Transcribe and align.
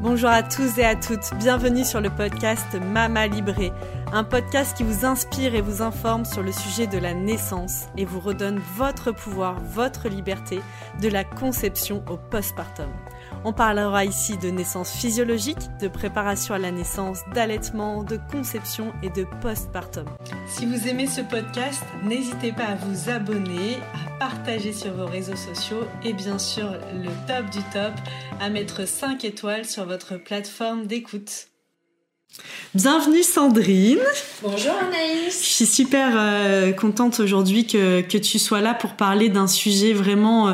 Bonjour 0.00 0.30
à 0.30 0.42
tous 0.42 0.78
et 0.78 0.84
à 0.84 0.96
toutes, 0.96 1.34
bienvenue 1.34 1.84
sur 1.84 2.00
le 2.00 2.08
podcast 2.08 2.74
Mama 2.74 3.26
Libré, 3.26 3.70
un 4.14 4.24
podcast 4.24 4.74
qui 4.74 4.82
vous 4.82 5.04
inspire 5.04 5.54
et 5.54 5.60
vous 5.60 5.82
informe 5.82 6.24
sur 6.24 6.42
le 6.42 6.52
sujet 6.52 6.86
de 6.86 6.96
la 6.96 7.12
naissance 7.12 7.84
et 7.98 8.06
vous 8.06 8.18
redonne 8.18 8.58
votre 8.76 9.12
pouvoir, 9.12 9.60
votre 9.60 10.08
liberté, 10.08 10.62
de 11.02 11.08
la 11.08 11.22
conception 11.22 12.02
au 12.08 12.16
postpartum. 12.16 12.88
On 13.42 13.54
parlera 13.54 14.04
ici 14.04 14.36
de 14.36 14.50
naissance 14.50 14.92
physiologique, 14.92 15.56
de 15.80 15.88
préparation 15.88 16.54
à 16.54 16.58
la 16.58 16.70
naissance, 16.70 17.20
d'allaitement, 17.34 18.04
de 18.04 18.18
conception 18.30 18.92
et 19.02 19.08
de 19.08 19.24
postpartum. 19.40 20.04
Si 20.46 20.66
vous 20.66 20.86
aimez 20.86 21.06
ce 21.06 21.22
podcast, 21.22 21.82
n'hésitez 22.04 22.52
pas 22.52 22.64
à 22.64 22.74
vous 22.74 23.08
abonner, 23.08 23.78
à 23.94 24.18
partager 24.18 24.74
sur 24.74 24.92
vos 24.92 25.06
réseaux 25.06 25.36
sociaux 25.36 25.84
et 26.04 26.12
bien 26.12 26.38
sûr 26.38 26.70
le 26.92 27.08
top 27.26 27.48
du 27.50 27.60
top, 27.72 27.94
à 28.40 28.50
mettre 28.50 28.86
5 28.86 29.24
étoiles 29.24 29.64
sur 29.64 29.86
votre 29.86 30.16
plateforme 30.16 30.86
d'écoute. 30.86 31.46
Bienvenue 32.74 33.22
Sandrine. 33.22 33.98
Bonjour 34.42 34.74
Anaïs. 34.86 35.40
Je 35.40 35.48
suis 35.48 35.66
super 35.66 36.12
euh, 36.14 36.72
contente 36.72 37.18
aujourd'hui 37.20 37.66
que, 37.66 38.02
que, 38.02 38.18
tu 38.18 38.38
sois 38.38 38.60
là 38.60 38.74
pour 38.74 38.96
parler 38.96 39.30
d'un 39.30 39.46
sujet 39.46 39.94
vraiment... 39.94 40.48
Euh, 40.50 40.52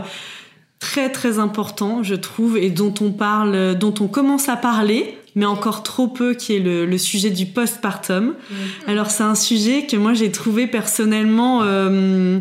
très 0.87 1.11
très 1.11 1.41
important, 1.41 2.05
je 2.05 2.15
trouve, 2.15 2.57
et 2.57 2.71
dont 2.71 2.95
on 3.01 3.11
parle, 3.11 3.75
dont 3.77 3.95
on 3.99 4.07
commence 4.07 4.49
à 4.49 4.55
parler, 4.55 5.19
mais 5.35 5.45
encore 5.45 5.83
trop 5.83 6.07
peu, 6.07 6.35
qui 6.35 6.55
est 6.55 6.61
le, 6.61 6.97
sujet 6.97 7.31
du 7.31 7.45
postpartum. 7.45 8.27
Mm. 8.29 8.55
Alors 8.87 9.11
c'est 9.11 9.25
un 9.25 9.35
sujet 9.35 9.87
que 9.87 9.97
moi 9.97 10.15
j'ai 10.15 10.31
trouvé 10.31 10.69
personnellement 10.69 11.65
euh, 11.65 12.39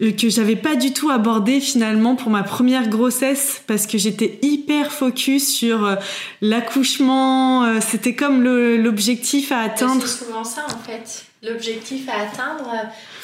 euh, 0.00 0.12
que 0.12 0.28
j'avais 0.28 0.54
pas 0.54 0.76
du 0.76 0.92
tout 0.92 1.10
abordé 1.10 1.58
finalement 1.58 2.14
pour 2.14 2.30
ma 2.30 2.44
première 2.44 2.88
grossesse 2.88 3.60
parce 3.66 3.88
que 3.88 3.98
j'étais 3.98 4.38
hyper 4.42 4.92
focus 4.92 5.52
sur 5.52 5.84
euh, 5.84 5.96
l'accouchement. 6.40 7.80
C'était 7.80 8.14
comme 8.14 8.44
l'objectif 8.44 9.50
à 9.50 9.58
atteindre. 9.62 10.06
C'est 10.06 10.24
souvent 10.24 10.44
ça 10.44 10.64
en 10.64 10.78
fait. 10.88 11.24
L'objectif 11.42 12.08
à 12.08 12.22
atteindre 12.22 12.70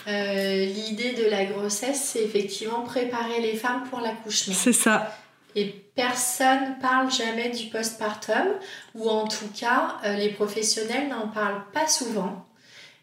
euh, 0.07 0.65
l'idée 0.67 1.13
de 1.13 1.29
la 1.29 1.45
grossesse, 1.45 2.11
c'est 2.13 2.23
effectivement 2.23 2.83
préparer 2.83 3.41
les 3.41 3.55
femmes 3.55 3.85
pour 3.89 4.01
l'accouchement. 4.01 4.55
C'est 4.55 4.73
ça. 4.73 5.17
Et 5.57 5.67
personne 5.95 6.77
parle 6.81 7.11
jamais 7.11 7.51
du 7.51 7.67
postpartum, 7.67 8.49
ou 8.95 9.09
en 9.09 9.27
tout 9.27 9.49
cas, 9.59 9.97
euh, 10.05 10.17
les 10.17 10.31
professionnels 10.31 11.09
n'en 11.09 11.29
parlent 11.29 11.65
pas 11.73 11.87
souvent. 11.87 12.47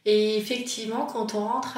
Et 0.04 0.36
effectivement, 0.36 1.06
quand 1.06 1.36
on 1.36 1.46
rentre 1.46 1.78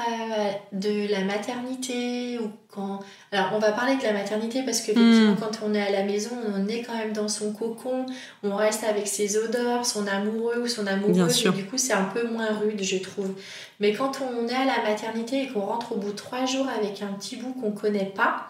de 0.72 1.10
la 1.10 1.24
maternité 1.24 2.38
ou 2.38 2.50
quand... 2.68 3.00
Alors, 3.32 3.50
on 3.52 3.58
va 3.58 3.72
parler 3.72 3.96
de 3.96 4.02
la 4.02 4.14
maternité 4.14 4.62
parce 4.62 4.80
que 4.80 4.92
hmm. 4.92 5.36
quand 5.38 5.60
on 5.62 5.74
est 5.74 5.82
à 5.82 5.90
la 5.90 6.04
maison, 6.04 6.30
on 6.56 6.66
est 6.66 6.80
quand 6.80 6.96
même 6.96 7.12
dans 7.12 7.28
son 7.28 7.52
cocon, 7.52 8.06
on 8.42 8.56
reste 8.56 8.82
avec 8.84 9.08
ses 9.08 9.36
odeurs, 9.36 9.84
son 9.84 10.06
amoureux 10.06 10.62
ou 10.62 10.66
son 10.66 10.86
amoureuse, 10.86 11.44
et 11.44 11.50
du 11.50 11.66
coup, 11.66 11.76
c'est 11.76 11.92
un 11.92 12.04
peu 12.04 12.26
moins 12.26 12.58
rude, 12.58 12.82
je 12.82 12.96
trouve. 12.96 13.34
Mais 13.78 13.92
quand 13.92 14.22
on 14.22 14.48
est 14.48 14.54
à 14.54 14.64
la 14.64 14.82
maternité 14.82 15.42
et 15.42 15.48
qu'on 15.48 15.60
rentre 15.60 15.92
au 15.92 15.96
bout 15.96 16.12
de 16.12 16.16
trois 16.16 16.46
jours 16.46 16.66
avec 16.68 17.02
un 17.02 17.12
petit 17.18 17.36
bout 17.36 17.52
qu'on 17.52 17.72
connaît 17.72 18.10
pas, 18.14 18.48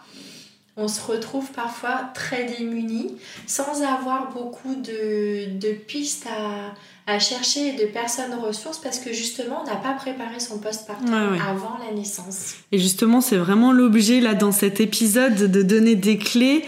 on 0.76 0.88
se 0.88 1.00
retrouve 1.00 1.50
parfois 1.52 2.10
très 2.14 2.44
démunis, 2.44 3.16
sans 3.46 3.82
avoir 3.82 4.32
beaucoup 4.32 4.74
de, 4.74 5.58
de 5.58 5.72
pistes 5.72 6.26
à 6.26 6.74
à 7.06 7.18
chercher 7.18 7.72
de 7.72 7.84
personnes 7.84 8.32
ressources 8.34 8.78
parce 8.78 8.98
que 8.98 9.12
justement 9.12 9.62
on 9.62 9.66
n'a 9.66 9.76
pas 9.76 9.92
préparé 9.92 10.40
son 10.40 10.58
postpartum 10.58 11.12
avant 11.12 11.76
la 11.86 11.94
naissance. 11.94 12.54
Et 12.72 12.78
justement 12.78 13.20
c'est 13.20 13.36
vraiment 13.36 13.72
l'objet 13.72 14.20
là 14.20 14.34
dans 14.34 14.52
cet 14.52 14.80
épisode 14.80 15.34
de 15.34 15.62
donner 15.62 15.96
des 15.96 16.16
clés, 16.16 16.64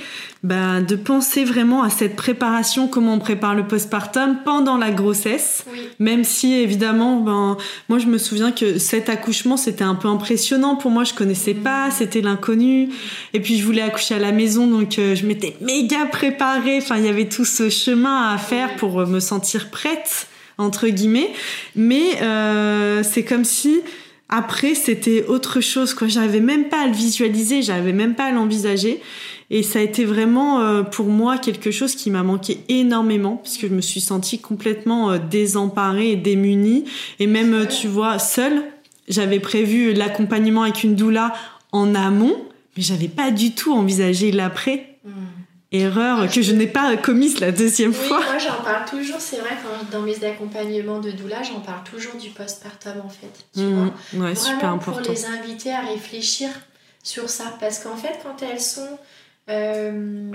ben, 0.47 0.81
de 0.81 0.95
penser 0.95 1.45
vraiment 1.45 1.83
à 1.83 1.91
cette 1.91 2.15
préparation, 2.15 2.87
comment 2.87 3.15
on 3.15 3.19
prépare 3.19 3.57
le 3.57 3.67
postpartum 3.67 4.39
pendant 4.45 4.77
la 4.77 4.93
grossesse, 4.93 5.65
même 5.99 6.23
si 6.23 6.55
évidemment 6.55 7.21
ben 7.21 7.57
moi 7.89 7.99
je 7.99 8.07
me 8.07 8.17
souviens 8.17 8.53
que 8.53 8.79
cet 8.79 9.09
accouchement 9.09 9.57
c'était 9.57 9.83
un 9.83 9.97
peu 9.97 10.07
impressionnant 10.07 10.77
pour 10.77 10.93
moi, 10.93 11.03
je 11.03 11.15
connaissais 11.15 11.55
mm. 11.55 11.63
pas, 11.63 11.91
c'était 11.91 12.21
l'inconnu 12.21 12.91
et 13.35 13.41
puis 13.41 13.59
je 13.59 13.65
voulais 13.65 13.83
accoucher 13.83 14.15
à 14.15 14.19
la 14.21 14.31
maison 14.31 14.69
donc 14.69 15.01
euh, 15.01 15.17
je 15.17 15.27
m'étais 15.27 15.57
méga 15.61 16.07
préparée, 16.07 16.79
enfin 16.79 16.97
il 16.97 17.05
y 17.07 17.09
avait 17.09 17.29
tout 17.29 17.45
ce 17.45 17.69
chemin 17.69 18.31
à 18.33 18.39
faire 18.39 18.77
pour 18.77 19.05
me 19.05 19.19
sentir 19.19 19.69
prête 19.71 20.29
entre 20.59 20.87
guillemets. 20.87 21.33
Mais 21.75 22.23
euh, 22.23 23.03
c'est 23.03 23.25
comme 23.25 23.45
si 23.45 23.81
après 24.29 24.77
c'était 24.77 25.25
autre 25.27 25.61
chose 25.61 25.93
quoi. 25.93 26.07
J'arrivais 26.07 26.39
même 26.39 26.69
pas 26.69 26.83
à 26.83 26.87
le 26.87 26.93
visualiser, 26.93 27.63
j'arrivais 27.63 27.93
même 27.93 28.15
pas 28.15 28.27
à 28.27 28.31
l'envisager. 28.31 29.01
Et 29.51 29.63
ça 29.63 29.79
a 29.79 29.83
été 29.83 30.05
vraiment 30.05 30.61
euh, 30.61 30.83
pour 30.83 31.07
moi 31.07 31.39
quelque 31.39 31.71
chose 31.71 31.95
qui 31.95 32.11
m'a 32.11 32.23
manqué 32.23 32.61
énormément 32.69 33.37
puisque 33.37 33.63
je 33.63 33.75
me 33.75 33.81
suis 33.81 34.01
sentie 34.01 34.41
complètement 34.41 35.13
euh, 35.13 35.19
désemparée 35.19 36.13
et 36.13 36.17
démunie 36.17 36.85
et 37.21 37.27
même 37.27 37.67
tu 37.69 37.87
vois 37.87 38.19
seule. 38.19 38.63
J'avais 39.09 39.39
prévu 39.39 39.93
l'accompagnement 39.93 40.63
avec 40.63 40.83
une 40.83 40.97
doula 40.97 41.33
en 41.71 41.95
amont, 41.95 42.37
mais 42.77 42.83
j'avais 42.83 43.09
pas 43.09 43.31
du 43.31 43.53
tout 43.53 43.73
envisagé 43.73 44.33
l'après. 44.33 44.99
Hmm 45.05 45.11
erreur 45.73 46.31
que 46.31 46.43
je 46.43 46.53
n'ai 46.53 46.67
pas 46.67 46.97
commise 46.97 47.41
la 47.41 47.53
deuxième 47.53 47.91
oui, 47.91 48.09
fois. 48.09 48.21
Moi, 48.25 48.39
j'en 48.39 48.63
parle 48.63 48.89
toujours. 48.89 49.21
C'est 49.21 49.39
vrai, 49.39 49.57
quand, 49.63 49.91
dans 49.91 50.03
mes 50.03 50.25
accompagnements 50.25 51.01
de 51.01 51.11
doula, 51.11 51.43
j'en 51.43 51.61
parle 51.61 51.83
toujours 51.85 52.17
du 52.17 52.31
postpartum, 52.31 53.01
en 53.05 53.09
fait. 53.09 53.45
Tu 53.55 53.61
mmh, 53.61 53.93
vois 54.15 54.29
ouais, 54.29 54.35
super 54.35 54.71
important. 54.71 55.03
Pour 55.03 55.13
les 55.13 55.27
inviter 55.27 55.73
à 55.73 55.81
réfléchir 55.81 56.49
sur 57.03 57.29
ça. 57.29 57.57
Parce 57.61 57.81
qu'en 57.81 57.97
fait, 57.97 58.21
quand 58.23 58.43
elles 58.43 58.61
sont. 58.61 58.99
Euh, 59.49 60.33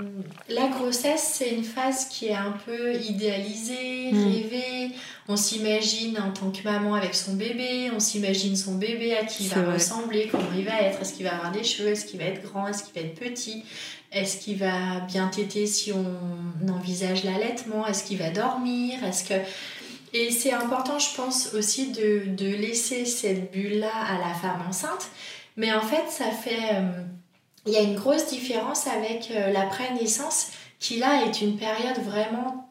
la 0.48 0.68
grossesse, 0.68 1.34
c'est 1.34 1.50
une 1.50 1.64
phase 1.64 2.08
qui 2.08 2.28
est 2.28 2.34
un 2.34 2.54
peu 2.64 2.94
idéalisée, 2.94 4.10
mmh. 4.10 4.32
rêvée. 4.32 4.90
On 5.28 5.36
s'imagine 5.36 6.18
en 6.18 6.32
tant 6.32 6.50
que 6.50 6.62
maman 6.64 6.94
avec 6.94 7.14
son 7.14 7.34
bébé, 7.34 7.90
on 7.94 8.00
s'imagine 8.00 8.56
son 8.56 8.76
bébé 8.76 9.14
à 9.14 9.24
qui 9.24 9.44
il 9.44 9.50
va 9.50 9.72
ressembler, 9.72 10.28
comment 10.30 10.50
il 10.56 10.64
va 10.64 10.80
être, 10.80 11.02
est-ce 11.02 11.12
qu'il 11.12 11.24
va 11.26 11.34
avoir 11.34 11.52
des 11.52 11.62
cheveux, 11.62 11.90
est-ce 11.90 12.06
qu'il 12.06 12.20
va 12.20 12.26
être 12.26 12.42
grand, 12.42 12.66
est-ce 12.68 12.84
qu'il 12.84 12.94
va 12.94 13.06
être 13.06 13.18
petit. 13.18 13.64
Est-ce 14.12 14.38
qu'il 14.38 14.58
va 14.58 15.00
bien 15.00 15.28
téter 15.28 15.66
si 15.66 15.92
on 15.92 16.68
envisage 16.70 17.24
l'allaitement 17.24 17.86
Est-ce 17.86 18.04
qu'il 18.04 18.18
va 18.18 18.30
dormir 18.30 19.02
Est-ce 19.04 19.24
que... 19.24 19.34
Et 20.14 20.30
c'est 20.30 20.52
important, 20.52 20.98
je 20.98 21.14
pense, 21.16 21.54
aussi 21.54 21.92
de, 21.92 22.24
de 22.26 22.46
laisser 22.46 23.06
cette 23.06 23.50
bulle-là 23.52 23.92
à 23.94 24.18
la 24.18 24.34
femme 24.34 24.62
enceinte. 24.68 25.08
Mais 25.56 25.72
en 25.72 25.80
fait, 25.80 26.10
ça 26.10 26.30
fait... 26.30 26.74
Euh, 26.74 26.90
il 27.66 27.72
y 27.72 27.76
a 27.76 27.80
une 27.80 27.96
grosse 27.96 28.28
différence 28.28 28.86
avec 28.86 29.30
euh, 29.30 29.52
l'après-naissance, 29.52 30.52
qui 30.78 30.98
là 30.98 31.24
est 31.26 31.40
une 31.40 31.56
période 31.56 31.98
vraiment 32.04 32.70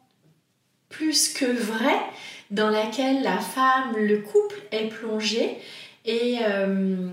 plus 0.90 1.34
que 1.34 1.46
vraie, 1.46 2.02
dans 2.50 2.69
laquelle 2.69 3.24
la 3.24 3.38
femme, 3.38 3.96
le 3.97 4.18
couple 4.19 4.62
est 4.72 4.88
plongé. 4.88 5.57
Et... 6.06 6.40
Euh, 6.44 7.07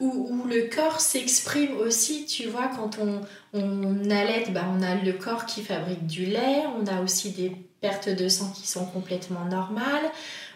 où, 0.00 0.44
le 0.46 0.68
corps 0.68 1.00
s'exprime 1.00 1.76
aussi, 1.78 2.26
tu 2.26 2.48
vois, 2.48 2.68
quand 2.68 2.98
on, 3.00 3.20
on 3.54 4.10
allait, 4.10 4.44
bah, 4.50 4.64
on 4.76 4.82
a 4.82 4.94
le 4.94 5.12
corps 5.12 5.46
qui 5.46 5.62
fabrique 5.62 6.06
du 6.06 6.26
lait, 6.26 6.64
on 6.78 6.86
a 6.86 7.00
aussi 7.00 7.30
des 7.30 7.52
pertes 7.80 8.08
de 8.08 8.28
sang 8.28 8.52
qui 8.54 8.66
sont 8.66 8.84
complètement 8.86 9.44
normales, 9.46 10.10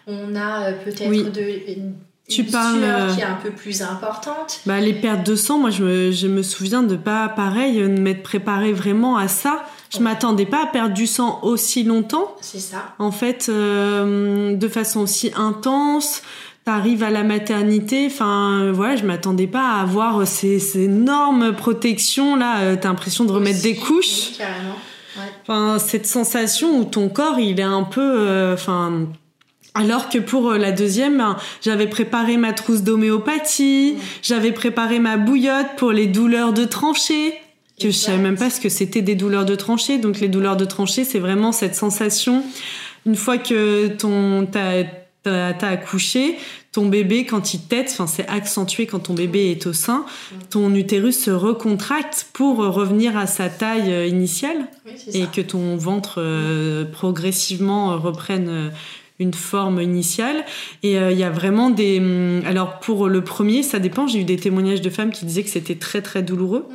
on 0.07 0.35
a 0.35 0.71
euh, 0.71 0.73
peut-être 0.85 1.33
de 1.33 1.61
tu 2.31 2.45
parles 2.45 2.83
euh, 2.83 3.15
qui 3.15 3.21
est 3.21 3.25
un 3.25 3.39
peu 3.43 3.51
plus 3.51 3.83
importante. 3.83 4.61
Bah, 4.67 4.81
les 4.81 4.95
pertes 4.95 5.27
de 5.27 5.35
sang, 5.35 5.59
moi 5.59 5.71
je 5.71 5.85
me, 5.85 6.13
je 6.13 6.27
me 6.27 6.43
souviens 6.43 6.83
de 6.83 6.97
pas 6.97 7.29
pareil, 7.29 7.79
de 7.79 7.89
m'être 7.89 8.23
préparée 8.23 8.73
vraiment 8.73 9.17
à 9.17 9.29
ça. 9.29 9.65
Je 9.93 9.99
m'attendais 9.99 10.47
pas 10.47 10.63
à 10.63 10.67
perdre 10.67 10.95
du 10.95 11.07
sang 11.07 11.41
aussi 11.43 11.83
longtemps. 11.83 12.37
C'est 12.41 12.61
ça. 12.61 12.95
En 12.99 13.11
fait, 13.11 13.47
euh, 13.49 14.55
de 14.55 14.69
façon 14.69 15.01
aussi 15.01 15.33
intense 15.37 16.23
t'arrives 16.65 17.03
à 17.03 17.11
la 17.11 17.25
maternité, 17.25 18.07
enfin 18.07 18.71
voilà, 18.73 18.97
je 18.97 19.05
m'attendais 19.05 19.47
pas 19.47 19.77
à 19.77 19.81
avoir 19.81 20.27
ces, 20.27 20.79
énormes 20.79 21.55
protections 21.55 22.37
là. 22.37 22.61
Euh, 22.61 22.77
t'as 22.81 22.89
l'impression 22.89 23.25
de 23.25 23.33
remettre 23.33 23.63
des 23.63 23.77
couches. 23.77 24.37
carrément. 24.37 24.77
Enfin 25.43 25.79
cette 25.79 26.07
sensation 26.07 26.79
où 26.79 26.85
ton 26.85 27.09
corps 27.09 27.39
il 27.39 27.61
est 27.61 27.65
un 27.65 27.83
peu, 27.83 28.01
euh, 28.01 28.55
enfin. 28.55 29.07
Alors 29.81 30.11
que 30.11 30.19
pour 30.19 30.51
euh, 30.51 30.59
la 30.59 30.73
deuxième, 30.73 31.17
ben, 31.17 31.37
j'avais 31.63 31.87
préparé 31.87 32.37
ma 32.37 32.53
trousse 32.53 32.83
d'homéopathie, 32.83 33.97
j'avais 34.23 34.53
préparé 34.53 34.99
ma 34.99 35.17
bouillotte 35.17 35.69
pour 35.79 35.91
les 35.91 36.07
douleurs 36.07 36.53
de 36.53 36.65
tranchée, 36.67 37.33
que 37.81 37.87
je 37.89 37.97
savais 37.97 38.19
même 38.19 38.37
pas 38.37 38.51
ce 38.51 38.61
que 38.61 38.69
c'était 38.69 39.01
des 39.01 39.15
douleurs 39.15 39.47
de 39.47 39.55
tranchée. 39.55 39.97
Donc 39.97 40.21
les 40.21 40.29
douleurs 40.29 40.57
de 40.57 40.67
tranchée, 40.67 41.05
c'est 41.05 41.19
vraiment 41.19 41.51
cette 41.51 41.75
sensation. 41.75 42.45
Une 43.07 43.17
fois 43.17 43.39
que 43.39 43.89
ton 43.89 44.47
t'as 45.23 45.69
accouché, 45.69 46.37
ton 46.73 46.87
bébé 46.87 47.27
quand 47.27 47.53
il 47.53 47.61
tète, 47.61 47.89
enfin 47.91 48.07
c'est 48.07 48.29
accentué 48.29 48.87
quand 48.87 49.01
ton 49.01 49.15
bébé 49.15 49.51
est 49.51 49.67
au 49.67 49.73
sein, 49.73 50.07
ton 50.51 50.75
utérus 50.75 51.19
se 51.19 51.31
recontracte 51.31 52.29
pour 52.33 52.59
revenir 52.59 53.17
à 53.17 53.27
sa 53.27 53.49
taille 53.49 53.93
euh, 53.93 54.07
initiale. 54.07 54.69
Et 55.13 55.27
que 55.27 55.41
ton 55.41 55.77
ventre 55.77 56.17
euh, 56.19 56.85
progressivement 56.85 57.99
reprenne 57.99 58.49
euh, 58.49 58.69
une 59.21 59.35
forme 59.35 59.81
initiale. 59.81 60.45
Et 60.83 60.95
il 60.95 61.19
y 61.19 61.23
a 61.23 61.31
vraiment 61.31 61.71
des... 61.71 62.01
Hum, 62.01 62.43
alors 62.47 62.81
pour 62.81 63.07
le 63.07 63.23
premier, 63.23 63.63
ça 63.63 63.79
dépend, 63.79 64.09
j'ai 64.09 64.21
eu 64.21 64.25
des 64.25 64.37
témoignages 64.37 64.81
de 64.81 64.91
femmes 64.91 65.13
qui 65.13 65.25
disaient 65.25 65.45
que 65.45 65.51
c'était 65.51 65.77
très 65.77 66.03
très 66.03 66.23
douloureux. 66.23 66.67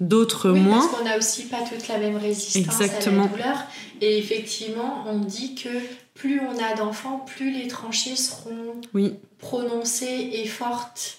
d'autres 0.00 0.50
moins. 0.50 0.78
Parce 0.86 0.92
qu'on 0.92 1.04
n'a 1.04 1.18
aussi 1.18 1.46
pas 1.46 1.62
toute 1.62 1.88
la 1.88 1.98
même 1.98 2.16
résistance 2.16 2.80
Exactement. 2.80 3.24
à 3.24 3.26
la 3.26 3.32
douleur. 3.32 3.58
Et 4.00 4.18
effectivement, 4.18 5.04
on 5.08 5.18
dit 5.18 5.56
que 5.56 5.68
plus 6.14 6.40
on 6.40 6.56
a 6.62 6.76
d'enfants, 6.76 7.24
plus 7.26 7.50
les 7.50 7.66
tranchées 7.68 8.16
seront 8.16 8.74
oui. 8.94 9.14
prononcées 9.38 10.30
et 10.34 10.46
fortes. 10.46 11.18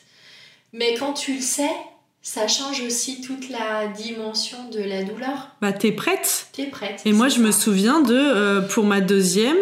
Mais 0.72 0.96
quand 1.00 1.14
tu 1.14 1.34
le 1.36 1.42
sais, 1.42 1.72
ça 2.32 2.48
change 2.48 2.82
aussi 2.86 3.22
toute 3.22 3.50
la 3.50 3.88
dimension 3.88 4.70
de 4.72 4.80
la 4.80 5.02
douleur. 5.02 5.50
Bah, 5.62 5.74
t'es 5.74 5.92
prête? 5.92 6.46
T'es 6.54 6.68
prête. 6.68 7.02
Et 7.04 7.12
moi, 7.12 7.28
je 7.28 7.40
me 7.40 7.50
souviens 7.50 8.02
de, 8.02 8.14
euh, 8.16 8.62
pour 8.62 8.84
ma 8.84 9.02
deuxième, 9.02 9.58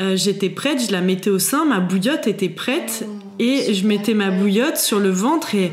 euh, 0.00 0.16
j'étais 0.16 0.50
prête, 0.50 0.84
je 0.86 0.92
la 0.92 1.00
mettais 1.00 1.30
au 1.30 1.38
sein, 1.38 1.64
ma 1.64 1.80
bouillotte 1.80 2.26
était 2.26 2.50
prête, 2.50 3.06
oh, 3.06 3.12
et 3.38 3.72
je 3.72 3.86
mettais 3.86 4.12
ma 4.12 4.30
bouillotte 4.30 4.76
sur 4.76 4.98
le 4.98 5.08
ventre, 5.08 5.54
et 5.54 5.72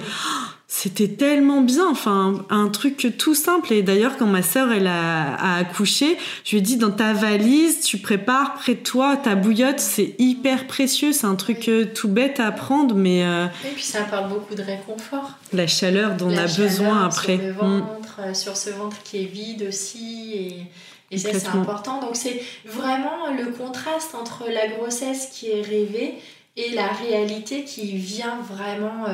c'était 0.70 1.08
tellement 1.08 1.62
bien, 1.62 1.88
enfin 1.90 2.46
un 2.50 2.68
truc 2.68 3.16
tout 3.18 3.36
simple. 3.36 3.72
Et 3.72 3.84
d'ailleurs, 3.84 4.18
quand 4.18 4.26
ma 4.26 4.44
sœur 4.44 4.74
elle 4.74 4.88
a, 4.88 5.56
accouché, 5.60 6.18
je 6.44 6.52
lui 6.52 6.58
ai 6.58 6.62
dit 6.62 6.76
dans 6.76 6.92
ta 6.92 7.14
valise, 7.14 7.80
tu 7.80 8.00
prépares 8.00 8.56
près 8.56 8.76
de 8.76 8.82
toi 8.82 9.16
ta 9.16 9.36
bouillotte, 9.36 9.80
c'est 9.80 10.16
hyper 10.20 10.68
précieux, 10.68 11.14
c'est 11.14 11.26
un 11.26 11.36
truc 11.36 11.70
euh, 11.70 11.86
tout 11.86 12.10
bête 12.10 12.42
à 12.42 12.52
prendre, 12.52 12.96
mais 12.96 13.24
euh, 13.24 13.46
et 13.66 13.74
puis 13.74 13.84
ça 13.84 14.02
apporte 14.02 14.28
beaucoup 14.28 14.56
de 14.56 14.62
réconfort. 14.62 15.32
La 15.54 15.68
chaleur 15.68 16.18
dont 16.18 16.30
on 16.30 16.38
a 16.38 16.48
besoin 16.48 17.06
après. 17.06 17.38
Sur 17.38 17.46
le 17.46 17.54
mm. 17.54 17.56
ventre, 17.56 18.20
euh, 18.20 18.34
sur 18.34 18.58
ce 18.58 18.70
ventre 18.72 19.02
qui 19.04 19.24
est 19.24 19.28
vide 19.28 19.66
aussi 19.70 20.34
et. 20.34 20.64
Et 21.10 21.18
ça, 21.18 21.30
c'est 21.32 21.48
important. 21.48 22.02
Donc, 22.02 22.18
c'est 22.18 22.44
vraiment 22.66 23.32
le 23.32 23.54
contraste 23.54 24.14
entre 24.14 24.44
la 24.52 24.68
grossesse 24.68 25.30
qui 25.32 25.50
est 25.50 25.62
rêvée 25.62 26.16
et 26.58 26.76
la 26.76 26.90
réalité 26.90 27.64
qui 27.64 27.96
vient 27.96 28.40
vraiment 28.42 29.06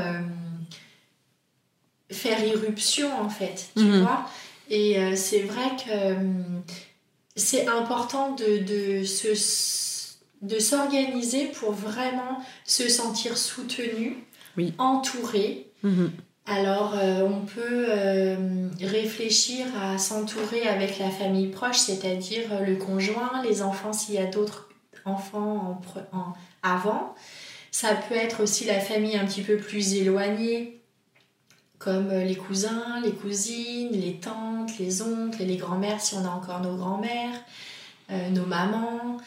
faire 2.14 2.44
irruption 2.46 3.10
en 3.20 3.30
fait, 3.30 3.70
tu 3.76 3.84
mhm. 3.84 4.02
vois. 4.04 4.26
Et 4.70 4.98
euh, 4.98 5.16
c'est 5.16 5.42
vrai 5.42 5.70
que 5.78 5.92
euh, 5.92 6.16
c'est 7.36 7.68
important 7.68 8.32
de, 8.32 8.60
de, 8.60 9.04
se, 9.04 10.18
de 10.42 10.60
s'organiser 10.60 11.46
pour 11.46 11.72
vraiment 11.72 12.40
se 12.66 12.88
sentir 12.90 13.38
soutenu, 13.38 14.18
oui. 14.58 14.74
entouré. 14.78 15.68
Mhm. 15.84 16.12
Alors, 16.46 16.96
euh, 16.98 17.22
on 17.22 17.46
peut 17.46 17.88
réfléchir 18.82 19.66
à 19.82 19.98
s'entourer 19.98 20.68
avec 20.68 21.00
la 21.00 21.10
famille 21.10 21.48
proche, 21.48 21.78
c'est-à-dire 21.78 22.62
le 22.66 22.76
conjoint, 22.76 23.42
les 23.48 23.62
enfants 23.62 23.94
s'il 23.94 24.16
y 24.16 24.18
a 24.18 24.26
d'autres 24.26 24.68
enfants 25.06 25.82
en, 26.14 26.18
en, 26.18 26.34
avant. 26.62 27.16
Ça 27.72 27.96
peut 27.96 28.16
être 28.16 28.44
aussi 28.44 28.66
la 28.66 28.82
famille 28.82 29.16
un 29.16 29.26
petit 29.26 29.42
peu 29.42 29.56
plus 29.56 29.94
éloignée, 29.94 30.83
comme 31.84 32.10
euh, 32.12 32.24
les 32.24 32.36
cousins, 32.36 33.02
les 33.04 33.12
cousines, 33.12 33.92
les 33.92 34.16
tantes, 34.16 34.78
les 34.80 35.02
oncles 35.02 35.42
et 35.42 35.46
les 35.46 35.58
grands-mères 35.58 36.00
si 36.00 36.16
on 36.16 36.26
a 36.26 36.30
encore 36.30 36.62
nos 36.62 36.76
grands-mères, 36.76 37.36
euh, 38.12 38.30
nos 38.30 38.46
mamans. 38.46 39.18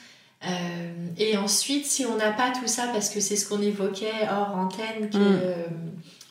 Euh, 0.47 1.09
et 1.19 1.37
ensuite, 1.37 1.87
si 1.87 2.07
on 2.07 2.17
n'a 2.17 2.33
pas 2.33 2.51
tout 2.51 2.67
ça, 2.67 2.89
parce 2.93 3.11
que 3.11 3.21
c'est 3.21 3.37
ce 3.37 3.49
qu'on 3.49 3.61
évoquait 3.61 4.29
hors 4.31 4.57
antenne, 4.57 5.11
que, 5.11 5.19
mm 5.19 5.41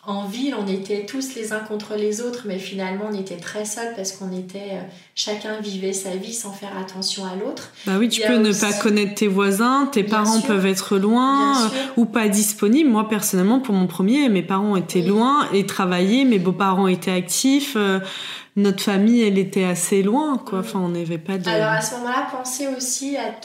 en 0.08 0.26
ville, 0.26 0.56
on 0.60 0.68
était 0.68 1.06
tous 1.06 1.36
les 1.36 1.52
uns 1.52 1.60
contre 1.60 1.96
les 1.96 2.22
autres, 2.22 2.44
mais 2.46 2.60
finalement, 2.60 3.06
on 3.12 3.20
était 3.20 3.38
très 3.38 3.66
seuls 3.66 3.94
parce 3.96 4.12
qu'on 4.12 4.32
était. 4.32 4.74
Euh, 4.74 4.82
chacun 5.16 5.60
vivait 5.62 5.94
sa 5.94 6.12
vie 6.12 6.34
sans 6.34 6.52
faire 6.52 6.78
attention 6.78 7.26
à 7.26 7.36
l'autre. 7.36 7.72
Bah 7.88 7.94
oui, 7.98 8.08
tu 8.08 8.22
peux 8.22 8.38
ne 8.38 8.54
pas 8.54 8.74
connaître 8.74 9.16
tes 9.16 9.28
voisins, 9.28 9.90
tes 9.92 10.04
parents 10.04 10.42
peuvent 10.42 10.66
être 10.68 10.98
loin 10.98 11.72
ou 11.98 12.06
pas 12.06 12.28
disponibles. 12.28 12.90
Moi, 12.90 13.10
personnellement, 13.10 13.60
pour 13.60 13.74
mon 13.74 13.88
premier, 13.88 14.30
mes 14.30 14.44
parents 14.44 14.76
étaient 14.76 15.02
loin 15.02 15.50
et 15.54 15.66
travaillaient, 15.66 16.26
mes 16.26 16.40
beaux-parents 16.40 16.88
étaient 16.88 17.12
actifs. 17.12 17.74
Euh, 17.76 18.00
notre 18.56 18.84
famille, 18.84 19.22
elle 19.22 19.38
était 19.38 19.66
assez 19.66 20.02
loin, 20.04 20.38
quoi. 20.38 20.60
Enfin, 20.60 20.80
on 20.80 20.90
n'avait 20.90 21.18
pas 21.18 21.38
de. 21.38 21.50
Alors 21.50 21.72
à 21.72 21.82
ce 21.82 21.96
moment-là, 21.96 22.28
pensez 22.32 22.68
aussi 22.68 23.18
à, 23.18 23.36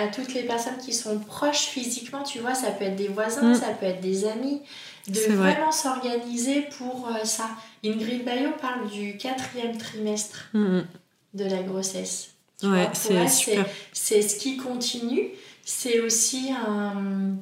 à 0.00 0.06
toutes 0.08 0.34
les 0.34 0.42
personnes 0.42 0.78
qui 0.84 0.92
sont 0.92 1.18
proches 1.18 1.66
physiquement. 1.66 2.22
Tu 2.22 2.38
vois, 2.38 2.54
ça 2.54 2.70
peut 2.70 2.84
être 2.84 2.96
des 2.96 3.08
voisins, 3.08 3.52
mm. 3.52 3.54
ça 3.54 3.68
peut 3.80 3.86
être 3.86 4.00
des 4.00 4.24
amis 4.26 4.60
de 5.08 5.32
vraiment 5.34 5.72
s'organiser 5.72 6.62
pour 6.78 7.08
euh, 7.08 7.24
ça. 7.24 7.50
Ingrid 7.84 8.24
Bayo 8.24 8.50
parle 8.60 8.88
du 8.88 9.16
quatrième 9.16 9.76
trimestre 9.76 10.48
mm, 10.52 10.78
mm. 10.78 10.86
de 11.34 11.44
la 11.44 11.62
grossesse. 11.62 12.30
ouais, 12.62 12.88
c'est 12.92 13.58
C'est 13.92 14.22
ce 14.22 14.38
qui 14.38 14.56
continue. 14.56 15.30
C'est 15.64 16.00
aussi 16.00 16.52
un, 16.52 17.36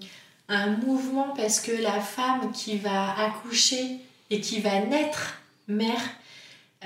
un 0.49 0.67
mouvement 0.77 1.33
parce 1.37 1.61
que 1.61 1.73
la 1.73 2.01
femme 2.01 2.53
qui 2.53 2.77
va 2.77 3.19
accoucher 3.19 3.99
et 4.31 4.41
qui 4.41 4.61
va 4.61 4.81
naître 4.81 5.41
mère 5.69 6.01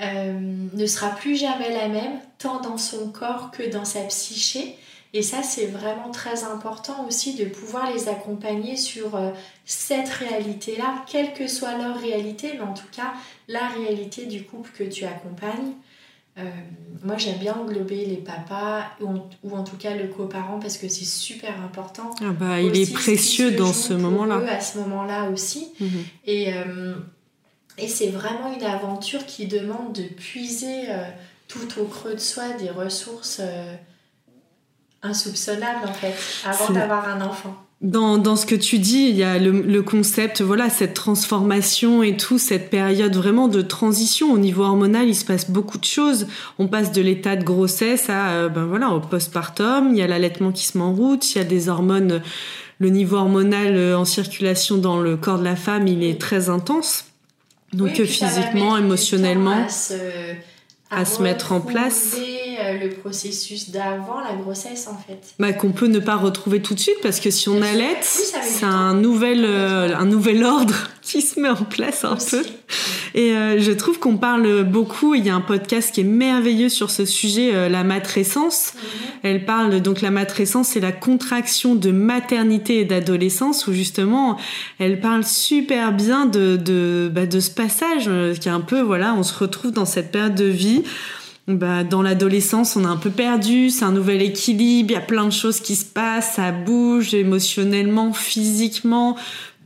euh, 0.01 0.33
ne 0.73 0.85
sera 0.85 1.09
plus 1.11 1.37
jamais 1.37 1.71
la 1.71 1.87
même, 1.87 2.19
tant 2.37 2.59
dans 2.59 2.77
son 2.77 3.11
corps 3.11 3.51
que 3.51 3.63
dans 3.63 3.85
sa 3.85 4.01
psyché. 4.01 4.77
Et 5.15 5.21
ça, 5.21 5.41
c'est 5.43 5.67
vraiment 5.67 6.11
très 6.11 6.43
important 6.43 7.07
aussi 7.07 7.35
de 7.35 7.45
pouvoir 7.45 7.89
les 7.89 8.09
accompagner 8.09 8.75
sur 8.75 9.15
euh, 9.15 9.31
cette 9.63 10.09
réalité-là, 10.09 11.05
quelle 11.09 11.33
que 11.33 11.47
soit 11.47 11.77
leur 11.77 11.97
réalité, 11.97 12.51
mais 12.55 12.65
en 12.65 12.73
tout 12.73 12.89
cas, 12.91 13.13
la 13.47 13.65
réalité 13.69 14.25
du 14.25 14.43
couple 14.43 14.71
que 14.77 14.83
tu 14.83 15.05
accompagnes. 15.05 15.71
Euh, 16.37 16.43
moi, 17.01 17.15
j'aime 17.17 17.37
bien 17.37 17.53
englober 17.53 18.03
les 18.03 18.17
papas 18.17 18.83
ou 18.99 19.55
en, 19.55 19.63
tout 19.63 19.77
cas 19.77 19.95
le 19.95 20.09
coparent 20.09 20.59
parce 20.59 20.77
que 20.77 20.89
c'est 20.89 21.05
super 21.05 21.61
important. 21.61 22.13
Ah 22.19 22.31
bah, 22.37 22.59
il 22.59 22.77
est 22.77 22.91
précieux 22.91 23.51
dans 23.51 23.71
ce 23.71 23.93
moment-là. 23.93 24.43
À 24.51 24.59
ce 24.59 24.79
moment-là 24.79 25.29
aussi. 25.29 25.69
Mhm. 25.79 26.03
Et, 26.25 26.53
euh, 26.53 26.95
et 27.77 27.87
c'est 27.87 28.09
vraiment 28.09 28.53
une 28.53 28.65
aventure 28.65 29.25
qui 29.25 29.47
demande 29.47 29.93
de 29.93 30.03
puiser 30.03 30.87
tout 31.47 31.79
au 31.79 31.85
creux 31.85 32.15
de 32.15 32.19
soi 32.19 32.49
des 32.59 32.69
ressources 32.69 33.39
insoupçonnable 35.05 35.87
en 35.87 35.93
fait, 35.93 36.13
avant 36.45 36.73
d'avoir 36.73 37.07
un 37.07 37.21
enfant. 37.21 37.55
Dans, 37.81 38.17
dans, 38.17 38.37
ce 38.37 38.45
que 38.45 38.55
tu 38.55 38.79
dis, 38.79 39.09
il 39.09 39.15
y 39.15 39.23
a 39.23 39.37
le, 39.37 39.51
le, 39.51 39.83
concept, 39.83 40.41
voilà, 40.41 40.69
cette 40.69 40.93
transformation 40.93 42.03
et 42.03 42.15
tout, 42.15 42.37
cette 42.39 42.69
période 42.69 43.15
vraiment 43.15 43.47
de 43.49 43.61
transition 43.61 44.31
au 44.31 44.37
niveau 44.37 44.63
hormonal, 44.63 45.07
il 45.07 45.13
se 45.13 45.25
passe 45.25 45.51
beaucoup 45.51 45.77
de 45.77 45.83
choses. 45.83 46.25
On 46.57 46.67
passe 46.67 46.93
de 46.93 47.01
l'état 47.01 47.35
de 47.35 47.43
grossesse 47.43 48.09
à, 48.09 48.29
euh, 48.29 48.49
ben 48.49 48.65
voilà, 48.65 48.89
au 48.91 49.01
postpartum. 49.01 49.89
Il 49.91 49.97
y 49.97 50.01
a 50.01 50.07
l'allaitement 50.07 50.51
qui 50.53 50.65
se 50.65 50.77
met 50.77 50.83
en 50.85 50.93
route. 50.93 51.35
Il 51.35 51.37
y 51.37 51.41
a 51.41 51.43
des 51.43 51.67
hormones. 51.67 52.21
Le 52.79 52.89
niveau 52.89 53.17
hormonal 53.17 53.75
euh, 53.75 53.97
en 53.97 54.05
circulation 54.05 54.77
dans 54.77 54.99
le 54.99 55.17
corps 55.17 55.39
de 55.39 55.43
la 55.43 55.57
femme, 55.57 55.87
il 55.87 56.01
est 56.03 56.19
très 56.19 56.49
intense. 56.49 57.05
Donc 57.73 58.01
physiquement, 58.03 58.77
émotionnellement, 58.77 59.67
à 60.91 61.05
se 61.05 61.21
mettre 61.21 61.51
en 61.51 61.61
place. 61.61 62.15
euh, 62.59 62.77
le 62.79 62.89
processus 62.89 63.69
d'avant 63.69 64.19
la 64.19 64.35
grossesse 64.35 64.87
en 64.87 64.97
fait. 64.97 65.19
Bah, 65.39 65.53
qu'on 65.53 65.71
peut 65.71 65.87
ne 65.87 65.99
pas 65.99 66.15
retrouver 66.15 66.61
tout 66.61 66.73
de 66.73 66.79
suite 66.79 66.97
parce 67.01 67.19
que 67.19 67.29
si 67.29 67.49
on 67.49 67.61
allait, 67.61 67.97
c'est 68.01 68.65
un 68.65 68.93
nouvel, 68.93 69.43
euh, 69.45 69.95
un 69.95 70.05
nouvel 70.05 70.43
ordre 70.43 70.75
qui 71.05 71.21
se 71.21 71.39
met 71.39 71.49
en 71.49 71.63
place 71.63 72.03
un 72.03 72.17
peu. 72.17 72.43
Et 73.13 73.31
euh, 73.31 73.61
je 73.61 73.71
trouve 73.71 73.99
qu'on 73.99 74.17
parle 74.17 74.63
beaucoup, 74.63 75.15
il 75.15 75.25
y 75.25 75.29
a 75.29 75.35
un 75.35 75.41
podcast 75.41 75.93
qui 75.93 76.01
est 76.01 76.05
merveilleux 76.05 76.67
sur 76.67 76.89
ce 76.89 77.05
sujet, 77.05 77.69
la 77.69 77.83
matrescence. 77.83 78.73
Mhm. 78.73 78.81
Elle 79.23 79.45
parle, 79.45 79.81
donc 79.81 80.01
la 80.01 80.11
matrescence, 80.11 80.69
c'est 80.69 80.79
la 80.79 80.91
contraction 80.91 81.75
de 81.75 81.91
maternité 81.91 82.79
et 82.79 82.85
d'adolescence 82.85 83.67
où 83.67 83.73
justement 83.73 84.37
elle 84.79 84.99
parle 84.99 85.23
super 85.23 85.93
bien 85.93 86.25
de, 86.25 86.57
de, 86.57 87.09
bah, 87.13 87.25
de 87.25 87.39
ce 87.39 87.51
passage 87.51 88.09
qui 88.39 88.49
est 88.49 88.51
un 88.51 88.61
peu, 88.61 88.81
voilà, 88.81 89.13
on 89.13 89.23
se 89.23 89.37
retrouve 89.37 89.71
dans 89.71 89.85
cette 89.85 90.11
période 90.11 90.35
de 90.35 90.45
vie 90.45 90.83
bah, 91.47 91.83
dans 91.83 92.01
l'adolescence, 92.01 92.75
on 92.75 92.83
est 92.83 92.87
un 92.87 92.97
peu 92.97 93.11
perdu, 93.11 93.69
c'est 93.69 93.85
un 93.85 93.91
nouvel 93.91 94.23
équilibre, 94.23 94.89
il 94.89 94.93
y 94.93 94.97
a 94.97 95.01
plein 95.01 95.25
de 95.25 95.31
choses 95.31 95.59
qui 95.59 95.75
se 95.75 95.85
passent, 95.85 96.33
ça 96.35 96.51
bouge 96.51 97.13
émotionnellement, 97.13 98.13
physiquement, 98.13 99.15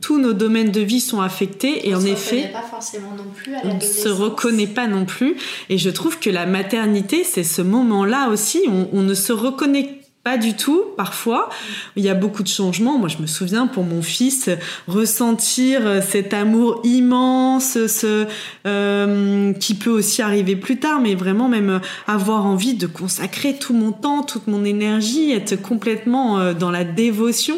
tous 0.00 0.18
nos 0.18 0.32
domaines 0.32 0.70
de 0.70 0.80
vie 0.80 1.00
sont 1.00 1.20
affectés 1.20 1.88
et 1.88 1.94
on 1.94 1.98
en 1.98 2.04
effet, 2.04 2.50
pas 2.52 2.62
forcément 2.62 3.14
non 3.16 3.30
plus 3.34 3.52
on 3.64 3.74
ne 3.74 3.80
se 3.80 4.08
reconnaît 4.08 4.66
pas 4.66 4.86
non 4.86 5.04
plus. 5.04 5.36
Et 5.68 5.78
je 5.78 5.90
trouve 5.90 6.18
que 6.18 6.30
la 6.30 6.46
maternité, 6.46 7.24
c'est 7.24 7.44
ce 7.44 7.62
moment-là 7.62 8.28
aussi, 8.30 8.62
on, 8.68 8.88
on 8.92 9.02
ne 9.02 9.14
se 9.14 9.32
reconnaît 9.32 10.00
pas 10.22 10.36
du 10.36 10.54
tout, 10.54 10.84
parfois. 10.98 11.48
Il 11.96 12.04
y 12.04 12.10
a 12.10 12.14
beaucoup 12.14 12.42
de 12.42 12.48
changements. 12.48 12.98
Moi, 12.98 13.08
je 13.08 13.18
me 13.18 13.26
souviens 13.26 13.66
pour 13.66 13.84
mon 13.84 14.02
fils, 14.02 14.50
ressentir 14.86 15.86
euh, 15.86 16.00
cet 16.02 16.34
amour 16.34 16.80
immense, 16.84 17.86
ce, 17.86 18.26
euh, 18.66 19.52
qui 19.54 19.74
peut 19.74 19.90
aussi 19.90 20.20
arriver 20.20 20.56
plus 20.56 20.78
tard, 20.78 21.00
mais 21.00 21.14
vraiment 21.14 21.48
même 21.48 21.70
euh, 21.70 21.78
avoir 22.06 22.44
envie 22.44 22.74
de 22.74 22.86
consacrer 22.86 23.56
tout 23.56 23.72
mon 23.72 23.92
temps, 23.92 24.22
toute 24.22 24.46
mon 24.46 24.64
énergie, 24.64 25.32
être 25.32 25.60
complètement 25.60 26.52
dans 26.52 26.70
la 26.70 26.84
dévotion. 26.84 27.56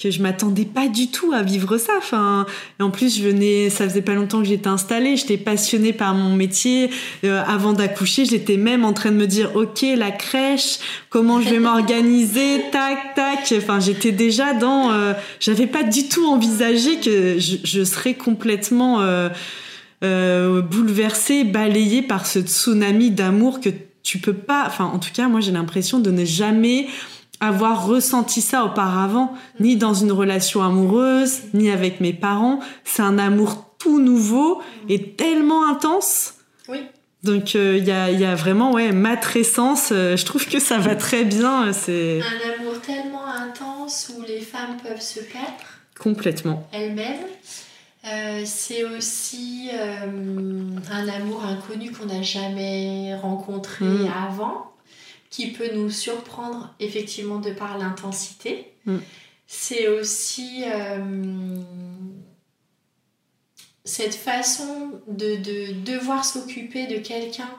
Que 0.00 0.10
je 0.10 0.22
m'attendais 0.22 0.64
pas 0.64 0.88
du 0.88 1.08
tout 1.08 1.32
à 1.32 1.42
vivre 1.42 1.76
ça. 1.76 1.92
Enfin, 1.98 2.46
et 2.78 2.82
en 2.82 2.90
plus, 2.90 3.18
je 3.18 3.22
venais, 3.22 3.68
ça 3.68 3.88
faisait 3.88 4.02
pas 4.02 4.14
longtemps 4.14 4.40
que 4.40 4.48
j'étais 4.48 4.68
installée, 4.68 5.16
j'étais 5.16 5.36
passionnée 5.36 5.92
par 5.92 6.14
mon 6.14 6.34
métier. 6.34 6.90
Euh, 7.24 7.42
avant 7.46 7.74
d'accoucher, 7.74 8.24
j'étais 8.24 8.56
même 8.56 8.84
en 8.84 8.92
train 8.92 9.10
de 9.10 9.16
me 9.16 9.26
dire, 9.26 9.54
ok, 9.54 9.84
la 9.96 10.10
crèche, 10.10 10.78
comment 11.10 11.40
je 11.40 11.50
vais 11.50 11.58
m'organiser, 11.58 12.62
tac, 12.72 13.14
tac. 13.14 13.52
Enfin, 13.58 13.78
j'étais 13.80 14.12
déjà 14.12 14.54
dans, 14.54 14.90
euh, 14.92 15.12
j'avais 15.38 15.66
pas 15.66 15.82
du 15.82 16.08
tout 16.08 16.26
envisagé 16.26 16.96
que 17.00 17.38
je, 17.38 17.56
je 17.62 17.84
serais 17.84 18.14
complètement 18.14 19.00
euh, 19.00 19.28
euh, 20.02 20.62
bouleversée, 20.62 21.44
balayée 21.44 22.00
par 22.00 22.26
ce 22.26 22.40
tsunami 22.40 23.10
d'amour 23.10 23.60
que 23.60 23.68
tu 24.02 24.18
peux 24.18 24.32
pas, 24.32 24.64
enfin 24.66 24.86
en 24.86 24.98
tout 24.98 25.10
cas 25.12 25.28
moi 25.28 25.40
j'ai 25.40 25.52
l'impression 25.52 25.98
de 25.98 26.10
ne 26.10 26.24
jamais 26.24 26.86
avoir 27.40 27.86
ressenti 27.86 28.40
ça 28.40 28.64
auparavant, 28.64 29.32
ni 29.58 29.76
dans 29.76 29.94
une 29.94 30.12
relation 30.12 30.62
amoureuse, 30.62 31.40
ni 31.54 31.70
avec 31.70 32.00
mes 32.00 32.12
parents. 32.12 32.60
C'est 32.84 33.02
un 33.02 33.18
amour 33.18 33.74
tout 33.78 34.00
nouveau 34.00 34.60
et 34.88 35.12
tellement 35.12 35.68
intense. 35.68 36.34
Oui. 36.68 36.82
Donc 37.22 37.54
il 37.54 37.84
y, 37.84 37.90
a, 37.90 38.10
y, 38.10 38.24
a, 38.24 38.34
vraiment 38.34 38.72
ouais 38.72 38.92
matrescence. 38.92 39.88
je 39.90 40.24
trouve 40.24 40.46
que 40.46 40.58
ça 40.58 40.78
va 40.78 40.96
très 40.96 41.24
bien. 41.24 41.70
C'est 41.72 42.20
un 42.20 42.60
amour 42.60 42.80
tellement 42.80 43.26
intense 43.26 44.10
où 44.16 44.22
les 44.22 44.40
femmes 44.40 44.76
peuvent 44.82 45.02
se 45.02 45.20
perdre 45.20 45.64
complètement 45.98 46.66
elles-mêmes. 46.72 47.26
Euh, 48.06 48.42
c'est 48.46 48.84
aussi 48.84 49.68
euh, 49.74 50.06
un 50.90 51.08
amour 51.08 51.44
inconnu 51.44 51.92
qu'on 51.92 52.06
n'a 52.06 52.22
jamais 52.22 53.14
rencontré 53.14 53.84
mm. 53.84 54.10
avant, 54.26 54.69
qui 55.30 55.52
peut 55.52 55.70
nous 55.74 55.90
surprendre 55.90 56.74
effectivement 56.80 57.38
de 57.38 57.52
par 57.52 57.78
l'intensité. 57.78 58.72
Mm. 58.84 58.98
C'est 59.46 59.88
aussi 59.88 60.64
euh, 60.66 61.56
cette 63.84 64.14
façon 64.14 65.00
de, 65.08 65.36
de 65.36 65.72
devoir 65.84 66.24
s'occuper 66.24 66.86
de 66.86 66.98
quelqu'un 66.98 67.50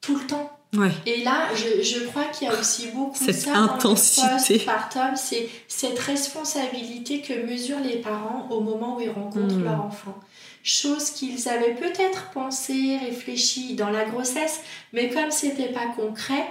tout 0.00 0.16
le 0.16 0.26
temps 0.26 0.60
et 1.04 1.24
là, 1.24 1.48
je, 1.54 1.82
je 1.82 2.04
crois 2.06 2.26
qu'il 2.26 2.46
y 2.46 2.50
a 2.50 2.58
aussi 2.58 2.88
beaucoup 2.94 3.16
cette 3.16 3.40
ça 3.40 3.56
intensité. 3.56 4.22
dans 4.22 5.16
c'est 5.16 5.48
cette 5.66 5.98
responsabilité 5.98 7.22
que 7.22 7.32
mesurent 7.44 7.80
les 7.80 7.96
parents 7.96 8.46
au 8.50 8.60
moment 8.60 8.96
où 8.96 9.00
ils 9.00 9.10
rencontrent 9.10 9.56
hmm. 9.56 9.64
leur 9.64 9.84
enfant. 9.84 10.14
Chose 10.62 11.10
qu'ils 11.10 11.48
avaient 11.48 11.74
peut-être 11.74 12.30
pensé, 12.32 12.98
réfléchi 13.04 13.74
dans 13.74 13.90
la 13.90 14.04
grossesse, 14.04 14.60
mais 14.92 15.08
comme 15.08 15.30
c'était 15.32 15.72
pas 15.72 15.86
concret, 15.96 16.46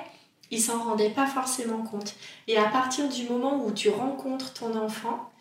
ils 0.52 0.62
s'en 0.62 0.84
rendaient 0.84 1.10
pas 1.10 1.28
forcément 1.28 1.84
compte. 1.84 2.16
Et 2.48 2.58
à 2.58 2.66
partir 2.66 3.08
du 3.10 3.24
moment 3.30 3.64
où 3.66 3.72
tu 3.72 3.90
rencontres 3.90 4.54
ton 4.54 4.76
enfant, 4.76 5.32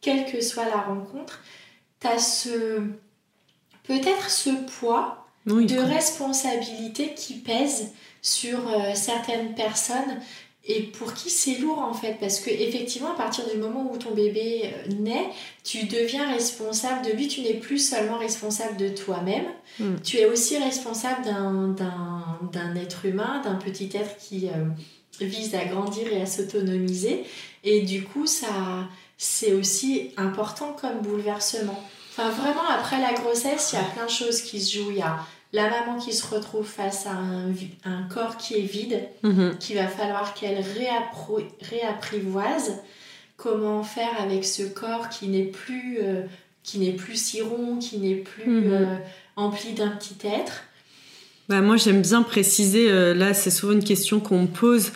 quelle 0.00 0.30
que 0.30 0.40
soit 0.40 0.66
la 0.66 0.80
rencontre, 0.80 1.42
tu 2.00 2.06
as 2.06 2.18
ce 2.18 2.82
peut-être 3.84 4.30
ce 4.30 4.50
poids 4.78 5.26
de 5.46 5.78
responsabilité 5.78 7.14
qui 7.14 7.34
pèse 7.34 7.92
sur 8.20 8.68
euh, 8.68 8.94
certaines 8.94 9.54
personnes 9.54 10.20
et 10.68 10.82
pour 10.82 11.14
qui 11.14 11.30
c'est 11.30 11.56
lourd 11.56 11.78
en 11.78 11.94
fait 11.94 12.18
parce 12.20 12.40
que 12.40 12.50
effectivement 12.50 13.12
à 13.12 13.16
partir 13.16 13.44
du 13.50 13.58
moment 13.58 13.90
où 13.90 13.96
ton 13.96 14.14
bébé 14.14 14.64
euh, 14.64 14.92
naît 15.00 15.28
tu 15.64 15.86
deviens 15.86 16.30
responsable 16.30 17.04
de 17.06 17.12
lui 17.12 17.26
tu 17.26 17.40
n'es 17.40 17.54
plus 17.54 17.78
seulement 17.78 18.18
responsable 18.18 18.76
de 18.76 18.88
toi-même 18.88 19.46
hmm. 19.80 19.96
tu 20.04 20.18
es 20.18 20.26
aussi 20.26 20.58
responsable 20.58 21.24
d'un 21.24 22.74
être 22.76 23.04
humain 23.06 23.40
d'un 23.42 23.56
petit 23.56 23.90
être 23.94 24.16
qui 24.18 24.48
euh, 24.48 24.66
vise 25.20 25.54
à 25.54 25.64
grandir 25.64 26.12
et 26.12 26.22
à 26.22 26.26
s'autonomiser. 26.26 27.24
Et 27.64 27.82
du 27.82 28.04
coup 28.04 28.26
ça 28.26 28.88
c'est 29.16 29.52
aussi 29.52 30.12
important 30.16 30.76
comme 30.80 31.00
bouleversement. 31.00 31.82
Enfin 32.12 32.30
vraiment 32.30 32.66
après 32.68 33.00
la 33.00 33.12
grossesse 33.12 33.70
il 33.72 33.76
y 33.76 33.78
a 33.82 33.84
plein 33.84 34.04
de 34.06 34.10
choses 34.10 34.42
qui 34.42 34.60
se 34.60 34.76
jouent. 34.76 34.90
Il 34.90 34.98
y 34.98 35.02
a 35.02 35.18
la 35.52 35.70
maman 35.70 35.98
qui 35.98 36.12
se 36.12 36.26
retrouve 36.26 36.66
face 36.66 37.06
à 37.06 37.12
un, 37.12 37.52
un 37.84 38.02
corps 38.12 38.36
qui 38.36 38.54
est 38.54 38.62
vide, 38.62 39.00
mhm. 39.22 39.56
qu'il 39.58 39.76
va 39.76 39.88
falloir 39.88 40.34
qu'elle 40.34 40.62
réapprivoise 41.62 42.74
comment 43.36 43.82
faire 43.82 44.20
avec 44.20 44.44
ce 44.44 44.64
corps 44.64 45.08
qui 45.08 45.28
n'est 45.28 45.44
plus, 45.44 45.98
euh, 46.02 46.22
qui 46.62 46.78
n'est 46.78 46.92
plus 46.92 47.16
si 47.16 47.40
rond, 47.40 47.78
qui 47.78 47.98
n'est 47.98 48.16
plus 48.16 48.62
mhm. 48.62 48.72
euh, 48.72 48.96
empli 49.36 49.72
d'un 49.72 49.88
petit 49.88 50.16
être? 50.26 50.64
Bah 51.48 51.62
moi 51.62 51.78
j'aime 51.78 52.02
bien 52.02 52.22
préciser, 52.22 52.90
euh, 52.90 53.14
là 53.14 53.32
c'est 53.32 53.50
souvent 53.50 53.72
une 53.72 53.84
question 53.84 54.20
qu'on 54.20 54.42
me 54.42 54.48
pose, 54.48 54.92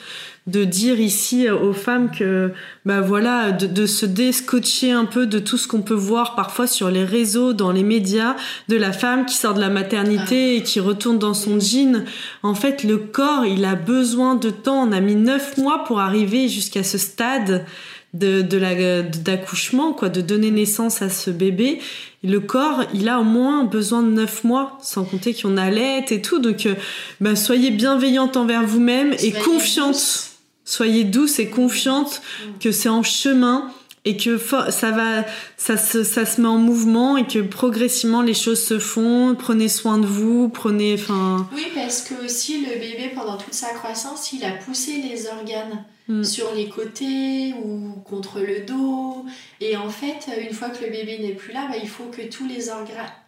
de 0.48 0.64
dire 0.64 0.98
ici 0.98 1.48
aux 1.48 1.72
femmes 1.72 2.10
que 2.10 2.52
bah 2.84 3.00
voilà 3.00 3.52
de, 3.52 3.68
de 3.68 3.86
se 3.86 4.06
déscotcher 4.06 4.90
un 4.90 5.04
peu 5.04 5.26
de 5.26 5.38
tout 5.38 5.56
ce 5.56 5.68
qu'on 5.68 5.82
peut 5.82 5.94
voir 5.94 6.34
parfois 6.34 6.66
sur 6.66 6.90
les 6.90 7.04
réseaux 7.04 7.52
dans 7.52 7.70
les 7.70 7.84
médias 7.84 8.34
de 8.68 8.76
la 8.76 8.92
femme 8.92 9.24
qui 9.24 9.36
sort 9.36 9.54
de 9.54 9.60
la 9.60 9.68
maternité 9.68 10.56
et 10.56 10.62
qui 10.64 10.80
retourne 10.80 11.18
dans 11.18 11.34
son 11.34 11.60
jean. 11.60 12.04
En 12.42 12.56
fait 12.56 12.82
le 12.82 12.98
corps 12.98 13.46
il 13.46 13.64
a 13.64 13.76
besoin 13.76 14.34
de 14.34 14.50
temps. 14.50 14.82
On 14.88 14.90
a 14.90 14.98
mis 14.98 15.14
neuf 15.14 15.58
mois 15.58 15.84
pour 15.84 16.00
arriver 16.00 16.48
jusqu'à 16.48 16.82
ce 16.82 16.98
stade 16.98 17.64
de, 18.12 18.42
de 18.42 18.58
la 18.58 19.02
d'accouchement 19.02 19.92
quoi 19.92 20.08
de 20.08 20.20
donner 20.20 20.50
naissance 20.50 21.02
à 21.02 21.08
ce 21.08 21.30
bébé. 21.30 21.78
Le 22.24 22.40
corps 22.40 22.82
il 22.94 23.08
a 23.08 23.20
au 23.20 23.24
moins 23.24 23.62
besoin 23.62 24.02
de 24.02 24.10
neuf 24.10 24.42
mois 24.42 24.76
sans 24.82 25.04
compter 25.04 25.34
qu'on 25.34 25.56
allait 25.56 26.04
et 26.10 26.20
tout. 26.20 26.40
Donc 26.40 26.66
euh, 26.66 26.74
bah, 27.20 27.36
soyez 27.36 27.70
bienveillante 27.70 28.36
envers 28.36 28.64
vous-même 28.64 29.14
et 29.20 29.30
confiante 29.30 30.31
Soyez 30.64 31.04
douce 31.04 31.38
et 31.38 31.48
confiante 31.48 32.22
que 32.60 32.70
c'est 32.70 32.88
en 32.88 33.02
chemin 33.02 33.72
et 34.04 34.16
que 34.16 34.36
ça 34.38 34.90
va, 34.90 35.24
ça 35.56 35.76
se, 35.76 36.02
ça 36.02 36.26
se 36.26 36.40
met 36.40 36.48
en 36.48 36.58
mouvement 36.58 37.16
et 37.16 37.26
que 37.26 37.38
progressivement 37.38 38.20
les 38.20 38.34
choses 38.34 38.62
se 38.62 38.78
font. 38.80 39.36
Prenez 39.38 39.68
soin 39.68 39.98
de 39.98 40.06
vous, 40.06 40.48
prenez, 40.48 40.94
enfin. 40.94 41.48
Oui, 41.54 41.66
parce 41.74 42.02
que 42.02 42.24
aussi 42.24 42.64
le 42.64 42.80
bébé 42.80 43.12
pendant 43.14 43.36
toute 43.36 43.54
sa 43.54 43.68
croissance, 43.68 44.32
il 44.32 44.44
a 44.44 44.52
poussé 44.52 45.02
les 45.08 45.28
organes 45.28 45.84
mm. 46.08 46.24
sur 46.24 46.52
les 46.52 46.68
côtés 46.68 47.54
ou 47.62 47.92
contre 48.04 48.40
le 48.40 48.66
dos. 48.66 49.24
Et 49.60 49.76
en 49.76 49.88
fait, 49.88 50.26
une 50.40 50.52
fois 50.52 50.70
que 50.70 50.84
le 50.84 50.90
bébé 50.90 51.18
n'est 51.20 51.34
plus 51.34 51.52
là, 51.52 51.68
bah, 51.68 51.76
il 51.80 51.88
faut 51.88 52.06
que 52.06 52.22
tous 52.22 52.46
les, 52.46 52.70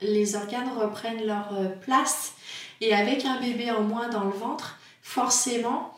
les 0.02 0.34
organes 0.34 0.70
reprennent 0.76 1.24
leur 1.24 1.50
euh, 1.56 1.68
place. 1.84 2.32
Et 2.80 2.92
avec 2.92 3.24
un 3.24 3.40
bébé 3.40 3.70
en 3.70 3.82
moins 3.82 4.08
dans 4.08 4.24
le 4.24 4.32
ventre, 4.32 4.80
forcément, 5.02 5.93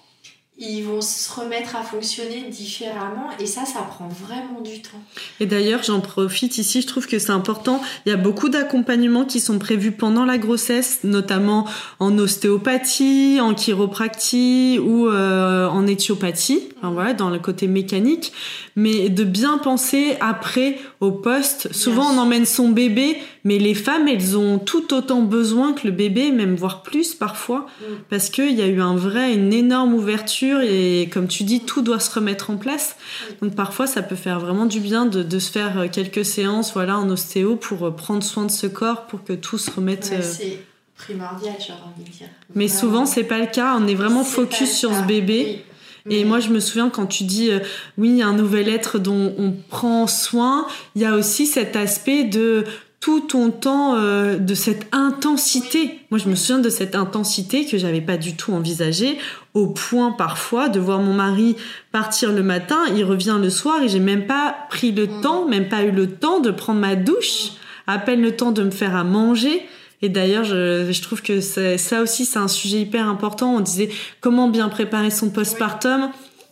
ils 0.58 0.82
vont 0.82 1.02
se 1.02 1.30
remettre 1.38 1.76
à 1.76 1.82
fonctionner 1.82 2.48
différemment 2.48 3.28
et 3.38 3.44
ça, 3.44 3.66
ça 3.66 3.80
prend 3.80 4.08
vraiment 4.08 4.62
du 4.62 4.80
temps. 4.80 5.02
Et 5.38 5.44
d'ailleurs, 5.44 5.82
j'en 5.82 6.00
profite 6.00 6.56
ici, 6.56 6.80
je 6.80 6.86
trouve 6.86 7.06
que 7.06 7.18
c'est 7.18 7.30
important. 7.30 7.82
Il 8.06 8.08
y 8.08 8.12
a 8.12 8.16
beaucoup 8.16 8.48
d'accompagnements 8.48 9.26
qui 9.26 9.40
sont 9.40 9.58
prévus 9.58 9.92
pendant 9.92 10.24
la 10.24 10.38
grossesse, 10.38 11.00
notamment 11.04 11.66
en 11.98 12.16
ostéopathie, 12.16 13.38
en 13.40 13.54
chiropractie 13.54 14.78
ou 14.82 15.08
euh, 15.08 15.68
en 15.68 15.86
éthiopathie, 15.86 16.68
enfin, 16.78 16.90
voilà, 16.90 17.12
dans 17.12 17.28
le 17.28 17.38
côté 17.38 17.66
mécanique. 17.66 18.32
Mais 18.76 19.10
de 19.10 19.24
bien 19.24 19.58
penser 19.58 20.16
après 20.20 20.78
au 21.00 21.10
poste. 21.10 21.72
Souvent, 21.72 22.10
on 22.12 22.18
emmène 22.18 22.46
son 22.46 22.70
bébé, 22.70 23.18
mais 23.44 23.58
les 23.58 23.74
femmes, 23.74 24.08
elles 24.08 24.36
ont 24.36 24.58
tout 24.58 24.94
autant 24.94 25.20
besoin 25.20 25.72
que 25.74 25.86
le 25.86 25.92
bébé, 25.92 26.32
même 26.32 26.56
voire 26.56 26.82
plus 26.82 27.14
parfois, 27.14 27.66
mm. 27.80 27.84
parce 28.08 28.30
qu'il 28.30 28.52
y 28.52 28.62
a 28.62 28.66
eu 28.66 28.80
un 28.80 28.96
vrai, 28.96 29.34
une 29.34 29.52
énorme 29.52 29.94
ouverture 29.94 30.60
et 30.60 31.08
comme 31.12 31.28
tu 31.28 31.44
dis, 31.44 31.60
tout 31.60 31.82
doit 31.82 32.00
se 32.00 32.14
remettre 32.14 32.50
en 32.50 32.56
place. 32.56 32.96
Mm. 32.96 33.46
Donc 33.46 33.54
parfois, 33.54 33.86
ça 33.86 34.02
peut 34.02 34.16
faire 34.16 34.40
vraiment 34.40 34.66
du 34.66 34.80
bien 34.80 35.06
de, 35.06 35.22
de 35.22 35.38
se 35.38 35.50
faire 35.50 35.78
euh, 35.78 35.86
quelques 35.90 36.24
séances, 36.24 36.72
voilà, 36.72 36.98
en 36.98 37.08
ostéo 37.10 37.56
pour 37.56 37.86
euh, 37.86 37.90
prendre 37.90 38.22
soin 38.22 38.46
de 38.46 38.50
ce 38.50 38.66
corps, 38.66 39.06
pour 39.06 39.22
que 39.22 39.34
tout 39.34 39.58
se 39.58 39.70
remette. 39.70 40.10
Euh, 40.12 40.22
c'est 40.22 40.60
primordial, 40.96 41.54
j'ai 41.58 41.72
envie 41.72 42.10
de 42.10 42.16
dire. 42.16 42.28
Mais 42.54 42.68
souvent, 42.68 43.04
c'est 43.04 43.24
pas 43.24 43.38
le 43.38 43.46
cas. 43.46 43.76
On 43.78 43.86
est 43.86 43.94
vraiment 43.94 44.24
focus 44.24 44.72
sur 44.72 44.94
ce 44.94 45.02
bébé. 45.02 45.62
Et 46.08 46.24
moi, 46.24 46.40
je 46.40 46.50
me 46.50 46.60
souviens 46.60 46.88
quand 46.88 47.06
tu 47.06 47.24
dis, 47.24 47.50
oui, 47.98 48.16
y 48.16 48.22
a 48.22 48.28
un 48.28 48.32
nouvel 48.32 48.68
être 48.68 48.98
dont 48.98 49.34
on 49.38 49.52
prend 49.68 50.06
soin, 50.06 50.66
il 50.94 51.02
y 51.02 51.04
a 51.04 51.14
aussi 51.14 51.46
cet 51.46 51.76
aspect 51.76 52.24
de 52.24 52.64
tout 53.06 53.20
ton 53.20 53.52
temps 53.52 53.94
euh, 53.94 54.36
de 54.36 54.54
cette 54.54 54.88
intensité. 54.90 56.00
Moi, 56.10 56.18
je 56.18 56.28
me 56.28 56.34
souviens 56.34 56.58
de 56.58 56.68
cette 56.68 56.96
intensité 56.96 57.64
que 57.64 57.78
j'avais 57.78 58.00
pas 58.00 58.16
du 58.16 58.34
tout 58.34 58.52
envisagée, 58.52 59.18
au 59.54 59.68
point 59.68 60.10
parfois 60.10 60.68
de 60.68 60.80
voir 60.80 60.98
mon 60.98 61.14
mari 61.14 61.54
partir 61.92 62.32
le 62.32 62.42
matin, 62.42 62.80
il 62.96 63.04
revient 63.04 63.38
le 63.40 63.48
soir 63.48 63.80
et 63.80 63.88
j'ai 63.88 64.00
même 64.00 64.26
pas 64.26 64.56
pris 64.70 64.90
le 64.90 65.06
mm. 65.06 65.20
temps, 65.20 65.46
même 65.46 65.68
pas 65.68 65.84
eu 65.84 65.92
le 65.92 66.10
temps 66.10 66.40
de 66.40 66.50
prendre 66.50 66.80
ma 66.80 66.96
douche, 66.96 67.52
à 67.86 67.98
peine 67.98 68.22
le 68.22 68.34
temps 68.34 68.50
de 68.50 68.64
me 68.64 68.72
faire 68.72 68.96
à 68.96 69.04
manger. 69.04 69.62
Et 70.02 70.08
d'ailleurs, 70.08 70.44
je, 70.44 71.02
trouve 71.02 71.22
que 71.22 71.40
ça 71.40 72.02
aussi, 72.02 72.24
c'est 72.24 72.38
un 72.38 72.48
sujet 72.48 72.80
hyper 72.80 73.08
important. 73.08 73.54
On 73.54 73.60
disait 73.60 73.90
comment 74.20 74.48
bien 74.48 74.68
préparer 74.68 75.10
son 75.10 75.30
postpartum. 75.30 76.10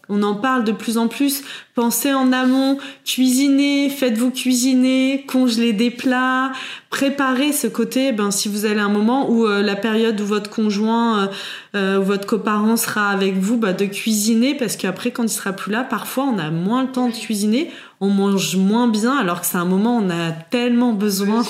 On 0.09 0.23
en 0.23 0.35
parle 0.35 0.65
de 0.65 0.73
plus 0.73 0.99
en 0.99 1.09
plus. 1.09 1.43
Pensez 1.75 2.13
en 2.13 2.33
amont, 2.33 2.79
cuisinez, 3.05 3.89
faites-vous 3.89 4.31
cuisiner, 4.31 5.25
congelez 5.27 5.73
des 5.73 5.91
plats, 5.91 6.53
préparez 6.91 7.53
ce 7.53 7.67
côté. 7.67 8.13
Ben 8.13 8.31
si 8.31 8.49
vous 8.49 8.65
avez 8.65 8.81
un 8.81 8.89
moment 8.89 9.31
où 9.31 9.47
euh, 9.47 9.63
la 9.63 9.77
période 9.77 10.21
où 10.21 10.27
votre 10.27 10.51
conjoint 10.51 11.19
euh, 11.19 11.27
euh, 11.75 12.01
ou 12.01 12.05
votre 12.05 12.27
coparent 12.27 12.77
sera 12.77 13.09
avec 13.09 13.39
vous, 13.39 13.57
bah, 13.57 13.73
de 13.73 13.87
cuisiner 13.87 14.55
parce 14.55 14.77
qu'après 14.77 15.11
quand 15.11 15.25
il 15.25 15.29
sera 15.29 15.53
plus 15.53 15.73
là, 15.73 15.85
parfois 15.85 16.25
on 16.25 16.39
a 16.39 16.51
moins 16.51 16.85
le 16.85 16.93
temps 16.93 17.09
de 17.09 17.15
cuisiner, 17.15 17.71
on 18.01 18.09
mange 18.09 18.57
moins 18.57 18.89
bien 18.89 19.17
alors 19.17 19.41
que 19.41 19.47
c'est 19.47 19.57
un 19.57 19.65
moment 19.65 19.99
où 19.99 20.03
on 20.03 20.11
a 20.11 20.33
tellement 20.33 20.93
besoin. 20.93 21.43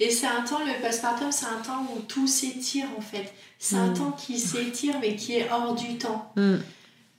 Et 0.00 0.10
c'est 0.10 0.26
un 0.26 0.42
temps, 0.42 0.58
le 0.58 0.84
postpartum, 0.84 1.28
c'est 1.30 1.46
un 1.46 1.62
temps 1.64 1.86
où 1.94 2.00
tout 2.02 2.26
s'étire 2.26 2.86
en 2.98 3.00
fait. 3.00 3.32
C'est 3.58 3.76
un 3.76 3.88
mm. 3.88 3.94
temps 3.94 4.16
qui 4.18 4.38
s'étire 4.38 4.96
mais 5.00 5.16
qui 5.16 5.36
est 5.36 5.48
hors 5.50 5.74
du 5.74 5.96
temps. 5.96 6.30
Mm. 6.36 6.56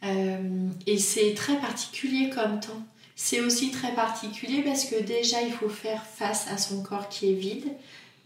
Euh, 0.03 0.69
et 0.85 0.97
c'est 0.97 1.33
très 1.33 1.57
particulier 1.57 2.29
comme 2.29 2.59
temps. 2.59 2.83
C'est 3.15 3.39
aussi 3.39 3.71
très 3.71 3.93
particulier 3.93 4.61
parce 4.61 4.85
que 4.85 5.01
déjà, 5.01 5.41
il 5.41 5.51
faut 5.51 5.69
faire 5.69 6.05
face 6.05 6.47
à 6.51 6.57
son 6.57 6.83
corps 6.83 7.07
qui 7.09 7.31
est 7.31 7.35
vide, 7.35 7.67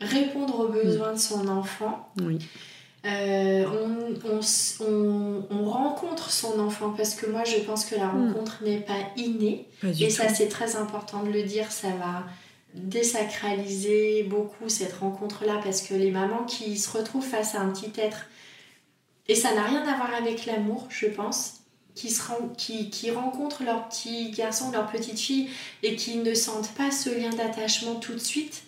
répondre 0.02 0.60
aux 0.60 0.68
besoins 0.70 1.14
de 1.14 1.20
son 1.20 1.48
enfant. 1.48 2.10
euh, 3.06 3.66
on, 4.30 4.44
on, 5.50 5.64
rencontre 5.70 6.32
son 6.32 6.60
enfant 6.60 6.90
parce 6.90 7.16
que 7.16 7.28
moi 7.28 7.46
je 7.46 7.60
pense 7.60 7.86
que 7.86 7.96
la 7.96 8.08
hmm. 8.08 8.34
rencontre 8.34 8.62
n'est 8.66 8.82
pas 8.82 9.00
innée 9.16 9.70
et 9.84 10.10
ça 10.10 10.28
c'est 10.28 10.50
très 10.50 10.76
important 10.76 11.24
de 11.24 11.30
le 11.30 11.44
dire 11.44 11.72
ça 11.72 11.88
va 11.92 12.26
désacraliser 12.74 14.24
beaucoup 14.24 14.68
cette 14.68 14.92
rencontre 14.94 15.46
là 15.46 15.62
parce 15.64 15.82
que 15.82 15.94
les 15.94 16.12
mamans 16.12 16.44
qui 16.44 16.78
se 16.78 16.90
retrouvent 16.98 17.26
face 17.26 17.56
à 17.56 17.62
un 17.62 17.70
petit 17.70 17.94
être 17.98 18.26
et 19.30 19.36
ça 19.36 19.56
n'a 19.56 19.64
rien 19.64 19.88
à 19.88 19.96
voir 19.96 20.14
avec 20.14 20.46
l'amour 20.46 20.86
je 20.90 21.06
pense 21.06 21.59
qui, 22.58 23.12
rencontrent 23.12 23.64
leur 23.64 23.90
petit 23.90 24.32
garçon 24.32 24.72
leur 24.72 24.88
petite 24.88 25.20
fille 25.20 25.50
et 25.84 25.96
qui 25.96 26.18
ne 26.18 26.34
sentent 26.34 26.74
pas 26.76 26.92
ce 26.92 27.10
lien 27.10 27.30
d'attachement 27.30 27.96
tout 27.96 28.14
de 28.14 28.20
suite 28.20 28.64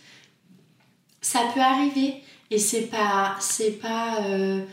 ça 1.22 1.42
peut 1.54 1.62
arriver. 1.62 2.24
Et 2.50 2.58
c'est 2.58 2.88
pas 2.88 3.38
c'est 3.40 3.72
pas 3.72 4.22
euh, 4.26 4.66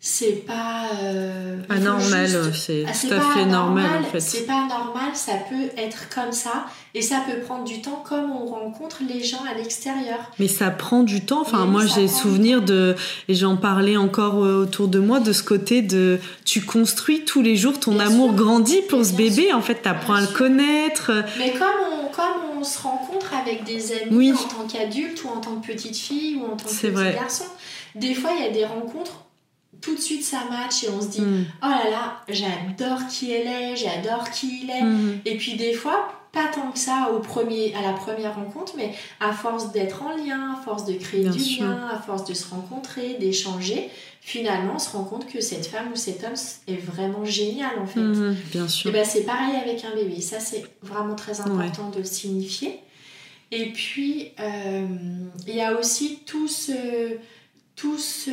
c'est 0.00 0.46
pas 0.46 0.90
euh, 1.02 1.61
anormal 1.72 2.28
c'est 2.54 2.84
ah, 2.86 2.92
tout 2.92 3.14
à 3.14 3.20
fait 3.20 3.46
normal, 3.46 3.86
en 4.00 4.04
fait. 4.04 4.20
c'est 4.20 4.46
pas 4.46 4.66
normal 4.68 5.10
ça 5.14 5.32
peut 5.48 5.70
être 5.76 6.08
comme 6.14 6.32
ça 6.32 6.66
et 6.94 7.02
ça 7.02 7.22
peut 7.26 7.40
prendre 7.40 7.64
du 7.64 7.80
temps 7.80 8.02
comme 8.06 8.30
on 8.30 8.46
rencontre 8.46 8.98
les 9.08 9.24
gens 9.24 9.42
à 9.50 9.54
l'extérieur. 9.54 10.18
Mais 10.38 10.48
ça 10.48 10.70
prend 10.70 11.02
du 11.02 11.24
temps 11.24 11.40
enfin 11.40 11.64
moi 11.64 11.86
j'ai 11.86 12.08
souvenir 12.08 12.62
de 12.62 12.94
et 13.28 13.34
j'en 13.34 13.56
parlais 13.56 13.96
encore 13.96 14.44
euh, 14.44 14.62
autour 14.62 14.88
de 14.88 14.98
moi 14.98 15.20
de 15.20 15.32
ce 15.32 15.42
côté 15.42 15.82
de 15.82 16.20
tu 16.44 16.62
construis 16.62 17.24
tous 17.24 17.42
les 17.42 17.56
jours 17.56 17.80
ton 17.80 17.98
amour 17.98 18.34
grandit 18.34 18.82
pour 18.88 19.04
ce 19.04 19.12
bébé 19.12 19.52
en 19.52 19.62
fait 19.62 19.76
t'apprends 19.76 20.14
à 20.14 20.20
le 20.20 20.26
connaître 20.26 21.10
mais 21.38 21.52
comme 21.52 21.68
on 21.90 22.02
comme 22.12 22.58
on 22.58 22.64
se 22.64 22.78
rencontre 22.80 23.34
avec 23.34 23.64
des 23.64 23.92
amis 23.92 24.32
en 24.32 24.36
tant 24.36 24.66
qu'adulte 24.68 25.24
ou 25.24 25.28
en 25.28 25.40
tant 25.40 25.56
que 25.56 25.66
petite 25.66 25.96
fille 25.96 26.36
ou 26.36 26.44
en 26.44 26.56
tant 26.56 26.68
que 26.68 26.86
petit 26.86 27.14
garçon. 27.14 27.44
Des 27.94 28.14
fois, 28.14 28.30
il 28.36 28.44
y 28.44 28.46
a 28.46 28.50
des 28.50 28.64
rencontres, 28.64 29.24
tout 29.82 29.94
de 29.94 30.00
suite 30.00 30.24
ça 30.24 30.44
match 30.48 30.84
et 30.84 30.88
on 30.88 31.00
se 31.02 31.08
dit 31.08 31.20
mm. 31.20 31.46
oh 31.62 31.66
là 31.66 31.90
là, 31.90 32.22
j'adore 32.28 33.06
qui 33.08 33.32
elle 33.32 33.46
est, 33.46 33.76
j'adore 33.76 34.30
qui 34.30 34.62
il 34.62 34.70
est. 34.70 34.82
Mm. 34.82 35.20
Et 35.26 35.36
puis 35.36 35.56
des 35.56 35.74
fois, 35.74 36.22
pas 36.32 36.46
tant 36.46 36.70
que 36.70 36.78
ça 36.78 37.10
au 37.14 37.18
premier, 37.18 37.74
à 37.74 37.82
la 37.82 37.92
première 37.92 38.34
rencontre, 38.34 38.72
mais 38.76 38.94
à 39.20 39.32
force 39.32 39.70
d'être 39.72 40.02
en 40.02 40.16
lien, 40.16 40.54
à 40.54 40.62
force 40.64 40.86
de 40.86 40.94
créer 40.94 41.28
du 41.28 41.38
lien, 41.38 41.88
à 41.92 41.98
force 41.98 42.24
de 42.24 42.32
se 42.32 42.48
rencontrer, 42.48 43.14
d'échanger, 43.20 43.90
finalement 44.22 44.74
on 44.76 44.78
se 44.78 44.96
rend 44.96 45.04
compte 45.04 45.30
que 45.30 45.40
cette 45.40 45.66
femme 45.66 45.92
ou 45.92 45.96
cet 45.96 46.24
homme 46.24 46.34
est 46.68 46.80
vraiment 46.80 47.24
génial 47.24 47.78
en 47.78 47.86
fait. 47.86 48.00
Mhm, 48.00 48.36
bien 48.50 48.68
sûr. 48.68 48.90
Et 48.90 48.92
ben 48.92 49.04
c'est 49.04 49.24
pareil 49.24 49.56
avec 49.56 49.84
un 49.84 49.94
bébé, 49.94 50.20
ça 50.20 50.40
c'est 50.40 50.64
vraiment 50.80 51.16
très 51.16 51.40
important 51.40 51.90
de 51.90 51.98
le 51.98 52.04
signifier. 52.04 52.80
Et 53.50 53.66
puis 53.72 54.30
euh, 54.40 54.86
il 55.46 55.54
y 55.54 55.60
a 55.60 55.78
aussi 55.78 56.20
tout 56.24 56.48
ce, 56.48 56.72
tout 57.76 57.98
ce, 57.98 58.30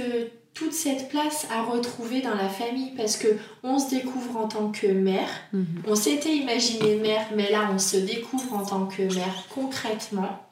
toute 0.60 0.74
cette 0.74 1.08
place 1.08 1.48
à 1.50 1.64
retrouver 1.64 2.22
dans 2.22 2.36
la 2.36 2.50
famille 2.50 2.92
parce 2.98 3.16
que 3.16 3.28
on 3.64 3.80
se 3.80 3.92
découvre 3.92 4.36
en 4.36 4.50
tant 4.50 4.72
que 4.72 4.88
mère. 4.88 5.30
Mhm. 5.54 5.84
On 5.88 5.96
s'était 5.96 6.36
imaginé 6.36 6.98
mère, 6.98 7.28
mais 7.34 7.50
là 7.50 7.70
on 7.74 7.80
se 7.80 7.96
découvre 7.96 8.54
en 8.54 8.66
tant 8.66 8.86
que 8.86 9.02
mère 9.04 9.46
concrètement. 9.56 10.46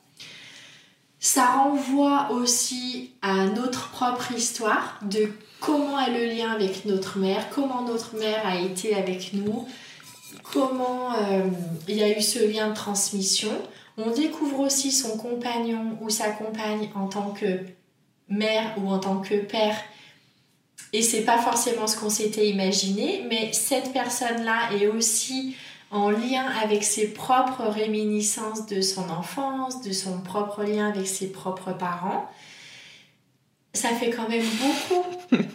Ça 1.19 1.45
renvoie 1.47 2.29
aussi 2.31 3.11
à 3.21 3.47
notre 3.47 3.89
propre 3.89 4.31
histoire 4.31 4.97
de 5.01 5.29
comment 5.59 5.99
est 5.99 6.17
le 6.17 6.33
lien 6.33 6.51
avec 6.51 6.85
notre 6.85 7.17
mère, 7.17 7.49
comment 7.49 7.81
notre 7.81 8.15
mère 8.15 8.47
a 8.47 8.61
été 8.61 8.95
avec 8.95 9.33
nous, 9.33 9.67
comment 10.53 11.13
euh, 11.15 11.47
il 11.89 11.97
y 11.97 12.03
a 12.03 12.17
eu 12.17 12.21
ce 12.21 12.39
lien 12.49 12.69
de 12.69 12.75
transmission. 12.75 13.51
On 13.97 14.11
découvre 14.11 14.61
aussi 14.61 14.91
son 14.91 15.17
compagnon 15.17 15.97
ou 15.99 16.09
sa 16.09 16.29
compagne 16.29 16.91
en 16.95 17.07
tant 17.07 17.31
que 17.31 17.59
mère 18.29 18.73
ou 18.77 18.89
en 18.89 18.99
tant 18.99 19.19
que 19.19 19.35
père. 19.35 19.75
Et 20.93 21.01
c'est 21.01 21.23
pas 21.23 21.37
forcément 21.37 21.87
ce 21.87 21.97
qu'on 21.97 22.09
s'était 22.09 22.47
imaginé, 22.49 23.23
mais 23.29 23.51
cette 23.53 23.91
personne-là 23.91 24.71
est 24.79 24.87
aussi 24.87 25.55
en 25.91 26.09
lien 26.09 26.45
avec 26.63 26.83
ses 26.83 27.13
propres 27.13 27.63
réminiscences 27.63 28.65
de 28.65 28.81
son 28.81 29.09
enfance, 29.09 29.81
de 29.81 29.91
son 29.91 30.19
propre 30.19 30.63
lien 30.63 30.89
avec 30.89 31.07
ses 31.07 31.31
propres 31.31 31.71
parents, 31.71 32.29
ça 33.73 33.89
fait 33.89 34.09
quand 34.09 34.27
même 34.27 34.43
beaucoup 34.59 35.45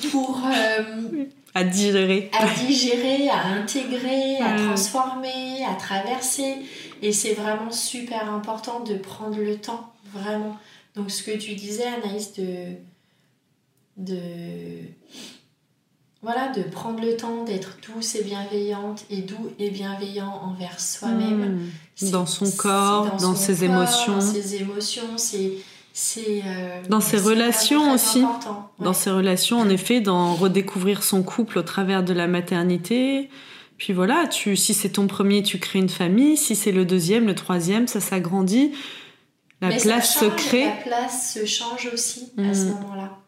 pour... 0.10 0.42
Euh, 0.46 1.24
à 1.52 1.64
digérer. 1.64 2.30
À 2.32 2.46
digérer, 2.64 3.28
à 3.28 3.46
intégrer, 3.48 4.38
à 4.38 4.56
transformer, 4.56 5.64
à 5.68 5.74
traverser. 5.74 6.58
Et 7.02 7.12
c'est 7.12 7.32
vraiment 7.32 7.72
super 7.72 8.32
important 8.32 8.80
de 8.80 8.94
prendre 8.94 9.36
le 9.36 9.56
temps, 9.56 9.92
vraiment. 10.14 10.56
Donc 10.94 11.10
ce 11.10 11.24
que 11.24 11.36
tu 11.36 11.54
disais, 11.54 11.86
Anaïs, 11.86 12.34
de... 12.34 12.76
de 14.00 14.20
voilà, 16.22 16.48
de 16.48 16.62
prendre 16.62 17.00
le 17.00 17.16
temps 17.16 17.44
d'être 17.44 17.78
douce 17.86 18.14
et 18.14 18.22
bienveillante 18.22 19.04
et 19.08 19.22
doux 19.22 19.50
et 19.58 19.70
bienveillant 19.70 20.40
envers 20.44 20.78
soi-même. 20.78 21.60
Hmm. 22.02 22.10
Dans 22.10 22.26
son 22.26 22.50
corps, 22.50 23.16
dans, 23.16 23.34
ses 23.34 23.64
émotions. 23.64 24.14
Dans 24.14 24.20
ses 24.20 24.56
émotions, 24.56 25.16
c'est... 25.16 25.52
Euh, 26.46 26.82
dans 26.88 27.00
ses 27.00 27.16
relations 27.16 27.92
aussi. 27.92 28.22
Dans 28.78 28.92
ses 28.92 29.10
relations, 29.10 29.58
en 29.58 29.68
effet, 29.70 30.00
dans 30.00 30.34
redécouvrir 30.34 31.02
son 31.02 31.22
couple 31.22 31.58
au 31.58 31.62
travers 31.62 32.02
de 32.02 32.12
la 32.12 32.26
maternité. 32.26 33.30
Puis 33.78 33.94
voilà, 33.94 34.26
tu, 34.26 34.56
si 34.56 34.74
c'est 34.74 34.90
ton 34.90 35.06
premier, 35.06 35.42
tu 35.42 35.58
crées 35.58 35.78
une 35.78 35.88
famille. 35.88 36.36
Si 36.36 36.54
c'est 36.54 36.72
le 36.72 36.84
deuxième, 36.84 37.26
le 37.26 37.34
troisième, 37.34 37.88
ça 37.88 38.00
s'agrandit. 38.00 38.72
La 39.62 39.70
place 39.70 40.18
se 40.18 40.26
crée. 40.26 40.66
La 40.66 40.72
place 40.72 41.34
se 41.34 41.46
change 41.46 41.88
aussi 41.92 42.30
à 42.36 42.52
ce 42.52 42.66
hmm. 42.66 42.68
moment-là. 42.72 43.19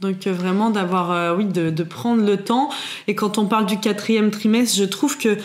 Donc 0.00 0.26
euh, 0.26 0.32
vraiment 0.32 0.70
d'avoir, 0.70 1.12
euh, 1.12 1.36
oui, 1.36 1.44
de, 1.44 1.82
prendre 1.82 2.24
le 2.24 2.36
temps. 2.38 2.70
Et 3.06 3.14
quand 3.14 3.38
on 3.38 3.46
parle 3.46 3.66
du 3.66 3.78
quatrième 3.78 4.30
trimestre, 4.30 4.76
je 4.76 4.84
trouve 4.84 5.18
que 5.18 5.36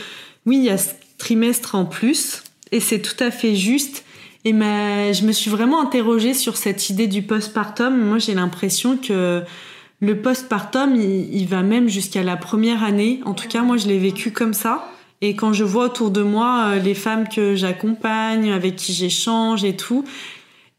oui, 0.46 0.58
il 0.58 0.64
y 0.64 0.70
a 0.70 0.78
ce 0.78 0.92
trimestre 1.18 1.76
en 1.76 1.86
plus, 1.86 2.44
et 2.72 2.80
c'est 2.80 3.02
tout 3.02 3.22
à 3.24 3.32
fait 3.32 3.56
juste. 3.56 4.04
Et 4.44 4.54
ma, 4.54 5.12
je 5.12 5.26
me 5.26 5.32
suis 5.32 5.50
vraiment 5.50 5.82
interrogée 5.82 6.34
sur 6.34 6.56
cette 6.56 6.90
idée 6.90 7.08
du 7.08 7.24
postpartum. 7.24 7.98
Moi, 7.98 8.20
j'ai 8.20 8.36
l'impression 8.36 8.96
que 8.98 9.42
le 10.02 10.22
postpartum, 10.22 10.96
il, 10.96 11.34
il 11.34 11.48
va 11.48 11.64
même 11.64 11.88
jusqu'à 11.90 12.22
la 12.22 12.38
première 12.38 12.84
année. 12.84 13.22
En 13.26 13.34
tout 13.34 13.48
cas, 13.48 13.64
moi, 13.64 13.78
je 13.78 13.88
l'ai 13.88 13.98
vécu 13.98 14.32
comme 14.32 14.54
ça. 14.54 14.88
Et 15.22 15.36
quand 15.36 15.54
je 15.54 15.64
vois 15.64 15.86
autour 15.86 16.12
de 16.12 16.22
moi 16.22 16.66
euh, 16.68 16.80
les 16.80 16.94
femmes 16.94 17.28
que 17.28 17.56
j'accompagne, 17.56 18.52
avec 18.52 18.76
qui 18.76 18.94
j'échange 18.94 19.64
et 19.64 19.76
tout, 19.76 20.04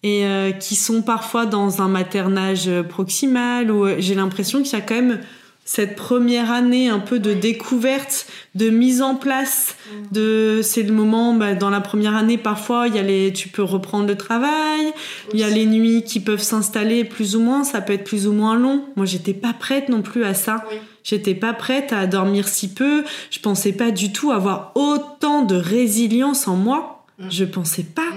et 0.07 0.25
euh, 0.25 0.53
qui 0.53 0.77
sont 0.77 1.03
parfois 1.03 1.47
dans 1.47 1.83
un 1.83 1.89
maternage 1.89 2.71
proximal 2.89 3.73
où 3.73 3.85
euh, 3.85 3.97
j'ai 3.99 4.15
l'impression 4.15 4.63
qu'il 4.63 4.73
y 4.73 4.81
a 4.81 4.81
quand 4.81 4.95
même 4.95 5.19
cette 5.65 5.97
première 5.97 6.53
année 6.53 6.89
un 6.89 7.01
peu 7.01 7.19
de 7.19 7.35
découverte, 7.35 8.29
de 8.55 8.71
mise 8.71 9.03
en 9.03 9.17
place, 9.17 9.75
mm. 9.91 10.13
de 10.13 10.61
c'est 10.63 10.85
le 10.85 10.93
moment 10.93 11.35
bah, 11.35 11.55
dans 11.55 11.71
la 11.71 11.81
première 11.81 12.15
année 12.15 12.39
parfois 12.39 12.87
il 12.87 12.95
y 12.95 13.01
a 13.01 13.03
les 13.03 13.33
tu 13.33 13.49
peux 13.49 13.65
reprendre 13.65 14.07
le 14.07 14.17
travail, 14.17 14.93
il 15.35 15.41
y 15.41 15.43
a 15.43 15.51
les 15.51 15.67
nuits 15.67 16.05
qui 16.05 16.21
peuvent 16.21 16.41
s'installer 16.41 17.03
plus 17.03 17.35
ou 17.35 17.41
moins, 17.41 17.65
ça 17.65 17.81
peut 17.81 17.93
être 17.93 18.05
plus 18.05 18.29
ou 18.29 18.33
moins 18.33 18.55
long. 18.57 18.85
Moi 18.95 19.07
j'étais 19.07 19.35
pas 19.35 19.55
prête 19.55 19.89
non 19.89 20.03
plus 20.03 20.25
à 20.25 20.35
ça. 20.35 20.65
J'étais 21.03 21.35
pas 21.35 21.53
prête 21.53 21.93
à 21.93 22.07
dormir 22.07 22.47
si 22.47 22.73
peu, 22.73 23.03
je 23.31 23.41
pensais 23.41 23.73
pas 23.73 23.91
du 23.91 24.13
tout 24.13 24.31
avoir 24.31 24.71
autant 24.77 25.43
de 25.43 25.57
résilience 25.57 26.47
en 26.47 26.55
moi. 26.55 27.05
Mm. 27.19 27.29
Je 27.29 27.45
pensais 27.45 27.83
pas. 27.83 28.13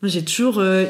Moi, 0.00 0.08
j'ai 0.08 0.24
toujours 0.24 0.58
euh, 0.58 0.86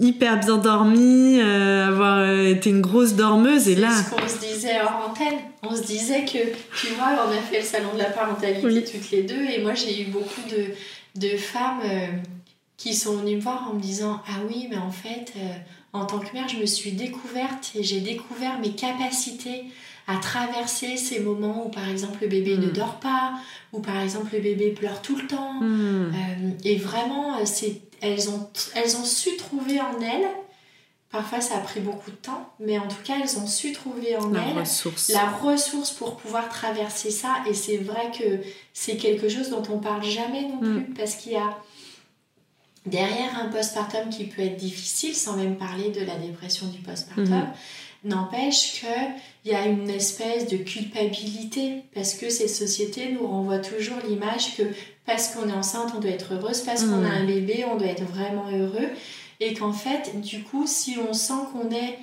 hyper 0.00 0.38
bien 0.38 0.58
dormi, 0.58 1.40
euh, 1.40 1.88
avoir 1.88 2.18
euh, 2.18 2.50
été 2.50 2.68
une 2.68 2.82
grosse 2.82 3.14
dormeuse. 3.14 3.68
Et 3.68 3.74
là. 3.74 3.90
C'est 3.90 4.10
ce 4.10 4.10
qu'on 4.10 4.28
se 4.28 4.38
disait 4.38 4.82
hors 4.82 5.10
antenne. 5.10 5.38
On 5.62 5.74
se 5.74 5.82
disait 5.82 6.26
que, 6.26 6.52
tu 6.78 6.88
vois, 6.94 7.26
on 7.26 7.30
a 7.30 7.40
fait 7.40 7.60
le 7.60 7.64
salon 7.64 7.94
de 7.94 7.98
la 7.98 8.10
parentalité 8.10 8.60
toutes 8.84 9.10
les 9.12 9.22
deux. 9.22 9.42
Et 9.44 9.62
moi, 9.62 9.72
j'ai 9.72 10.02
eu 10.02 10.06
beaucoup 10.06 10.42
de, 10.50 11.26
de 11.26 11.38
femmes 11.38 11.80
qui 12.76 12.92
sont 12.92 13.16
venues 13.16 13.36
me 13.36 13.40
voir 13.40 13.70
en 13.70 13.76
me 13.76 13.80
disant 13.80 14.20
Ah 14.28 14.40
oui, 14.46 14.66
mais 14.68 14.76
en 14.76 14.90
fait, 14.90 15.32
en 15.94 16.04
tant 16.04 16.18
que 16.18 16.34
mère, 16.34 16.46
je 16.46 16.58
me 16.58 16.66
suis 16.66 16.92
découverte 16.92 17.72
et 17.74 17.82
j'ai 17.82 18.00
découvert 18.00 18.58
mes 18.58 18.72
capacités 18.72 19.64
à 20.06 20.16
traverser 20.16 20.98
ces 20.98 21.20
moments 21.20 21.66
où 21.66 21.70
par 21.70 21.88
exemple 21.88 22.18
le 22.20 22.28
bébé 22.28 22.58
ne 22.58 22.66
mm. 22.66 22.72
dort 22.72 23.00
pas, 23.00 23.34
ou 23.72 23.80
par 23.80 23.98
exemple 24.00 24.34
le 24.34 24.40
bébé 24.40 24.70
pleure 24.70 25.00
tout 25.00 25.16
le 25.16 25.26
temps. 25.26 25.54
Mm. 25.60 26.12
et 26.64 26.76
vraiment, 26.76 27.44
c'est 27.46 27.83
elles 28.04 28.28
ont, 28.28 28.48
elles 28.74 28.96
ont 28.96 29.04
su 29.04 29.36
trouver 29.36 29.80
en 29.80 30.00
elles, 30.00 30.28
parfois 31.10 31.40
ça 31.40 31.56
a 31.56 31.60
pris 31.60 31.80
beaucoup 31.80 32.10
de 32.10 32.16
temps, 32.16 32.52
mais 32.60 32.78
en 32.78 32.88
tout 32.88 33.02
cas 33.04 33.14
elles 33.22 33.38
ont 33.38 33.46
su 33.46 33.72
trouver 33.72 34.16
en 34.16 34.34
elles 34.34 34.64
la 35.10 35.30
ressource 35.30 35.90
pour 35.92 36.16
pouvoir 36.16 36.48
traverser 36.48 37.10
ça. 37.10 37.36
Et 37.48 37.54
c'est 37.54 37.78
vrai 37.78 38.10
que 38.18 38.40
c'est 38.72 38.96
quelque 38.96 39.28
chose 39.28 39.50
dont 39.50 39.62
on 39.70 39.78
parle 39.78 40.04
jamais 40.04 40.42
non 40.42 40.58
plus, 40.58 40.80
mm. 40.80 40.94
parce 40.96 41.14
qu'il 41.16 41.32
y 41.32 41.36
a 41.36 41.58
derrière 42.86 43.38
un 43.38 43.46
postpartum 43.46 44.10
qui 44.10 44.24
peut 44.24 44.42
être 44.42 44.56
difficile, 44.56 45.14
sans 45.14 45.36
même 45.36 45.56
parler 45.56 45.90
de 45.90 46.04
la 46.04 46.16
dépression 46.16 46.66
du 46.66 46.78
postpartum. 46.78 47.24
Mm-hmm. 47.26 47.46
N'empêche 48.04 48.80
qu'il 48.80 49.50
y 49.50 49.54
a 49.54 49.64
une 49.64 49.88
espèce 49.88 50.46
de 50.48 50.58
culpabilité 50.58 51.84
parce 51.94 52.12
que 52.12 52.28
cette 52.28 52.50
société 52.50 53.10
nous 53.12 53.26
renvoie 53.26 53.60
toujours 53.60 53.96
l'image 54.06 54.56
que 54.56 54.64
parce 55.06 55.28
qu'on 55.28 55.48
est 55.48 55.52
enceinte, 55.52 55.92
on 55.96 56.00
doit 56.00 56.10
être 56.10 56.34
heureuse, 56.34 56.62
parce 56.62 56.84
qu'on 56.84 57.04
a 57.04 57.08
hmm. 57.08 57.22
un 57.22 57.24
bébé, 57.24 57.64
on 57.70 57.76
doit 57.76 57.88
être 57.88 58.04
vraiment 58.04 58.46
heureux. 58.50 58.88
Et 59.40 59.54
qu'en 59.54 59.72
fait, 59.72 60.20
du 60.20 60.42
coup, 60.42 60.66
si 60.66 60.96
on 60.98 61.12
sent 61.12 61.34
qu'on 61.52 61.70
est 61.70 61.98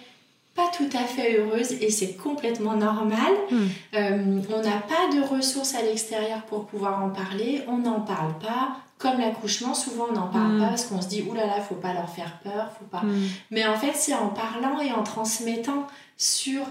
pas 0.55 0.69
tout 0.75 0.89
à 0.93 1.05
fait 1.05 1.37
heureuse 1.37 1.71
et 1.71 1.89
c'est 1.89 2.15
complètement 2.15 2.75
normal. 2.75 3.31
Hmm. 3.49 3.67
Euh, 3.95 4.41
on 4.49 4.61
n'a 4.61 4.77
pas 4.79 5.15
de 5.15 5.21
ressources 5.21 5.75
à 5.75 5.81
l'extérieur 5.81 6.41
pour 6.43 6.65
pouvoir 6.65 7.03
en 7.03 7.09
parler, 7.09 7.61
on 7.67 7.77
n'en 7.77 8.01
parle 8.01 8.37
pas. 8.39 8.77
Comme 8.97 9.19
l'accouchement, 9.19 9.73
souvent 9.73 10.07
on 10.11 10.13
n'en 10.13 10.27
parle 10.27 10.55
hmm. 10.55 10.59
pas 10.59 10.67
parce 10.67 10.85
qu'on 10.85 11.01
se 11.01 11.07
dit 11.07 11.23
oulala, 11.23 11.47
là 11.47 11.57
là, 11.57 11.61
faut 11.61 11.75
pas 11.75 11.93
leur 11.93 12.09
faire 12.09 12.37
peur, 12.43 12.69
faut 12.77 12.85
pas. 12.85 13.03
Mais 13.49 13.65
en 13.65 13.75
fait, 13.75 13.93
c'est 13.95 14.13
en 14.13 14.27
parlant 14.27 14.79
et 14.79 14.91
en 14.91 15.03
transmettant 15.03 15.87
sur 16.17 16.61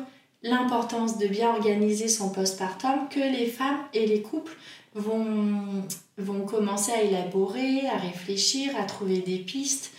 l'importance 0.43 1.19
de 1.19 1.27
bien 1.27 1.51
organiser 1.51 2.09
son 2.09 2.31
postpartum 2.31 3.09
que 3.11 3.21
les 3.21 3.47
femmes 3.47 3.79
et 3.93 4.07
les 4.07 4.23
couples 4.23 4.57
vont, 4.95 5.85
vont 6.21 6.47
commencer 6.47 6.93
à 6.93 7.03
élaborer, 7.03 7.87
à 7.87 7.97
réfléchir, 7.97 8.73
à 8.79 8.85
trouver 8.85 9.19
des 9.19 9.39
pistes 9.39 9.93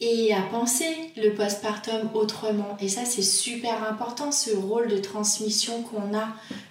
et 0.00 0.32
à 0.32 0.42
penser 0.42 1.12
le 1.16 1.34
postpartum 1.34 2.10
autrement. 2.14 2.76
Et 2.80 2.88
ça, 2.88 3.04
c'est 3.04 3.22
super 3.22 3.82
important, 3.88 4.30
ce 4.30 4.54
rôle 4.54 4.88
de 4.88 4.98
transmission 4.98 5.82
qu'on 5.82 6.16
a 6.16 6.28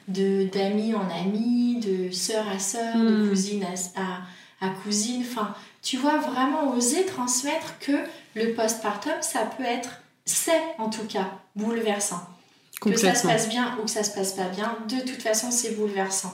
de 0.08 0.45
d'amis 0.45 0.93
en 0.93 1.10
amis, 1.10 1.80
de 1.80 2.12
sœur 2.12 2.47
à 2.47 2.60
sœur, 2.60 2.95
de 2.95 3.26
hmm. 3.26 3.30
cousine 3.30 3.65
à, 3.95 4.65
à, 4.65 4.69
cousine. 4.69 5.23
Enfin, 5.30 5.54
tu 5.82 5.97
vois, 5.97 6.17
vraiment 6.19 6.73
oser 6.73 7.06
transmettre 7.06 7.80
que 7.80 7.97
le 8.36 8.54
postpartum, 8.54 9.21
ça 9.21 9.41
peut 9.58 9.65
être, 9.65 10.02
c'est 10.23 10.62
en 10.78 10.89
tout 10.89 11.06
cas, 11.06 11.32
bouleversant. 11.56 12.21
Que 12.80 12.95
ça 12.95 13.15
se 13.15 13.26
passe 13.26 13.50
bien 13.50 13.76
ou 13.80 13.86
que 13.86 13.89
ça 13.89 14.04
se 14.04 14.12
passe 14.12 14.34
pas 14.34 14.50
bien, 14.50 14.78
de 14.88 15.00
toute 15.02 15.21
façon, 15.21 15.50
c'est 15.50 15.71
bouleversant. 15.71 16.34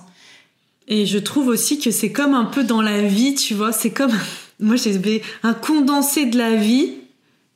Et 0.88 1.06
je 1.06 1.17
trouve 1.17 1.48
aussi 1.48 1.80
que 1.80 1.91
c'est 1.91 2.12
comme 2.12 2.34
un 2.34 2.46
peu 2.46 2.63
dans 2.63 2.82
la 2.82 3.02
vie, 3.02 3.36
tu 3.36 3.54
vois, 3.54 3.72
c'est 3.72 3.91
comme 3.91 4.12
moi 4.60 4.76
j'ai 4.76 5.22
un 5.43 5.54
condensé 5.54 6.26
de 6.26 6.38
la 6.38 6.56
vie 6.56 6.91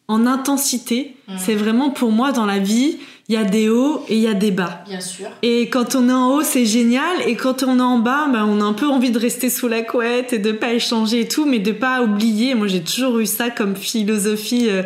en 0.08 0.26
intensité. 0.26 1.16
Mm. 1.28 1.34
C'est 1.38 1.56
vraiment 1.56 1.90
pour 1.90 2.12
moi 2.12 2.32
dans 2.32 2.46
la 2.46 2.60
vie, 2.60 2.98
il 3.30 3.36
y 3.36 3.38
a 3.38 3.44
des 3.44 3.68
hauts 3.68 4.06
et 4.08 4.16
il 4.16 4.22
y 4.22 4.28
a 4.28 4.34
des 4.34 4.52
bas. 4.52 4.84
Bien 4.88 5.02
sûr. 5.02 5.28
Et 5.42 5.70
quand 5.70 5.96
on 5.96 6.08
est 6.08 6.13
en 6.13 6.34
haut, 6.34 6.44
c'est 6.44 6.66
génial. 6.66 7.22
Et 7.28 7.36
quand 7.36 7.62
on 7.63 7.80
est 7.80 7.82
en 7.82 8.00
bas, 8.00 8.28
ben, 8.32 8.46
on 8.46 8.62
a 8.62 8.63
un 8.63 8.74
peu 8.74 8.88
envie 8.88 9.12
de 9.12 9.20
rester 9.20 9.50
sous 9.50 9.68
la 9.68 9.82
couette 9.82 10.32
et 10.32 10.40
de 10.40 10.54
pas 10.54 10.72
échanger 10.72 11.22
et 11.22 11.28
tout, 11.28 11.46
mais 11.46 11.60
de 11.60 11.74
pas 11.74 12.02
oublier. 12.02 12.56
Moi, 12.56 12.68
j'ai 12.68 12.82
toujours 12.82 13.20
eu 13.20 13.26
ça 13.26 13.50
comme 13.50 13.76
philosophie. 13.76 14.70
Euh, 14.70 14.84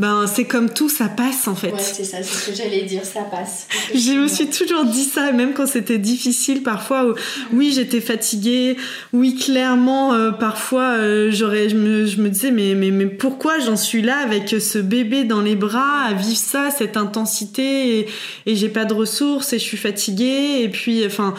ben 0.00 0.26
c'est 0.26 0.46
comme 0.46 0.70
tout, 0.70 0.88
ça 0.88 1.10
passe 1.10 1.46
en 1.46 1.54
fait. 1.54 1.72
Ouais, 1.72 1.78
c'est 1.78 2.04
ça, 2.04 2.22
c'est 2.22 2.34
ce 2.34 2.50
que 2.50 2.56
j'allais 2.56 2.84
dire, 2.84 3.04
ça 3.04 3.20
passe. 3.20 3.66
Je 3.94 4.12
me 4.12 4.28
suis 4.28 4.48
toujours 4.48 4.86
dit 4.86 5.04
ça, 5.04 5.30
même 5.32 5.52
quand 5.52 5.66
c'était 5.66 5.98
difficile 5.98 6.62
parfois. 6.62 7.04
Où, 7.04 7.14
oui, 7.52 7.70
j'étais 7.74 8.00
fatiguée. 8.00 8.78
Oui, 9.12 9.34
clairement, 9.34 10.14
euh, 10.14 10.30
parfois, 10.30 10.94
euh, 10.96 11.30
j'aurais, 11.30 11.68
je 11.68 11.76
me, 11.76 12.06
je 12.06 12.18
me 12.22 12.30
disais, 12.30 12.50
mais, 12.50 12.74
mais, 12.74 12.90
mais 12.90 13.04
pourquoi 13.04 13.58
j'en 13.58 13.76
suis 13.76 14.00
là 14.00 14.16
avec 14.16 14.48
ce 14.48 14.78
bébé 14.78 15.24
dans 15.24 15.42
les 15.42 15.54
bras, 15.54 16.04
à 16.06 16.14
vivre 16.14 16.34
ça, 16.34 16.70
cette 16.70 16.96
intensité, 16.96 17.98
et, 17.98 18.08
et 18.46 18.56
j'ai 18.56 18.70
pas 18.70 18.86
de 18.86 18.94
ressources, 18.94 19.52
et 19.52 19.58
je 19.58 19.64
suis 19.64 19.76
fatiguée, 19.76 20.62
et 20.62 20.70
puis, 20.70 21.04
enfin, 21.04 21.34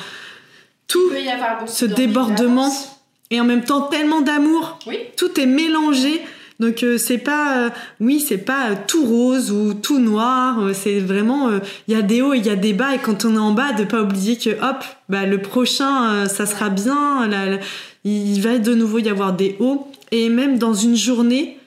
tout, 0.88 1.12
ce 1.66 1.86
débordement, 1.86 2.72
et 3.32 3.42
en 3.42 3.46
même 3.46 3.64
temps 3.64 3.82
tellement 3.82 4.22
d'amour. 4.22 4.78
Oui. 4.86 5.00
Tout 5.18 5.40
est 5.40 5.48
mélangé. 5.48 6.22
Donc 6.62 6.84
euh, 6.84 7.00
c'est 7.00 7.18
pas, 7.18 7.58
euh, 7.58 7.70
oui, 8.00 8.20
c'est 8.20 8.38
pas 8.38 8.70
euh, 8.70 8.76
tout 8.86 9.04
rose 9.04 9.52
ou 9.52 9.74
tout 9.74 10.00
noir. 10.00 10.70
c'est 10.74 11.00
vraiment, 11.00 11.50
il 11.88 11.94
y 11.96 11.98
a 11.98 12.04
des 12.04 12.22
hauts 12.22 12.36
il 12.36 12.46
y 12.46 12.52
a 12.52 12.56
des 12.56 12.74
bas. 12.74 12.94
Et 12.94 13.00
quand 13.00 13.26
on 13.26 13.34
est 13.34 13.40
en 13.40 13.52
bas, 13.52 13.74
de 13.74 13.84
pas 13.84 14.04
oublier 14.04 14.38
que 14.38 14.52
hop, 14.52 14.84
bah 15.10 15.26
le 15.26 15.40
prochain, 15.40 16.28
ça 16.28 16.46
sera 16.46 16.70
bien. 16.70 17.28
il 18.04 18.42
va 18.42 18.60
de 18.60 18.76
nouveau 18.76 19.00
y 19.00 19.10
avoir 19.10 19.34
des 19.34 19.58
hauts. 19.60 19.88
Et 20.12 20.30
même 20.30 20.60
dans 20.60 20.76
une 20.76 20.96
journée, 20.96 21.58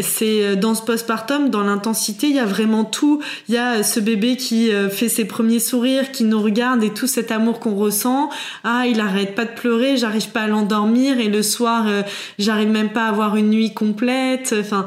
c'est 0.00 0.42
euh, 0.42 0.56
dans 0.56 0.74
ce 0.74 0.82
postpartum, 0.82 1.48
dans 1.48 1.62
l'intensité, 1.62 2.28
il 2.28 2.36
y 2.36 2.40
a 2.40 2.44
vraiment 2.44 2.84
tout. 2.84 3.22
Il 3.48 3.54
y 3.54 3.58
a 3.58 3.82
ce 3.82 3.98
bébé 3.98 4.36
qui 4.36 4.72
euh, 4.72 4.88
fait 4.88 5.08
ses 5.08 5.24
premiers 5.24 5.58
sourires, 5.58 6.12
qui 6.12 6.24
nous 6.24 6.40
regarde 6.40 6.84
et 6.84 6.92
tout 6.92 7.06
cet 7.06 7.32
amour 7.32 7.60
qu'on 7.60 7.74
ressent. 7.74 8.30
Ah, 8.62 8.86
il 8.86 9.00
arrête 9.00 9.34
pas 9.34 9.44
de 9.44 9.54
pleurer, 9.54 9.96
j'arrive 9.96 10.30
pas 10.30 10.42
à 10.42 10.46
l'endormir 10.46 11.18
et 11.18 11.28
le 11.28 11.42
soir, 11.42 11.86
euh, 11.88 12.02
j'arrive 12.38 12.68
même 12.68 12.92
pas 12.92 13.06
à 13.06 13.08
avoir 13.08 13.36
une 13.36 13.50
nuit 13.50 13.74
complète. 13.74 14.54
Enfin. 14.58 14.86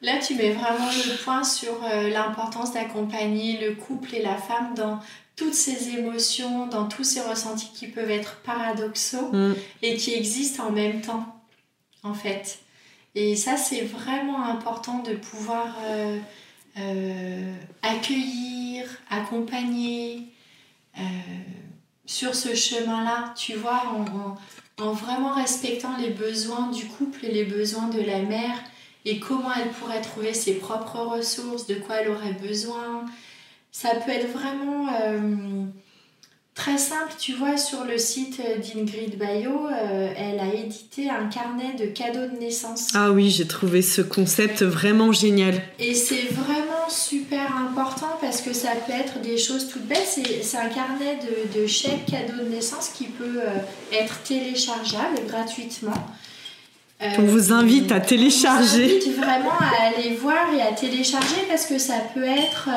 Là, 0.00 0.14
tu 0.18 0.34
mets 0.34 0.52
vraiment 0.52 0.88
le 0.88 1.22
point 1.22 1.44
sur 1.44 1.78
l'importance 2.12 2.72
d'accompagner 2.72 3.60
le 3.64 3.76
couple 3.76 4.16
et 4.16 4.22
la 4.22 4.34
femme 4.34 4.74
dans 4.76 4.98
toutes 5.36 5.54
ces 5.54 5.90
émotions, 5.90 6.66
dans 6.66 6.86
tous 6.86 7.04
ces 7.04 7.20
ressentis 7.20 7.70
qui 7.72 7.86
peuvent 7.86 8.10
être 8.10 8.40
paradoxaux 8.44 9.30
mm. 9.32 9.52
et 9.82 9.96
qui 9.96 10.14
existent 10.14 10.66
en 10.66 10.72
même 10.72 11.02
temps, 11.02 11.24
en 12.02 12.14
fait. 12.14 12.58
Et 13.14 13.36
ça, 13.36 13.56
c'est 13.56 13.82
vraiment 13.82 14.42
important 14.44 15.02
de 15.02 15.14
pouvoir 15.14 15.76
euh, 15.84 16.18
euh, 16.78 17.54
accueillir, 17.82 18.84
accompagner 19.10 20.28
euh, 20.98 21.02
sur 22.06 22.34
ce 22.34 22.54
chemin-là, 22.54 23.34
tu 23.36 23.54
vois, 23.54 23.82
en, 23.94 24.36
en, 24.82 24.92
vraiment 24.92 25.34
respectant 25.34 25.96
les 25.98 26.10
besoins 26.10 26.68
du 26.70 26.86
couple 26.86 27.26
et 27.26 27.32
les 27.32 27.44
besoins 27.44 27.88
de 27.88 28.00
la 28.00 28.20
mère 28.20 28.58
et 29.04 29.18
comment 29.18 29.52
elle 29.54 29.70
pourrait 29.70 30.00
trouver 30.00 30.32
ses 30.32 30.54
propres 30.54 31.00
ressources, 31.00 31.66
de 31.66 31.74
quoi 31.74 31.96
elle 31.96 32.08
aurait 32.08 32.34
besoin. 32.34 33.04
Ça 33.72 33.94
peut 33.96 34.10
être 34.10 34.28
vraiment 34.28 34.86
Très 36.54 36.76
simple, 36.76 37.14
tu 37.18 37.32
vois, 37.32 37.56
sur 37.56 37.84
le 37.84 37.96
site 37.96 38.38
d'Ingrid 38.38 39.16
Bayo, 39.16 39.68
euh, 39.68 40.12
elle 40.14 40.38
a 40.38 40.52
édité 40.52 41.08
un 41.08 41.26
carnet 41.28 41.72
de 41.78 41.86
cadeaux 41.86 42.30
de 42.30 42.38
naissance. 42.38 42.88
Ah 42.92 43.10
oui, 43.10 43.30
j'ai 43.30 43.46
trouvé 43.46 43.80
ce 43.80 44.02
concept 44.02 44.62
vraiment 44.62 45.12
génial. 45.12 45.62
Et 45.78 45.94
c'est 45.94 46.28
vraiment 46.30 46.90
super 46.90 47.56
important 47.56 48.18
parce 48.20 48.42
que 48.42 48.52
ça 48.52 48.68
peut 48.86 48.92
être 48.92 49.22
des 49.22 49.38
choses 49.38 49.68
toutes 49.68 49.86
bêtes. 49.86 50.06
C'est 50.06 50.58
un 50.58 50.68
carnet 50.68 51.20
de, 51.54 51.66
chèques 51.66 52.04
cadeaux 52.04 52.44
de 52.44 52.48
naissance 52.50 52.90
qui 52.90 53.04
peut 53.04 53.40
euh, 53.40 53.98
être 53.98 54.22
téléchargeable 54.22 55.22
gratuitement. 55.26 55.94
on 57.00 57.22
vous 57.22 57.54
invite 57.54 57.90
à 57.92 58.00
télécharger. 58.00 58.84
On 58.84 58.88
vous 58.88 59.06
invite 59.06 59.16
vraiment 59.16 59.58
à 59.58 59.86
aller 59.86 60.16
voir 60.16 60.52
et 60.54 60.60
à 60.60 60.72
télécharger 60.72 61.46
parce 61.48 61.64
que 61.64 61.78
ça 61.78 61.94
peut 62.12 62.24
être 62.24 62.68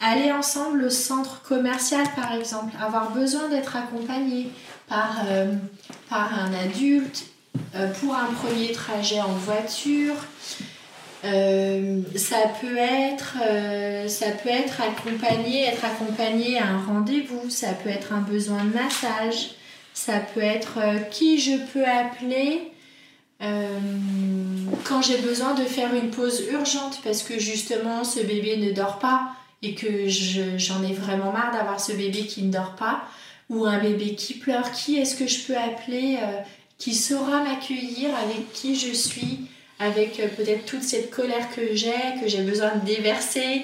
aller 0.00 0.30
ensemble 0.30 0.84
au 0.84 0.90
centre 0.90 1.42
commercial 1.42 2.06
par 2.14 2.32
exemple, 2.34 2.74
avoir 2.80 3.10
besoin 3.12 3.48
d'être 3.48 3.76
accompagné 3.76 4.48
par, 4.88 5.22
euh, 5.28 5.52
par 6.08 6.32
un 6.38 6.52
adulte 6.52 7.26
euh, 7.74 7.88
pour 8.00 8.14
un 8.14 8.26
premier 8.26 8.72
trajet 8.72 9.20
en 9.20 9.32
voiture. 9.32 10.14
Euh, 11.24 12.02
ça 12.14 12.36
peut 12.60 12.76
être 12.76 13.36
ça 14.08 14.26
peut 14.30 14.50
être 14.50 14.80
accompagné 14.80 15.64
être 15.64 15.84
accompagné 15.84 16.58
à 16.58 16.66
un 16.66 16.82
rendez-vous. 16.82 17.50
Ça 17.50 17.68
peut 17.72 17.88
être 17.88 18.12
un 18.12 18.20
besoin 18.20 18.64
de 18.64 18.74
massage. 18.74 19.52
Ça 19.94 20.20
peut 20.20 20.42
être 20.42 20.78
qui 21.10 21.40
je 21.40 21.56
peux 21.72 21.84
appeler 21.84 22.70
quand 24.84 25.02
j'ai 25.02 25.18
besoin 25.18 25.54
de 25.54 25.64
faire 25.64 25.94
une 25.94 26.10
pause 26.10 26.44
urgente 26.52 27.00
parce 27.02 27.22
que 27.22 27.38
justement 27.38 28.04
ce 28.04 28.20
bébé 28.20 28.58
ne 28.58 28.72
dort 28.72 28.98
pas 28.98 29.30
et 29.62 29.74
que 29.74 30.08
j'en 30.08 30.82
ai 30.82 30.92
vraiment 30.92 31.32
marre 31.32 31.52
d'avoir 31.52 31.80
ce 31.80 31.92
bébé 31.92 32.26
qui 32.26 32.42
ne 32.42 32.52
dort 32.52 32.76
pas 32.76 33.02
ou 33.48 33.64
un 33.64 33.78
bébé 33.78 34.14
qui 34.14 34.34
pleure, 34.34 34.72
qui 34.72 34.96
est-ce 34.96 35.16
que 35.16 35.26
je 35.26 35.46
peux 35.46 35.56
appeler 35.56 36.18
euh, 36.20 36.40
qui 36.78 36.94
saura 36.94 37.42
m'accueillir, 37.42 38.10
avec 38.24 38.52
qui 38.52 38.74
je 38.74 38.92
suis, 38.92 39.46
avec 39.78 40.20
euh, 40.20 40.26
peut-être 40.36 40.66
toute 40.66 40.82
cette 40.82 41.10
colère 41.10 41.48
que 41.54 41.74
j'ai, 41.74 41.92
que 42.20 42.28
j'ai 42.28 42.42
besoin 42.42 42.72
de 42.74 42.84
déverser. 42.84 43.62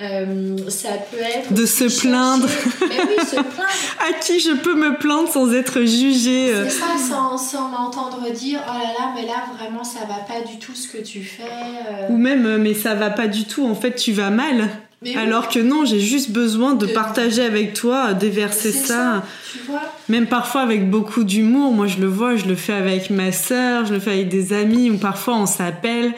Euh, 0.00 0.56
ça 0.68 0.90
peut 1.10 1.18
être 1.18 1.52
de 1.52 1.66
se 1.66 2.00
plaindre. 2.00 2.46
Mais 2.88 3.00
oui, 3.02 3.26
se 3.26 3.30
plaindre. 3.32 3.68
à 4.08 4.12
qui 4.12 4.38
je 4.38 4.52
peux 4.52 4.76
me 4.76 4.96
plaindre 4.96 5.28
sans 5.28 5.52
être 5.52 5.80
jugée. 5.80 6.54
C'est 6.54 6.70
ça, 6.70 6.86
sans, 6.96 7.36
sans 7.36 7.68
m'entendre 7.68 8.30
dire 8.30 8.60
oh 8.68 8.72
là 8.72 8.92
là, 8.96 9.12
mais 9.16 9.26
là 9.26 9.46
vraiment 9.58 9.82
ça 9.82 10.00
va 10.08 10.20
pas 10.22 10.40
du 10.48 10.60
tout 10.60 10.76
ce 10.76 10.86
que 10.86 10.98
tu 10.98 11.24
fais. 11.24 11.42
Ou 12.10 12.16
même 12.16 12.58
mais 12.58 12.74
ça 12.74 12.94
va 12.94 13.10
pas 13.10 13.26
du 13.26 13.46
tout, 13.46 13.66
en 13.66 13.74
fait 13.74 13.96
tu 13.96 14.12
vas 14.12 14.30
mal. 14.30 14.68
Alors 15.16 15.48
que 15.48 15.60
non, 15.60 15.84
j'ai 15.84 16.00
juste 16.00 16.30
besoin 16.30 16.74
de, 16.74 16.86
partager 16.86 17.42
avec 17.42 17.72
toi, 17.72 18.14
déverser 18.14 18.72
ça. 18.72 19.24
Même 20.08 20.26
parfois 20.26 20.62
avec 20.62 20.90
beaucoup 20.90 21.22
d'humour. 21.22 21.72
Moi, 21.72 21.86
je 21.86 21.98
le 21.98 22.08
vois, 22.08 22.36
je 22.36 22.46
le 22.46 22.56
fais 22.56 22.72
avec 22.72 23.10
ma 23.10 23.30
sœur, 23.30 23.86
je 23.86 23.94
le 23.94 24.00
fais 24.00 24.10
avec 24.10 24.28
des 24.28 24.52
amis, 24.52 24.90
ou 24.90 24.98
parfois 24.98 25.36
on 25.36 25.46
s'appelle 25.46 26.14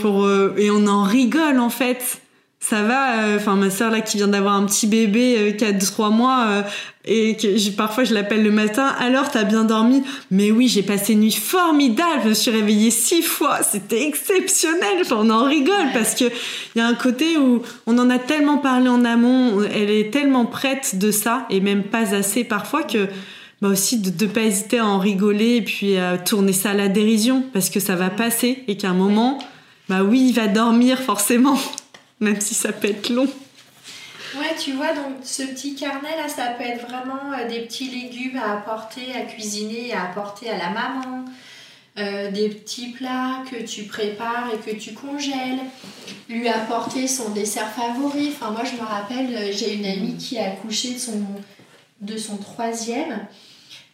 pour 0.00 0.22
mm. 0.22 0.26
euh, 0.26 0.54
et 0.56 0.70
on 0.70 0.86
en 0.86 1.02
rigole 1.02 1.58
en 1.58 1.70
fait 1.70 2.20
ça 2.60 2.82
va 2.82 3.18
euh, 3.18 3.36
enfin 3.36 3.54
ma 3.54 3.70
sœur 3.70 3.90
là 3.90 4.00
qui 4.00 4.16
vient 4.16 4.28
d'avoir 4.28 4.54
un 4.54 4.66
petit 4.66 4.88
bébé 4.88 5.36
euh, 5.38 5.52
qui 5.52 5.64
a 5.64 5.72
3 5.72 6.10
mois 6.10 6.44
euh, 6.48 6.62
et 7.04 7.36
que 7.36 7.70
parfois 7.70 8.02
je 8.02 8.12
l'appelle 8.12 8.42
le 8.42 8.50
matin. 8.50 8.94
Alors 8.98 9.30
t'as 9.30 9.44
bien 9.44 9.64
dormi. 9.64 10.02
Mais 10.30 10.50
oui 10.50 10.66
j'ai 10.66 10.82
passé 10.82 11.12
une 11.12 11.20
nuit 11.20 11.32
formidable. 11.32 12.22
Je 12.24 12.28
me 12.30 12.34
suis 12.34 12.50
réveillée 12.50 12.90
six 12.90 13.22
fois. 13.22 13.62
C'était 13.62 14.04
exceptionnel. 14.04 14.98
Enfin 15.00 15.16
on 15.20 15.30
en 15.30 15.44
rigole 15.44 15.92
parce 15.94 16.16
que 16.16 16.24
il 16.24 16.78
y 16.78 16.80
a 16.80 16.86
un 16.86 16.94
côté 16.94 17.38
où 17.38 17.62
on 17.86 17.96
en 17.96 18.10
a 18.10 18.18
tellement 18.18 18.58
parlé 18.58 18.88
en 18.88 19.04
amont. 19.04 19.62
Elle 19.62 19.90
est 19.90 20.12
tellement 20.12 20.44
prête 20.44 20.98
de 20.98 21.12
ça 21.12 21.46
et 21.50 21.60
même 21.60 21.84
pas 21.84 22.12
assez 22.14 22.42
parfois 22.42 22.82
que 22.82 23.06
bah 23.62 23.68
aussi 23.68 23.98
de 23.98 24.10
ne 24.24 24.30
pas 24.30 24.42
hésiter 24.42 24.78
à 24.78 24.86
en 24.86 24.98
rigoler 24.98 25.56
et 25.56 25.62
puis 25.62 25.96
à 25.96 26.18
tourner 26.18 26.52
ça 26.52 26.70
à 26.70 26.74
la 26.74 26.88
dérision. 26.88 27.44
Parce 27.52 27.70
que 27.70 27.78
ça 27.78 27.94
va 27.94 28.10
passer 28.10 28.64
et 28.66 28.76
qu'à 28.76 28.90
un 28.90 28.94
moment 28.94 29.38
bah 29.88 30.02
oui 30.02 30.26
il 30.28 30.34
va 30.34 30.48
dormir 30.48 30.98
forcément 30.98 31.56
même 32.20 32.40
si 32.40 32.54
ça 32.54 32.72
peut 32.72 32.88
être 32.88 33.08
long. 33.10 33.28
Ouais, 34.36 34.54
tu 34.58 34.72
vois, 34.72 34.92
donc 34.94 35.16
ce 35.22 35.42
petit 35.42 35.74
carnet 35.74 36.16
là, 36.16 36.28
ça 36.28 36.48
peut 36.48 36.64
être 36.64 36.86
vraiment 36.86 37.32
euh, 37.32 37.48
des 37.48 37.60
petits 37.60 37.88
légumes 37.88 38.36
à 38.36 38.58
apporter, 38.58 39.14
à 39.14 39.22
cuisiner 39.22 39.92
à 39.94 40.10
apporter 40.10 40.50
à 40.50 40.58
la 40.58 40.70
maman. 40.70 41.24
Euh, 41.98 42.30
des 42.30 42.48
petits 42.48 42.90
plats 42.90 43.42
que 43.50 43.60
tu 43.64 43.82
prépares 43.82 44.50
et 44.54 44.58
que 44.58 44.76
tu 44.76 44.94
congèles, 44.94 45.58
lui 46.28 46.46
apporter 46.46 47.08
son 47.08 47.30
dessert 47.30 47.72
favori. 47.72 48.30
Enfin, 48.32 48.52
moi, 48.52 48.62
je 48.62 48.80
me 48.80 48.86
rappelle, 48.86 49.52
j'ai 49.52 49.74
une 49.74 49.84
amie 49.84 50.16
qui 50.16 50.38
a 50.38 50.52
accouché 50.52 50.94
de 52.00 52.16
son 52.16 52.36
troisième. 52.36 53.26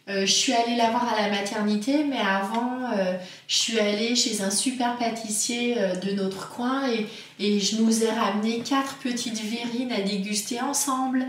Euh, 0.07 0.21
je 0.25 0.31
suis 0.31 0.53
allée 0.53 0.75
la 0.75 0.91
voir 0.91 1.11
à 1.11 1.19
la 1.19 1.29
maternité, 1.29 2.03
mais 2.03 2.19
avant, 2.19 2.91
euh, 2.95 3.17
je 3.47 3.55
suis 3.55 3.79
allée 3.79 4.15
chez 4.15 4.41
un 4.41 4.51
super 4.51 4.97
pâtissier 4.97 5.77
euh, 5.79 5.95
de 5.95 6.11
notre 6.11 6.49
coin 6.49 6.87
et, 6.87 7.07
et, 7.39 7.59
je 7.59 7.77
nous 7.77 8.03
ai 8.03 8.11
ramené 8.11 8.59
quatre 8.59 8.97
petites 8.97 9.41
verrines 9.41 9.91
à 9.91 10.01
déguster 10.01 10.61
ensemble. 10.61 11.25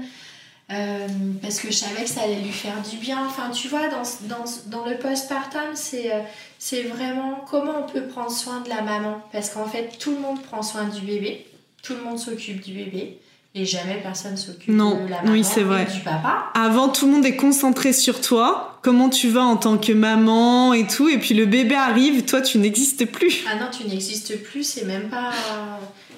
parce 0.69 1.61
que 1.61 1.69
je 1.69 1.77
savais 1.77 2.03
que 2.03 2.11
ça 2.11 2.23
allait 2.23 2.41
lui 2.41 2.53
faire 2.53 2.83
du 2.83 2.97
bien. 2.99 3.25
Enfin, 3.27 3.51
tu 3.51 3.69
vois, 3.69 3.89
dans, 3.89 4.03
dans, 4.29 4.45
dans 4.67 4.85
le 4.85 4.99
postpartum, 4.99 5.75
c'est 5.75 6.11
c'est 6.59 6.83
vraiment 6.83 7.37
comment 7.49 7.85
on 7.87 7.91
peut 7.91 8.07
prendre 8.09 8.31
soin 8.31 8.61
de 8.61 8.69
la 8.69 8.83
maman. 8.83 9.23
Parce 9.33 9.51
qu'en 9.51 9.67
fait, 9.67 9.97
tout 9.99 10.11
le 10.11 10.19
monde 10.19 10.43
prend 10.43 10.63
soin 10.63 10.85
du 10.89 11.01
bébé, 11.01 11.47
tout 11.83 11.95
le 11.95 12.03
monde 12.03 12.19
s'occupe 12.19 12.61
du 12.61 12.73
bébé 12.75 13.21
et 13.57 13.65
jamais 13.65 13.99
personne 14.03 14.37
s'occupe 14.37 14.71
de 14.71 15.09
la 15.09 15.23
maman 15.23 15.33
oui, 15.33 15.43
c'est 15.43 15.63
vrai. 15.63 15.87
du 15.87 16.01
papa. 16.01 16.51
Avant, 16.55 16.91
tout 16.91 17.07
le 17.07 17.13
monde 17.13 17.25
est 17.25 17.37
concentré 17.37 17.95
sur 17.95 18.21
toi, 18.21 18.79
comment 18.83 19.09
tu 19.09 19.29
vas 19.29 19.45
en 19.45 19.57
tant 19.57 19.79
que 19.79 19.93
maman 19.93 20.75
et 20.75 20.87
tout, 20.87 21.09
et 21.09 21.17
puis 21.17 21.33
le 21.33 21.47
bébé 21.47 21.75
arrive, 21.75 22.27
toi 22.27 22.43
tu 22.43 22.59
n'existes 22.59 23.07
plus. 23.07 23.45
Ah 23.51 23.57
non, 23.57 23.69
tu 23.77 23.89
n'existes 23.89 24.43
plus, 24.43 24.63
c'est 24.63 24.85
même 24.85 25.09
pas... 25.09 25.31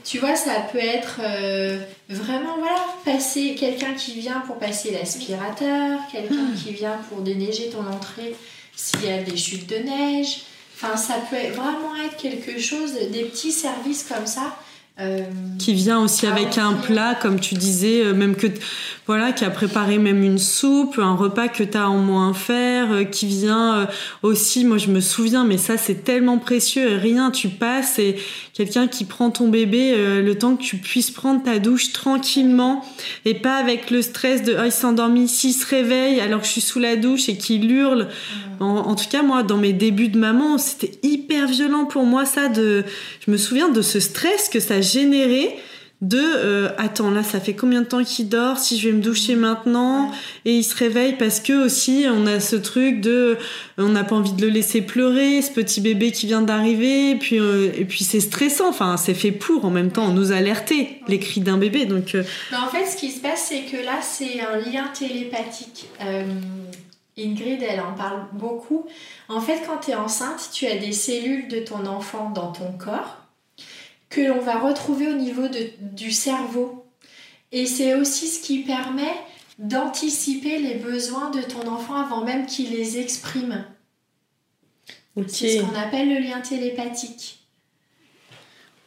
Tu 0.05 0.19
vois, 0.19 0.37
ça 0.37 0.53
peut 0.73 0.79
être 0.79 1.21
euh, 1.21 1.79
vraiment, 2.09 2.57
voilà, 2.59 2.83
passer 3.05 3.55
quelqu'un 3.55 3.93
qui 3.93 4.19
vient 4.19 4.41
pour 4.47 4.59
passer 4.59 4.91
l'aspirateur, 4.91 6.01
quelqu'un 6.11 6.35
hmm. 6.35 6.55
qui 6.55 6.73
vient 6.73 6.97
pour 7.09 7.21
déneiger 7.21 7.69
ton 7.69 7.87
entrée 7.87 8.35
s'il 8.75 9.05
y 9.05 9.13
a 9.13 9.23
des 9.23 9.37
chutes 9.37 9.69
de 9.69 9.77
neige. 9.77 10.43
Enfin, 10.75 10.97
ça 10.97 11.15
peut 11.29 11.37
vraiment 11.37 11.95
être 12.07 12.17
quelque 12.17 12.59
chose, 12.59 12.95
des 12.95 13.25
petits 13.25 13.53
services 13.53 14.05
comme 14.05 14.27
ça 14.27 14.57
qui 15.59 15.75
vient 15.75 16.01
aussi 16.01 16.27
avec 16.27 16.59
un 16.59 16.73
plat, 16.73 17.15
comme 17.15 17.39
tu 17.39 17.55
disais, 17.55 18.05
euh, 18.05 18.15
même 18.15 18.35
que 18.35 18.49
voilà, 19.07 19.31
qui 19.31 19.45
a 19.45 19.51
préparé 19.51 19.99
même 19.99 20.25
une 20.25 20.39
soupe, 20.39 20.99
un 20.99 21.15
repas 21.15 21.47
que 21.47 21.63
tu 21.63 21.79
as 21.79 21.89
en 21.89 21.99
moins 21.99 22.35
faire, 22.35 22.91
euh, 22.91 23.05
qui 23.05 23.27
vient 23.27 23.89
aussi, 24.23 24.65
moi 24.65 24.77
je 24.79 24.89
me 24.89 25.01
souviens, 25.01 25.45
mais 25.45 25.57
ça 25.57 25.77
c'est 25.77 26.03
tellement 26.03 26.39
précieux, 26.39 26.97
rien, 26.97 27.31
tu 27.31 27.49
passes 27.49 28.01
et 28.01 28.17
quelqu'un 28.59 28.89
qui 28.89 29.05
prend 29.05 29.31
ton 29.31 29.49
bébé 29.49 29.95
le 30.21 30.35
temps 30.35 30.57
que 30.57 30.63
tu 30.63 30.77
puisses 30.77 31.13
prendre 31.13 31.43
ta 31.45 31.61
douche 31.61 31.93
tranquillement 31.93 32.85
et 33.25 33.35
pas 33.35 33.55
avec 33.55 33.91
le 33.91 34.03
stress 34.03 34.43
de 34.43 34.57
oh, 34.59 34.65
il 34.65 34.73
s'est 34.73 34.85
endormi, 34.85 35.29
s'il 35.29 35.53
se 35.53 35.65
réveille 35.65 36.21
alors 36.21 36.41
que 36.41 36.47
je 36.47 36.53
suis 36.53 36.61
sous 36.61 36.81
la 36.81 36.97
douche 36.97 37.29
et 37.29 37.37
qu'il 37.37 37.71
hurle. 37.71 38.09
En, 38.59 38.97
tout 38.97 39.09
cas, 39.09 39.23
moi, 39.23 39.45
dans 39.45 39.59
mes 39.59 39.73
débuts 39.73 40.09
de 40.09 40.19
maman, 40.19 40.59
c'était 40.59 40.99
hyper 41.05 41.47
violent 41.47 41.85
pour 41.85 42.05
moi 42.05 42.25
ça 42.25 42.49
de, 42.49 42.85
je 43.25 43.31
me 43.31 43.37
souviens 43.37 43.69
de 43.69 43.81
ce 43.81 44.01
stress 44.01 44.49
que 44.49 44.59
ça 44.59 44.81
générer 44.81 45.55
de 46.01 46.21
euh, 46.21 46.69
attends 46.79 47.11
là 47.11 47.25
ça 47.25 47.41
fait 47.41 47.55
combien 47.55 47.83
de 47.83 47.87
temps 47.87 48.05
qu'il 48.05 48.29
dort? 48.29 48.59
Si 48.59 48.79
je 48.79 48.89
vais 48.89 48.95
me 48.95 49.03
doucher 49.03 49.35
maintenant 49.35 50.13
et 50.45 50.55
il 50.55 50.63
se 50.63 50.77
réveille 50.77 51.17
parce 51.19 51.41
que 51.41 51.65
aussi 51.65 52.07
on 52.09 52.25
a 52.27 52.39
ce 52.39 52.55
truc 52.55 53.01
de 53.01 53.37
on 53.79 53.89
n'a 53.89 54.05
pas 54.05 54.15
envie 54.15 54.33
de 54.33 54.43
le 54.43 54.49
laisser 54.49 54.81
pleurer 54.81 55.43
ce 55.43 55.51
petit 55.51 55.81
bébé 55.81 56.13
qui 56.13 56.27
vient 56.27 56.43
d'arriver 56.43 57.11
et 57.11 57.17
puis 57.17 57.41
euh, 57.41 57.73
et 57.77 57.85
puis 57.85 58.05
c'est 58.05 58.21
stressant. 58.21 58.69
Enfin 58.69 58.97
c'est 58.97 59.15
fait 59.15 59.33
pour 59.33 59.65
en 59.65 59.71
même 59.71 59.91
temps 59.91 60.05
on 60.05 60.13
nous 60.13 60.31
alerter 60.31 61.01
les 61.09 61.19
cris 61.19 61.41
d'un 61.41 61.59
bébé 61.59 61.85
donc 61.85 62.15
euh, 62.15 62.23
en 62.57 62.69
fait 62.69 62.87
ce 62.87 62.97
qui 62.97 63.11
se 63.11 63.21
passe 63.21 63.47
c'est 63.49 63.63
que 63.63 63.85
là 63.85 63.99
c'est 64.01 64.41
un 64.41 64.59
lien 64.59 64.85
télépathique. 64.97 65.89
Ingrid, 67.21 67.61
elle 67.69 67.81
en 67.81 67.95
parle 67.95 68.27
beaucoup. 68.33 68.87
En 69.29 69.41
fait, 69.41 69.61
quand 69.67 69.79
tu 69.79 69.91
es 69.91 69.97
enceinte, 69.97 70.51
tu 70.53 70.69
as 70.69 70.77
des 70.77 70.93
cellules 70.93 71.49
de 71.49 71.59
ton 71.59 71.85
enfant 71.85 72.31
dans 72.31 72.53
ton 72.53 72.71
corps 72.79 73.18
que 74.09 74.21
l'on 74.21 74.41
va 74.41 74.59
retrouver 74.59 75.09
au 75.09 75.15
niveau 75.15 75.49
de, 75.49 75.71
du 75.81 76.13
cerveau. 76.13 76.87
Et 77.53 77.67
c'est 77.67 77.95
aussi 77.95 78.27
ce 78.27 78.41
qui 78.41 78.61
permet 78.61 79.15
d'anticiper 79.59 80.59
les 80.59 80.75
besoins 80.75 81.31
de 81.31 81.43
ton 81.43 81.67
enfant 81.69 81.97
avant 81.97 82.25
même 82.25 82.47
qu'il 82.47 82.71
les 82.71 82.99
exprime. 82.99 83.65
C'est 85.27 85.59
ce 85.59 85.63
qu'on 85.63 85.75
appelle 85.75 86.09
le 86.09 86.21
lien 86.21 86.41
télépathique. 86.41 87.48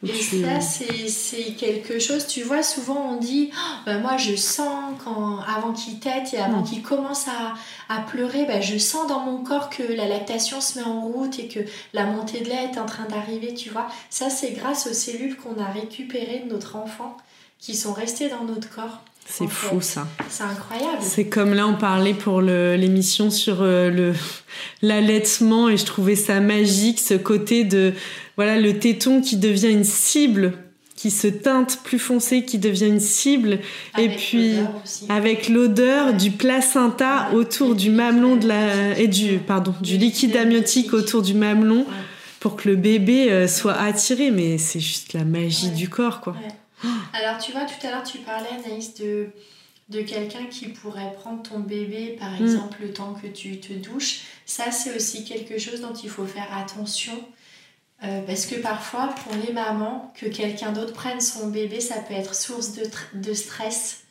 Et 0.04 0.12
ça, 0.20 0.60
c'est 0.60 1.54
quelque 1.56 2.00
chose, 2.00 2.26
tu 2.26 2.42
vois, 2.42 2.64
souvent 2.64 3.12
on 3.12 3.18
dit, 3.18 3.50
oh, 3.52 3.76
ben 3.86 4.00
moi 4.00 4.16
je 4.16 4.34
sens 4.34 4.94
quand, 5.04 5.38
avant 5.40 5.72
qu'il 5.72 6.00
tète 6.00 6.34
et 6.34 6.38
avant 6.38 6.64
qu'il 6.64 6.82
commence 6.82 7.28
à, 7.28 7.54
à 7.88 8.00
pleurer, 8.00 8.44
ben 8.44 8.60
je 8.60 8.78
sens 8.78 9.06
dans 9.06 9.20
mon 9.20 9.44
corps 9.44 9.70
que 9.70 9.84
la 9.84 10.08
lactation 10.08 10.60
se 10.60 10.78
met 10.78 10.84
en 10.84 11.02
route 11.02 11.38
et 11.38 11.46
que 11.46 11.60
la 11.92 12.06
montée 12.06 12.40
de 12.40 12.48
lait 12.48 12.70
est 12.72 12.78
en 12.78 12.86
train 12.86 13.04
d'arriver, 13.04 13.54
tu 13.54 13.70
vois. 13.70 13.86
Ça, 14.10 14.28
c'est 14.28 14.50
grâce 14.50 14.88
aux 14.88 14.92
cellules 14.92 15.36
qu'on 15.36 15.60
a 15.62 15.66
récupérées 15.66 16.42
de 16.46 16.52
notre 16.52 16.74
enfant 16.74 17.16
qui 17.60 17.76
sont 17.76 17.92
restées 17.92 18.28
dans 18.28 18.44
notre 18.44 18.68
corps. 18.74 19.02
C'est 19.24 19.48
fou 19.48 19.80
ça. 19.80 20.06
C'est 20.28 20.42
incroyable. 20.42 20.98
C'est 21.00 21.26
comme 21.26 21.54
là 21.54 21.66
on 21.66 21.76
parlait 21.76 22.12
pour 22.12 22.40
l'émission 22.40 23.30
sur 23.30 23.62
euh, 23.62 23.88
le 23.88 24.14
l'allaitement 24.82 25.68
et 25.68 25.76
je 25.76 25.84
trouvais 25.84 26.16
ça 26.16 26.40
magique 26.40 26.98
ce 26.98 27.14
côté 27.14 27.64
de 27.64 27.94
voilà 28.42 28.60
le 28.60 28.76
téton 28.80 29.20
qui 29.20 29.36
devient 29.36 29.70
une 29.70 29.84
cible 29.84 30.54
qui 30.96 31.12
se 31.12 31.28
teinte 31.28 31.78
plus 31.84 32.00
foncé, 32.00 32.44
qui 32.44 32.58
devient 32.58 32.88
une 32.88 32.98
cible, 32.98 33.60
et 33.98 34.08
puis 34.08 34.54
avec 35.08 35.48
l'odeur 35.48 36.12
du 36.12 36.32
placenta 36.32 37.30
autour 37.34 37.76
du 37.76 37.90
mamelon 37.90 38.34
de 38.34 38.48
la 38.48 38.98
et 38.98 39.06
du 39.06 39.38
pardon 39.38 39.74
du 39.80 39.96
liquide 39.96 40.36
amniotique 40.36 40.92
autour 40.92 41.22
du 41.22 41.34
mamelon 41.34 41.86
pour 42.40 42.56
que 42.56 42.68
le 42.68 42.74
bébé 42.74 43.30
euh, 43.30 43.46
soit 43.46 43.74
attiré. 43.74 44.32
Mais 44.32 44.58
c'est 44.58 44.80
juste 44.80 45.12
la 45.12 45.24
magie 45.24 45.70
du 45.70 45.88
corps, 45.88 46.20
quoi. 46.20 46.34
Alors 47.12 47.38
tu 47.38 47.52
vois, 47.52 47.62
tout 47.62 47.86
à 47.86 47.90
l'heure 47.90 48.02
tu 48.02 48.18
parlais 48.18 48.48
Anaïs 48.64 48.94
de 48.94 49.28
de 49.88 50.02
quelqu'un 50.02 50.46
qui 50.50 50.68
pourrait 50.68 51.12
prendre 51.20 51.42
ton 51.42 51.60
bébé, 51.60 52.16
par 52.18 52.32
mm. 52.32 52.42
exemple, 52.42 52.78
le 52.80 52.92
temps 52.92 53.14
que 53.22 53.28
tu 53.28 53.60
te 53.60 53.72
douches. 53.72 54.22
Ça, 54.46 54.72
c'est 54.72 54.96
aussi 54.96 55.24
quelque 55.24 55.58
chose 55.58 55.80
dont 55.80 55.92
il 55.92 56.10
faut 56.10 56.26
faire 56.26 56.48
attention 56.56 57.12
euh, 58.04 58.20
parce 58.26 58.46
que 58.46 58.56
parfois, 58.56 59.14
pour 59.22 59.34
les 59.46 59.52
mamans, 59.52 60.12
que 60.18 60.26
quelqu'un 60.26 60.72
d'autre 60.72 60.92
prenne 60.92 61.20
son 61.20 61.48
bébé, 61.48 61.80
ça 61.80 61.96
peut 61.96 62.14
être 62.14 62.34
source 62.34 62.72
de, 62.72 62.82
de, 63.14 63.32
stress. 63.32 64.04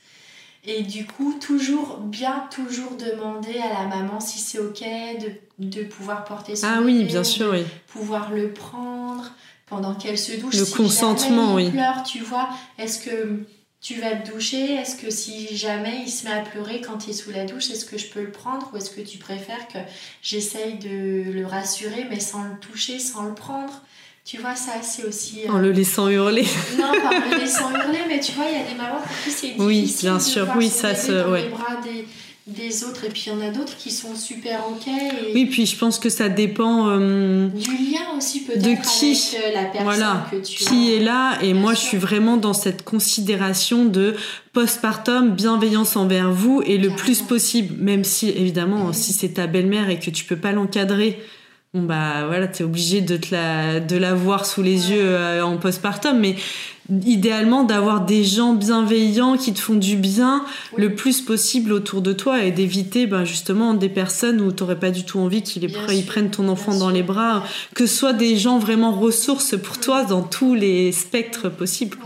Et 0.63 0.83
du 0.83 1.05
coup, 1.05 1.37
toujours, 1.45 1.97
bien 1.97 2.47
toujours 2.51 2.91
demander 2.95 3.57
à 3.59 3.83
la 3.83 3.87
maman 3.87 4.19
si 4.19 4.39
c'est 4.39 4.59
ok 4.59 4.81
de, 5.19 5.31
de, 5.59 5.83
pouvoir 5.83 6.23
porter 6.23 6.55
son 6.55 6.67
ah, 6.67 6.79
bébé. 6.79 6.99
oui, 6.99 7.03
bien 7.03 7.23
sûr, 7.23 7.49
oui. 7.51 7.65
Pouvoir 7.87 8.31
le 8.31 8.53
prendre 8.53 9.31
pendant 9.65 9.93
qu'elle 9.95 10.17
se 10.17 10.39
douche. 10.39 10.55
Le 10.55 10.65
consentement, 10.65 11.55
oui. 11.55 11.69
pleure, 11.69 12.03
tu 12.03 12.19
vois. 12.19 12.49
Est-ce 12.77 13.03
que 13.03 13.45
tu 13.81 13.99
vas 13.99 14.15
te 14.15 14.31
doucher 14.31 14.75
Est-ce 14.75 14.95
que 14.95 15.09
si 15.09 15.55
jamais 15.57 16.03
il 16.05 16.09
se 16.09 16.25
met 16.25 16.33
à 16.33 16.41
pleurer 16.41 16.81
quand 16.81 17.07
il 17.07 17.11
est 17.11 17.13
sous 17.13 17.31
la 17.31 17.45
douche, 17.45 17.71
est-ce 17.71 17.85
que 17.85 17.97
je 17.97 18.07
peux 18.07 18.21
le 18.21 18.31
prendre 18.31 18.69
ou 18.73 18.77
est-ce 18.77 18.91
que 18.91 19.01
tu 19.01 19.17
préfères 19.17 19.67
que 19.67 19.79
j'essaye 20.21 20.75
de 20.77 21.31
le 21.31 21.45
rassurer 21.45 22.05
mais 22.09 22.19
sans 22.19 22.43
le 22.43 22.59
toucher, 22.59 22.99
sans 22.99 23.23
le 23.23 23.33
prendre? 23.33 23.81
Tu 24.23 24.37
vois, 24.37 24.55
ça, 24.55 24.73
c'est 24.83 25.03
aussi. 25.03 25.49
En 25.49 25.57
le 25.57 25.69
euh, 25.69 25.73
laissant 25.73 26.07
hurler. 26.07 26.45
Non, 26.77 26.91
pas 26.91 27.17
en 27.17 27.31
le 27.31 27.37
laissant 27.39 27.71
hurler, 27.71 28.01
mais 28.07 28.19
tu 28.19 28.33
vois, 28.33 28.45
il 28.51 28.57
y 28.59 28.61
a 28.61 28.69
des 28.69 28.75
mamans 28.75 29.01
pour 29.01 29.17
qui 29.23 29.31
c'est 29.31 29.47
difficile. 29.47 29.65
Oui, 29.65 29.95
bien 29.99 30.19
sûr, 30.19 30.47
oui, 30.55 30.69
ça 30.69 30.93
se. 30.93 31.27
Ouais. 31.27 31.43
les 31.43 31.49
bras 31.49 31.77
des, 31.83 32.05
des 32.47 32.83
autres 32.83 33.05
et 33.05 33.09
puis 33.09 33.25
il 33.27 33.33
y 33.33 33.35
en 33.35 33.47
a 33.47 33.51
d'autres 33.51 33.77
qui 33.77 33.91
sont 33.91 34.15
super 34.15 34.67
ok 34.67 34.91
oui 35.35 35.45
puis 35.45 35.67
je 35.67 35.77
pense 35.77 35.99
que 35.99 36.09
ça 36.09 36.27
dépend 36.27 36.89
euh, 36.89 37.47
du 37.49 37.69
lien 37.69 38.17
aussi 38.17 38.41
peut-être 38.41 38.63
de 38.63 38.73
qui 38.81 39.31
avec 39.35 39.45
euh, 39.45 39.53
la 39.53 39.65
personne 39.65 39.83
voilà, 39.83 40.27
que 40.31 40.37
tu 40.37 40.55
qui 40.55 40.93
est 40.95 40.99
là 40.99 41.37
et 41.43 41.53
moi 41.53 41.75
je 41.75 41.79
suis 41.81 41.97
vraiment 41.97 42.37
dans 42.37 42.53
cette 42.53 42.83
considération 42.83 43.85
de 43.85 44.15
postpartum 44.53 45.35
bienveillance 45.35 45.95
envers 45.95 46.31
vous 46.31 46.63
et 46.65 46.79
le 46.79 46.89
plus 46.89 47.21
possible 47.21 47.75
même 47.77 48.03
si 48.03 48.29
évidemment 48.29 48.91
si 48.91 49.13
c'est 49.13 49.33
ta 49.33 49.45
belle-mère 49.45 49.91
et 49.91 49.99
que 49.99 50.09
tu 50.09 50.25
peux 50.25 50.35
pas 50.35 50.51
l'encadrer 50.51 51.21
bon 51.75 51.83
bah 51.83 52.25
voilà 52.25 52.47
t'es 52.47 52.63
obligé 52.63 53.01
de 53.01 53.17
te 53.17 53.35
la 53.35 53.79
de 53.79 53.97
la 53.97 54.15
voir 54.15 54.47
sous 54.47 54.63
les 54.63 54.89
yeux 54.89 55.03
euh, 55.03 55.45
en 55.45 55.57
postpartum 55.57 56.19
mais 56.19 56.35
idéalement 57.05 57.63
d'avoir 57.63 58.01
des 58.01 58.23
gens 58.23 58.53
bienveillants 58.53 59.37
qui 59.37 59.53
te 59.53 59.59
font 59.59 59.75
du 59.75 59.95
bien 59.95 60.45
le 60.75 60.93
plus 60.95 61.21
possible 61.21 61.71
autour 61.71 62.01
de 62.01 62.13
toi 62.13 62.43
et 62.43 62.51
d'éviter 62.51 63.07
ben, 63.07 63.23
justement 63.23 63.73
des 63.73 63.89
personnes 63.89 64.41
où 64.41 64.51
tu 64.51 64.63
n'aurais 64.63 64.79
pas 64.79 64.91
du 64.91 65.05
tout 65.05 65.19
envie 65.19 65.41
qu'ils 65.41 65.63
ils 65.63 66.05
prennent 66.05 66.31
ton 66.31 66.49
enfant 66.49 66.75
dans 66.77 66.89
les 66.89 67.03
bras, 67.03 67.43
que 67.75 67.85
ce 67.85 67.95
soit 67.95 68.13
des 68.13 68.37
gens 68.37 68.59
vraiment 68.59 68.91
ressources 68.91 69.57
pour 69.57 69.79
toi 69.79 70.03
dans 70.03 70.21
tous 70.21 70.53
les 70.53 70.91
spectres 70.91 71.49
possibles. 71.49 71.97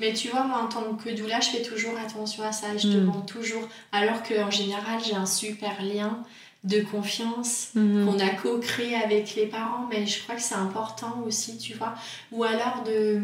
Mais 0.00 0.12
tu 0.12 0.28
vois, 0.28 0.44
moi 0.44 0.62
en 0.64 0.68
tant 0.68 0.94
que 0.94 1.10
doula, 1.14 1.40
je 1.40 1.50
fais 1.50 1.62
toujours 1.62 1.94
attention 2.04 2.42
à 2.42 2.52
ça 2.52 2.74
et 2.74 2.78
je 2.78 2.88
hmm. 2.88 2.94
demande 2.94 3.26
toujours, 3.26 3.68
alors 3.92 4.22
qu'en 4.22 4.50
général 4.50 4.98
j'ai 5.06 5.14
un 5.14 5.26
super 5.26 5.82
lien 5.82 6.18
de 6.64 6.80
confiance 6.80 7.68
hmm. 7.74 8.06
qu'on 8.06 8.18
a 8.18 8.30
co-créé 8.30 8.94
avec 8.96 9.34
les 9.36 9.46
parents, 9.46 9.86
mais 9.90 10.06
je 10.06 10.22
crois 10.22 10.34
que 10.34 10.42
c'est 10.42 10.54
important 10.54 11.22
aussi, 11.26 11.58
tu 11.58 11.74
vois. 11.74 11.94
Ou 12.32 12.42
alors 12.42 12.82
de 12.86 13.20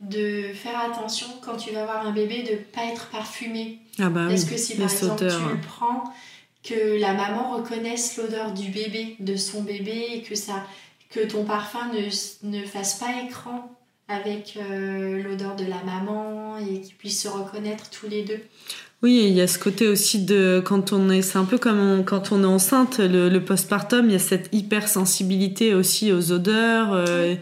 de 0.00 0.52
faire 0.54 0.78
attention 0.78 1.26
quand 1.42 1.56
tu 1.56 1.72
vas 1.72 1.84
voir 1.84 2.06
un 2.06 2.12
bébé 2.12 2.42
de 2.42 2.56
pas 2.56 2.84
être 2.92 3.08
parfumé. 3.08 3.78
Ah 3.98 4.08
bah 4.08 4.26
Parce 4.28 4.44
que 4.44 4.56
si 4.56 4.76
par 4.76 4.90
exemple 4.90 5.26
tu 5.26 5.54
le 5.54 5.60
prends, 5.60 6.04
que 6.62 7.00
la 7.00 7.14
maman 7.14 7.56
reconnaisse 7.56 8.16
l'odeur 8.16 8.52
du 8.52 8.70
bébé, 8.70 9.16
de 9.20 9.36
son 9.36 9.62
bébé, 9.62 10.06
et 10.14 10.22
que, 10.22 10.34
ça, 10.34 10.64
que 11.10 11.20
ton 11.20 11.44
parfum 11.44 11.90
ne, 11.92 12.48
ne 12.48 12.64
fasse 12.64 12.94
pas 12.98 13.22
écran 13.26 13.74
avec 14.08 14.56
euh, 14.56 15.22
l'odeur 15.22 15.54
de 15.56 15.64
la 15.64 15.82
maman 15.84 16.56
et 16.58 16.80
qu'ils 16.80 16.94
puissent 16.94 17.22
se 17.22 17.28
reconnaître 17.28 17.90
tous 17.90 18.08
les 18.08 18.22
deux. 18.22 18.40
Oui, 19.02 19.26
il 19.28 19.34
y 19.34 19.40
a 19.40 19.46
ce 19.46 19.58
côté 19.58 19.86
aussi 19.86 20.24
de 20.24 20.60
quand 20.64 20.92
on 20.92 21.08
est, 21.10 21.22
c'est 21.22 21.38
un 21.38 21.44
peu 21.44 21.58
comme 21.58 22.04
quand 22.04 22.32
on 22.32 22.42
est 22.42 22.46
enceinte, 22.46 22.98
le, 22.98 23.38
postpartum, 23.38 24.06
il 24.06 24.12
y 24.12 24.16
a 24.16 24.18
cette 24.18 24.48
hypersensibilité 24.52 25.74
aussi 25.74 26.12
aux 26.12 26.32
odeurs. 26.32 26.92
Euh, 26.92 27.34
oui, 27.34 27.38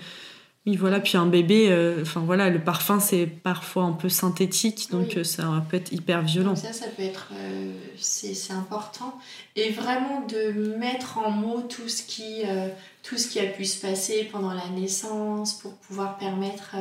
voilà, 0.74 0.98
puis 0.98 1.16
un 1.16 1.26
bébé, 1.26 1.68
euh, 1.70 2.02
enfin 2.02 2.20
voilà, 2.20 2.50
le 2.50 2.59
parfum 2.59 2.98
c'est 2.98 3.26
parfois 3.26 3.85
un 3.85 3.92
peu 3.92 4.09
synthétique, 4.09 4.88
donc 4.90 5.16
euh, 5.16 5.22
ça 5.22 5.64
peut 5.70 5.76
être 5.76 5.92
hyper 5.92 6.22
violent. 6.22 6.57
ça, 6.57 6.72
ça 6.72 6.87
peut 6.88 7.05
être, 7.05 7.29
euh, 7.33 7.72
c'est 7.96 8.52
important. 8.52 9.16
Et 9.55 9.70
vraiment 9.70 10.26
de 10.26 10.74
mettre 10.76 11.18
en 11.18 11.31
mots 11.31 11.61
tout 11.61 11.88
ce 11.88 12.02
qui, 12.02 12.42
tout 13.05 13.16
ce 13.16 13.29
qui 13.29 13.38
a 13.38 13.46
pu 13.46 13.64
se 13.64 13.81
passer 13.81 14.29
pendant 14.31 14.52
la 14.52 14.68
naissance 14.70 15.55
pour 15.55 15.72
pouvoir 15.74 16.18
permettre 16.18 16.74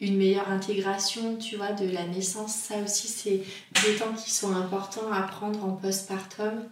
une 0.00 0.16
meilleure 0.16 0.48
intégration, 0.48 1.36
tu 1.36 1.56
vois, 1.56 1.72
de 1.72 1.90
la 1.90 2.06
naissance. 2.06 2.54
Ça 2.54 2.76
aussi, 2.84 3.08
c'est 3.08 3.42
des 3.84 3.96
temps 3.96 4.12
qui 4.12 4.30
sont 4.30 4.54
importants 4.54 5.12
à 5.12 5.22
prendre 5.22 5.64
en 5.64 5.72
postpartum. 5.72 6.62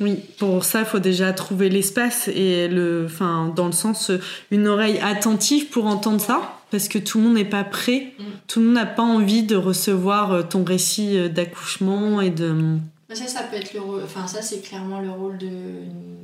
Oui, 0.00 0.18
pour 0.38 0.64
ça, 0.64 0.80
il 0.80 0.86
faut 0.86 0.98
déjà 0.98 1.32
trouver 1.32 1.68
l'espace 1.68 2.28
et 2.28 2.68
le, 2.68 3.04
enfin, 3.04 3.52
dans 3.54 3.66
le 3.66 3.72
sens, 3.72 4.10
une 4.50 4.66
oreille 4.66 4.98
attentive 4.98 5.66
pour 5.66 5.86
entendre 5.86 6.20
ça, 6.20 6.58
parce 6.70 6.88
que 6.88 6.98
tout 6.98 7.18
le 7.18 7.24
monde 7.24 7.34
n'est 7.34 7.44
pas 7.44 7.64
prêt, 7.64 8.14
mm. 8.18 8.22
tout 8.48 8.60
le 8.60 8.66
monde 8.66 8.74
n'a 8.76 8.86
pas 8.86 9.02
envie 9.02 9.42
de 9.42 9.56
recevoir 9.56 10.32
euh, 10.32 10.42
ton 10.42 10.64
récit 10.64 11.18
euh, 11.18 11.28
d'accouchement 11.28 12.20
et 12.20 12.30
de. 12.30 12.78
Ça, 13.12 13.26
ça 13.26 13.42
peut 13.42 13.56
être 13.56 13.74
le 13.74 13.80
enfin, 14.04 14.26
ça, 14.26 14.40
c'est 14.40 14.62
clairement 14.62 15.00
le 15.00 15.10
rôle 15.10 15.36
de, 15.36 15.48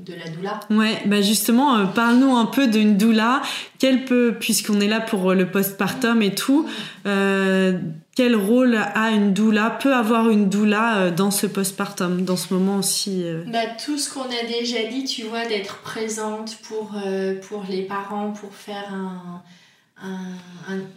de 0.06 0.14
la 0.14 0.30
doula. 0.30 0.60
Ouais, 0.70 1.02
bah 1.06 1.20
justement, 1.20 1.76
euh, 1.76 1.84
parle-nous 1.84 2.34
un 2.34 2.46
peu 2.46 2.68
d'une 2.68 2.96
doula. 2.96 3.42
Quelle 3.78 4.04
peut, 4.04 4.36
puisqu'on 4.38 4.80
est 4.80 4.86
là 4.86 5.00
pour 5.00 5.34
le 5.34 5.50
postpartum 5.50 6.22
et 6.22 6.34
tout, 6.34 6.66
mm 7.04 7.80
quel 8.16 8.34
rôle 8.34 8.76
a 8.76 9.10
une 9.10 9.34
doula, 9.34 9.78
peut 9.80 9.94
avoir 9.94 10.30
une 10.30 10.48
doula 10.48 10.96
euh, 10.96 11.10
dans 11.10 11.30
ce 11.30 11.46
postpartum, 11.46 12.24
dans 12.24 12.38
ce 12.38 12.52
moment 12.54 12.78
aussi 12.78 13.22
euh 13.22 13.44
bah, 13.46 13.66
Tout 13.84 13.98
ce 13.98 14.12
qu'on 14.12 14.22
a 14.22 14.46
déjà 14.48 14.82
dit, 14.84 15.04
tu 15.04 15.24
vois, 15.24 15.44
d'être 15.44 15.82
présente 15.82 16.56
pour, 16.62 16.94
euh, 17.04 17.34
pour 17.42 17.64
les 17.68 17.82
parents, 17.82 18.32
pour 18.32 18.54
faire 18.54 18.90
un, 18.92 19.42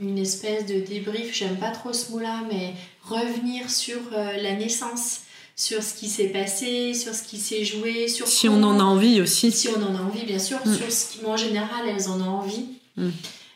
une 0.01 0.17
espèce 0.17 0.65
de 0.65 0.79
débrief, 0.79 1.35
j'aime 1.35 1.57
pas 1.57 1.71
trop 1.71 1.91
ce 1.91 2.11
mot-là, 2.11 2.41
mais 2.49 2.73
revenir 3.03 3.69
sur 3.69 3.99
la 4.11 4.53
naissance, 4.55 5.21
sur 5.55 5.83
ce 5.83 5.93
qui 5.93 6.07
s'est 6.07 6.27
passé, 6.27 6.93
sur 6.93 7.13
ce 7.13 7.23
qui 7.23 7.37
s'est 7.37 7.65
joué, 7.65 8.07
sur... 8.07 8.27
Si 8.27 8.47
on 8.47 8.61
en 8.63 8.79
a 8.79 8.83
envie 8.83 9.21
aussi. 9.21 9.51
Si 9.51 9.67
on 9.69 9.81
en 9.81 9.95
a 9.95 10.01
envie, 10.01 10.25
bien 10.25 10.39
sûr, 10.39 10.57
mm. 10.65 10.75
sur 10.75 10.91
ce 10.91 11.11
qui, 11.11 11.25
en 11.25 11.37
général, 11.37 11.87
elles 11.87 12.09
en 12.09 12.19
ont 12.21 12.39
envie. 12.39 12.65
Mm. 12.97 13.09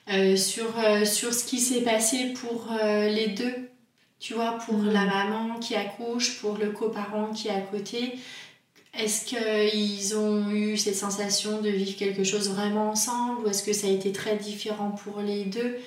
Euh, 0.10 0.36
sur, 0.36 0.78
euh, 0.80 1.06
sur 1.06 1.34
ce 1.34 1.46
qui 1.46 1.60
s'est 1.60 1.82
passé 1.82 2.34
pour 2.34 2.68
euh, 2.74 3.08
les 3.08 3.28
deux, 3.28 3.70
tu 4.20 4.34
vois, 4.34 4.58
pour 4.66 4.76
la 4.84 5.06
maman 5.06 5.60
qui 5.60 5.76
accouche, 5.76 6.42
pour 6.42 6.58
le 6.58 6.72
coparent 6.72 7.32
qui 7.32 7.48
est 7.48 7.52
à 7.52 7.62
côté. 7.62 8.16
Est-ce 8.94 9.26
qu'ils 9.26 10.18
ont 10.18 10.52
eu 10.52 10.78
cette 10.78 10.98
sensation 10.98 11.62
de 11.62 11.70
vivre 11.70 11.96
quelque 11.96 12.26
chose 12.26 12.50
vraiment 12.50 12.89
ensemble 12.89 13.46
ou 13.46 13.50
est-ce 13.50 13.63
que 13.63 13.72
ça 13.72 13.88
a 13.88 13.89
été 13.89 14.12
très 14.12 14.36
différent 14.36 14.92
pour 14.92 15.22
les 15.22 15.46
deux? 15.46 15.80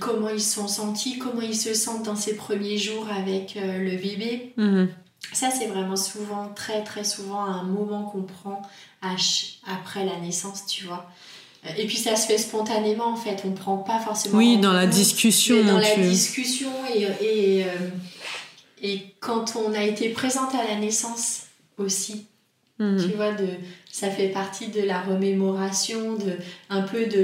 Comment 0.00 0.28
ils 0.28 0.40
se 0.40 0.54
sont 0.54 0.68
sentis? 0.68 1.18
Comment 1.18 1.40
ils 1.40 1.56
se 1.56 1.74
sentent 1.74 2.04
dans 2.04 2.16
ces 2.16 2.36
premiers 2.36 2.78
jours 2.78 3.08
avec 3.10 3.56
le 3.56 3.96
bébé? 3.96 4.54
Mm-hmm. 4.56 4.88
Ça, 5.32 5.50
c'est 5.50 5.66
vraiment 5.66 5.96
souvent, 5.96 6.48
très 6.54 6.84
très 6.84 7.02
souvent, 7.02 7.40
un 7.44 7.64
moment 7.64 8.04
qu'on 8.04 8.22
prend 8.22 8.62
après 9.66 10.04
la 10.04 10.18
naissance, 10.20 10.64
tu 10.66 10.84
vois. 10.84 11.10
Et 11.78 11.86
puis 11.86 11.96
ça 11.96 12.14
se 12.16 12.26
fait 12.26 12.38
spontanément 12.38 13.12
en 13.12 13.16
fait, 13.16 13.42
on 13.44 13.50
ne 13.50 13.56
prend 13.56 13.78
pas 13.78 13.98
forcément. 13.98 14.38
Oui, 14.38 14.58
dans 14.58 14.72
la 14.72 14.86
discussion. 14.86 15.64
Dans 15.64 15.78
la 15.78 15.96
discussion 15.96 16.70
et, 16.94 17.02
et, 17.24 17.64
euh, 17.64 17.68
et, 18.82 19.14
quand 19.20 19.56
on 19.56 19.72
a 19.72 19.82
été 19.82 20.10
présente 20.10 20.54
à 20.54 20.64
la 20.64 20.76
naissance 20.76 21.44
aussi. 21.78 22.26
Mhm. 22.80 22.98
Tu 23.00 23.16
vois, 23.16 23.32
de, 23.32 23.46
ça 23.90 24.10
fait 24.10 24.28
partie 24.28 24.66
de 24.66 24.82
la 24.82 25.00
remémoration, 25.00 26.14
de, 26.14 26.32
un 26.68 26.82
peu 26.82 27.06
de 27.06 27.20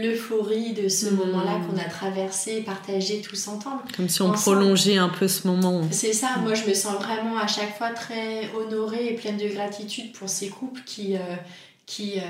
l'euphorie 0.00 0.72
de 0.72 0.88
ce 0.88 1.06
mhm. 1.06 1.16
moment-là 1.16 1.60
qu'on 1.66 1.76
a 1.76 1.84
traversé, 1.84 2.62
partagé 2.62 3.20
tous 3.20 3.48
ensemble. 3.48 3.82
Comme 3.96 4.08
si 4.08 4.22
on 4.22 4.30
prolongeait 4.32 4.98
un 4.98 5.08
peu 5.08 5.26
ce 5.26 5.48
moment. 5.48 5.82
C'est 5.90 6.12
ça, 6.12 6.36
moi 6.40 6.54
je 6.54 6.66
me 6.66 6.74
sens 6.74 6.94
vraiment 7.02 7.36
à 7.36 7.48
chaque 7.48 7.76
fois 7.76 7.90
très 7.90 8.48
honorée 8.54 9.08
et 9.08 9.14
pleine 9.14 9.36
de 9.36 9.48
gratitude 9.48 10.12
pour 10.12 10.28
ces 10.28 10.48
couples 10.48 10.80
qui, 10.86 11.16
euh, 11.16 11.34
qui, 11.84 12.18
euh, 12.18 12.22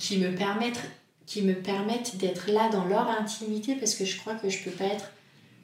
qui 0.00 0.18
me 0.18 0.34
permettent 0.34 0.82
qui 1.26 1.42
me 1.42 1.54
permettent 1.54 2.16
d'être 2.16 2.50
là 2.50 2.68
dans 2.70 2.84
leur 2.84 3.10
intimité 3.10 3.74
parce 3.74 3.94
que 3.94 4.04
je 4.04 4.16
crois 4.18 4.34
que 4.34 4.48
je 4.48 4.62
peux 4.62 4.70
pas 4.70 4.84
être 4.84 5.10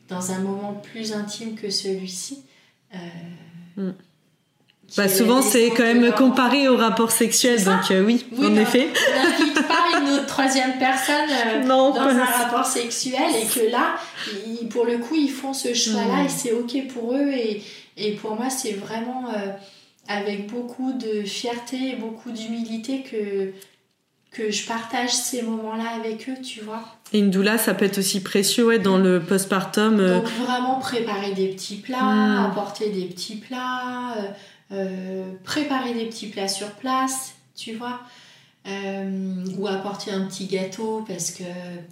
dans 0.09 0.33
un 0.33 0.41
moment 0.41 0.75
plus 0.75 1.13
intime 1.13 1.55
que 1.55 1.71
celui-ci. 1.71 2.43
Euh, 2.95 2.99
mm. 3.77 3.95
bah, 4.97 5.09
souvent, 5.09 5.41
c'est 5.41 5.71
quand 5.71 5.85
même 5.85 6.13
comparé 6.13 6.69
au 6.69 6.77
rapport 6.77 7.13
sexuel, 7.13 7.63
donc 7.65 7.91
euh, 7.91 8.05
oui, 8.05 8.27
en 8.39 8.57
effet. 8.57 8.89
On 9.09 9.23
n'invite 9.23 9.67
pas 9.67 10.01
une 10.01 10.11
autre 10.11 10.27
troisième 10.27 10.79
personne 10.79 11.31
euh, 11.31 11.65
dans 11.67 11.95
un 11.95 12.25
rapport 12.25 12.67
sexuel 12.67 13.31
et 13.41 13.47
que 13.47 13.71
là, 13.71 13.95
pour 14.71 14.85
le 14.85 14.99
coup, 14.99 15.15
ils 15.15 15.31
font 15.31 15.55
ce 15.55 15.73
choix-là 15.73 16.25
mm. 16.25 16.27
et 16.27 16.29
c'est 16.29 16.53
ok 16.53 16.89
pour 16.89 17.15
eux. 17.15 17.31
Et, 17.31 17.63
et 17.97 18.13
pour 18.13 18.35
moi, 18.35 18.51
c'est 18.51 18.73
vraiment 18.73 19.29
avec 20.09 20.49
beaucoup 20.49 20.93
de 20.93 21.23
fierté 21.23 21.91
et 21.91 21.97
beaucoup 21.97 22.33
d'humilité 22.33 23.03
que 23.03 23.53
que 24.33 24.51
je 24.51 24.67
partage 24.67 25.11
ces 25.11 25.43
moments-là 25.43 25.91
avec 26.01 26.29
eux, 26.29 26.41
tu 26.43 26.61
vois. 26.61 26.83
Et 27.13 27.19
une 27.19 27.31
doula, 27.31 27.59
ça 27.59 27.75
peut 27.75 27.85
être 27.85 27.99
aussi 27.99 28.23
précieux 28.23 28.67
ouais, 28.67 28.79
dans 28.79 28.97
le 28.97 29.21
postpartum. 29.21 30.01
Euh. 30.01 30.21
Donc 30.21 30.29
vraiment 30.47 30.79
préparer 30.79 31.33
des 31.33 31.49
petits 31.49 31.77
plats, 31.77 32.03
hmm. 32.03 32.51
apporter 32.51 32.89
des 32.89 33.05
petits 33.05 33.37
plats, 33.37 34.15
euh, 34.17 34.23
euh, 34.73 35.33
préparer 35.45 35.93
des 35.93 36.07
petits 36.07 36.29
plats 36.29 36.49
sur 36.49 36.71
place, 36.71 37.35
tu 37.55 37.75
vois. 37.75 38.01
ou 38.65 39.67
apporter 39.67 40.13
un 40.13 40.25
petit 40.25 40.47
gâteau 40.47 41.05
parce 41.07 41.33
que, 41.33 41.45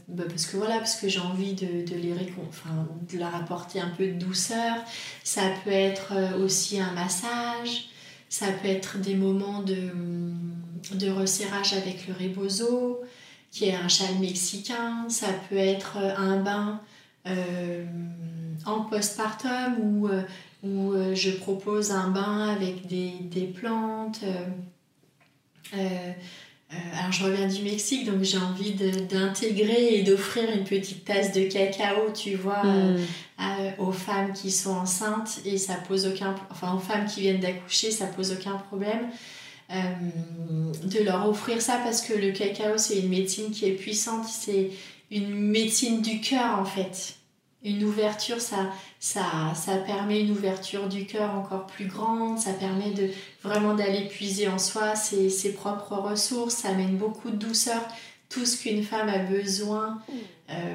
bah, 0.09 0.25
parce 0.27 0.47
que 0.47 0.57
voilà, 0.57 0.79
parce 0.79 0.97
que 0.97 1.09
j'ai 1.09 1.21
envie 1.21 1.53
de, 1.53 1.85
de 1.85 1.95
les 1.95 2.15
enfin, 2.49 2.89
de 3.13 3.19
leur 3.19 3.35
apporter 3.35 3.81
un 3.81 3.91
peu 3.99 4.07
de 4.07 4.13
douceur. 4.13 4.77
Ça 5.25 5.43
peut 5.63 5.73
être 5.73 6.15
aussi 6.43 6.81
un 6.81 6.93
massage, 6.93 7.91
ça 8.31 8.47
peut 8.47 8.69
être 8.69 8.97
des 8.99 9.15
moments 9.15 9.61
de 9.61 9.91
de 11.01 11.11
resserrage 11.11 11.73
avec 11.73 12.07
le 12.07 12.15
rebozo, 12.15 13.01
qui 13.51 13.67
est 13.67 13.75
un 13.75 13.89
châle 13.89 14.19
mexicain. 14.21 15.09
Ça 15.09 15.29
peut 15.49 15.57
être 15.57 15.97
euh, 15.99 16.15
un 16.17 16.37
bain 16.41 16.81
euh, 17.27 17.85
en 18.67 18.83
postpartum 18.83 19.77
où, 19.81 20.09
euh, 20.09 20.23
où 20.63 20.95
je 21.15 21.31
propose 21.31 21.91
un 21.91 22.09
bain 22.09 22.49
avec 22.49 22.87
des, 22.87 23.53
plantes. 23.55 24.21
alors 25.73 27.13
je 27.13 27.25
reviens 27.25 27.49
du 27.49 27.63
Mexique, 27.63 28.05
donc 28.05 28.23
j'ai 28.23 28.39
envie 28.39 28.73
d'intégrer 28.73 29.95
et 29.95 30.03
d'offrir 30.03 30.51
une 30.51 30.65
petite 30.65 31.05
tasse 31.05 31.33
de 31.33 31.45
cacao, 31.45 32.11
tu 32.15 32.37
vois, 32.37 32.63
mm. 32.63 32.99
aux 33.79 33.93
femmes 33.93 34.33
qui 34.35 34.51
sont 34.51 34.73
enceintes 34.73 35.41
et 35.47 35.57
ça 35.57 35.75
pose 35.75 36.07
aucun, 36.07 36.35
enfin 36.51 36.75
aux 36.75 36.79
femmes 36.79 37.07
qui 37.07 37.23
viennent 37.23 37.41
d'accoucher, 37.41 37.91
ça 37.91 38.07
pose 38.07 38.33
aucun 38.33 38.57
problème. 38.57 39.09
Euh, 39.73 40.73
de 40.83 41.05
leur 41.05 41.29
offrir 41.29 41.63
ça 41.63 41.79
parce 41.85 42.01
que 42.01 42.13
le 42.13 42.33
cacao 42.33 42.77
c'est 42.77 42.99
une 42.99 43.09
médecine 43.09 43.53
qui 43.53 43.67
est 43.67 43.73
puissante, 43.73 44.27
c'est 44.27 44.71
une 45.13 45.33
médecine 45.33 46.03
du 46.03 46.21
cœur 46.21 46.59
en 46.59 46.65
fait. 46.65 47.15
Une 47.63 47.85
ouverture, 47.85 48.41
ça, 48.41 48.71
ça, 48.99 49.23
ça 49.55 49.77
permet 49.77 50.23
une 50.23 50.33
ouverture 50.33 50.89
du 50.89 51.07
cœur 51.07 51.35
encore 51.35 51.67
plus 51.67 51.87
grande, 51.87 52.39
ça 52.39 52.53
permet 52.53 52.91
de 52.91 53.11
vraiment 53.45 53.75
d'aller 53.75 54.09
puiser 54.09 54.49
en 54.49 54.59
soi 54.59 54.97
ses, 54.97 55.31
ses, 55.31 55.53
propres 55.53 55.95
ressources, 55.95 56.55
ça 56.55 56.71
amène 56.71 56.97
beaucoup 56.97 57.31
de 57.31 57.37
douceur, 57.37 57.83
tout 58.29 58.47
ce 58.47 58.61
qu'une 58.61 58.83
femme 58.83 59.09
a 59.09 59.19
besoin 59.19 60.01
euh, 60.51 60.75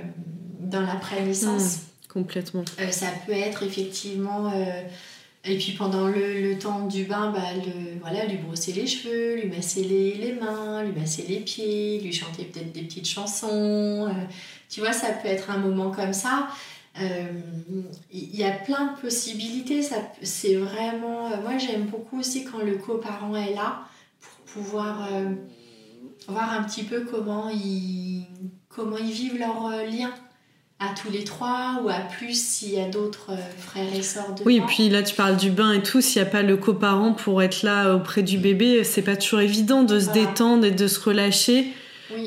dans 0.60 0.82
la 0.82 0.98
naissance 1.26 1.78
mmh, 1.78 2.14
complètement. 2.14 2.66
Euh, 2.80 2.92
ça 2.92 3.08
peut 3.26 3.34
être 3.34 3.64
effectivement 3.64 4.54
et 5.48 5.58
puis 5.58 5.74
pendant 5.74 6.08
le, 6.08 6.42
le, 6.42 6.58
temps 6.58 6.88
du 6.88 7.04
bain, 7.04 7.32
bah, 7.32 7.54
le, 7.54 8.00
voilà, 8.00 8.26
lui 8.26 8.38
brosser 8.38 8.74
les 8.74 8.88
cheveux, 8.88 9.36
lui 9.36 9.50
masser 9.50 9.84
les, 9.84 10.16
les, 10.16 10.34
mains, 10.34 10.84
lui 10.84 11.00
masser 11.00 11.24
les 11.28 11.40
pieds, 11.40 12.00
lui 12.02 12.12
chanter 12.12 12.46
peut-être 12.46 12.72
des 12.72 12.82
petites 12.82 13.08
chansons. 13.08 14.08
Euh, 14.08 14.12
tu 14.70 14.80
vois, 14.80 14.92
ça 14.92 15.12
peut 15.12 15.28
être 15.28 15.52
un 15.52 15.58
moment 15.58 15.92
comme 15.92 16.14
ça. 16.14 16.48
Euh, 17.00 17.28
il 18.12 18.36
y 18.36 18.44
a 18.44 18.52
plein 18.52 18.94
de 18.94 19.02
possibilités. 19.02 19.88
C'est 20.24 20.56
vraiment. 20.56 21.28
Euh, 21.32 21.42
moi, 21.42 21.58
j'aime 21.60 21.86
beaucoup 21.86 22.20
aussi 22.20 22.44
quand 22.46 22.60
le 22.60 22.78
coparent 22.78 23.36
est 23.36 23.54
là 23.54 23.82
pour 24.20 24.64
pouvoir 24.64 25.08
voir 26.28 26.54
un 26.54 26.64
petit 26.64 26.84
peu 26.84 27.02
comment 27.02 27.50
ils, 27.50 28.26
comment 28.70 28.98
ils 28.98 29.12
vivent 29.12 29.38
leur 29.38 29.70
lien 29.86 30.12
à 30.80 30.94
tous 31.02 31.10
les 31.10 31.24
trois 31.24 31.80
ou 31.84 31.90
à 31.90 32.00
plus 32.00 32.40
s'il 32.40 32.74
y 32.74 32.80
a 32.80 32.86
d'autres 32.86 33.32
euh, 33.32 33.38
frères 33.58 33.94
et 33.96 34.02
sœurs 34.02 34.36
de 34.36 34.44
Oui, 34.44 34.58
et 34.58 34.62
puis 34.62 34.90
là 34.90 35.04
tu 35.04 35.16
parles 35.16 35.38
du 35.38 35.50
bain 35.50 35.72
et 35.72 35.82
tout, 35.82 36.02
s'il 36.02 36.22
n'y 36.22 36.28
a 36.28 36.32
pas 36.32 36.42
le 36.42 36.58
coparent 36.58 37.14
pour 37.14 37.42
être 37.42 37.64
là 37.64 37.96
auprès 37.96 38.24
du 38.24 38.38
bébé, 38.38 38.84
c'est 38.84 39.02
pas 39.02 39.16
toujours 39.16 39.40
évident 39.40 39.84
de 39.84 40.00
se 40.00 40.12
détendre 40.12 40.66
et 40.66 40.72
de 40.72 40.88
se 40.88 41.00
relâcher. 41.00 41.68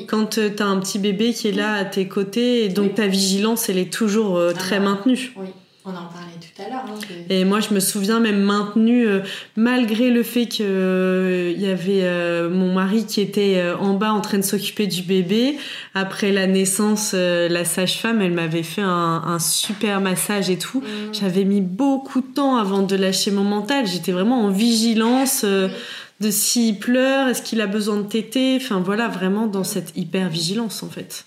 Quand 0.07 0.37
euh, 0.37 0.49
tu 0.55 0.61
as 0.61 0.65
un 0.65 0.79
petit 0.79 0.99
bébé 0.99 1.33
qui 1.33 1.47
est 1.47 1.53
là 1.53 1.73
à 1.73 1.85
tes 1.85 2.07
côtés, 2.07 2.65
et 2.65 2.69
donc 2.69 2.95
ta 2.95 3.07
vigilance, 3.07 3.69
elle 3.69 3.77
est 3.77 3.93
toujours 3.93 4.37
euh, 4.37 4.51
très 4.51 4.77
ah, 4.77 4.81
maintenue. 4.81 5.31
Oui, 5.37 5.47
on 5.85 5.91
en 5.91 5.93
parlait 5.93 6.28
tout 6.59 6.65
à 6.65 6.69
l'heure. 6.69 6.85
Hein, 6.87 7.15
et 7.29 7.45
moi, 7.45 7.59
je 7.59 7.73
me 7.73 7.79
souviens 7.79 8.19
même 8.19 8.41
maintenue, 8.41 9.07
euh, 9.07 9.21
malgré 9.55 10.09
le 10.09 10.23
fait 10.23 10.45
qu'il 10.47 10.65
il 10.65 11.61
y 11.61 11.69
avait 11.69 12.49
mon 12.49 12.73
mari 12.73 13.05
qui 13.05 13.21
était 13.21 13.61
en 13.79 13.93
bas 13.93 14.11
en 14.11 14.21
train 14.21 14.37
de 14.37 14.43
s'occuper 14.43 14.87
du 14.87 15.03
bébé. 15.03 15.57
Après 15.93 16.31
la 16.31 16.47
naissance, 16.47 17.13
la 17.13 17.65
sage-femme, 17.65 18.21
elle 18.21 18.31
m'avait 18.31 18.63
fait 18.63 18.81
un, 18.81 19.37
super 19.39 20.01
massage 20.01 20.49
et 20.49 20.57
tout. 20.57 20.81
Mm. 20.81 21.13
J'avais 21.13 21.43
mis 21.43 21.61
beaucoup 21.61 22.21
de 22.21 22.27
temps 22.27 22.57
avant 22.57 22.81
de 22.81 22.95
lâcher 22.95 23.31
mon 23.31 23.43
mental. 23.43 23.87
J'étais 23.87 24.11
vraiment 24.11 24.41
en 24.43 24.49
vigilance 24.49 25.45
de 26.19 26.31
s'il 26.31 26.79
pleure, 26.79 27.27
est-ce 27.29 27.41
qu'il 27.41 27.61
a 27.61 27.67
besoin 27.67 27.97
de 27.97 28.07
téter, 28.07 28.57
enfin 28.61 28.79
voilà, 28.79 29.07
vraiment 29.07 29.47
dans 29.47 29.63
cette 29.63 29.95
hyper 29.95 30.29
vigilance 30.29 30.83
en 30.83 30.89
fait. 30.89 31.25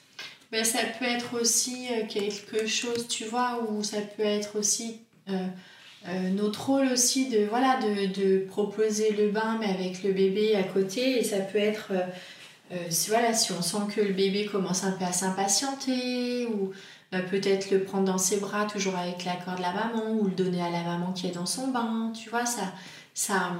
Mais 0.50 0.64
ça 0.64 0.80
peut 0.98 1.06
être 1.06 1.40
aussi 1.40 1.86
euh, 1.90 2.06
quelque 2.06 2.66
chose, 2.66 3.08
tu 3.08 3.24
vois, 3.24 3.66
ou 3.68 3.82
ça 3.82 4.02
peut 4.02 4.22
être 4.22 4.58
aussi 4.58 5.00
euh, 5.28 5.46
euh, 6.08 6.30
notre 6.30 6.66
rôle 6.66 6.88
aussi 6.88 7.28
de, 7.28 7.46
voilà, 7.46 7.78
de, 7.80 8.06
de, 8.06 8.44
proposer 8.46 9.12
le 9.12 9.30
bain 9.30 9.56
mais 9.60 9.66
avec 9.66 10.02
le 10.02 10.12
bébé 10.12 10.56
à 10.56 10.64
côté 10.64 11.18
et 11.18 11.24
ça 11.24 11.38
peut 11.38 11.58
être, 11.58 11.92
si, 12.88 13.10
voilà, 13.10 13.34
si 13.34 13.52
on 13.52 13.62
sent 13.62 13.92
que 13.94 14.00
le 14.00 14.12
bébé 14.12 14.46
commence 14.46 14.82
un 14.82 14.92
peu 14.92 15.04
à 15.04 15.12
s'impatienter 15.12 16.46
ou 16.46 16.72
peut-être 17.30 17.70
le 17.70 17.84
prendre 17.84 18.04
dans 18.04 18.18
ses 18.18 18.38
bras 18.38 18.64
toujours 18.64 18.96
avec 18.96 19.24
l'accord 19.24 19.56
de 19.56 19.62
la 19.62 19.72
maman 19.72 20.10
ou 20.12 20.24
le 20.24 20.32
donner 20.32 20.62
à 20.62 20.70
la 20.70 20.82
maman 20.82 21.12
qui 21.12 21.26
est 21.26 21.32
dans 21.32 21.46
son 21.46 21.68
bain, 21.68 22.12
tu 22.14 22.30
vois, 22.30 22.46
ça, 22.46 22.72
ça, 23.14 23.52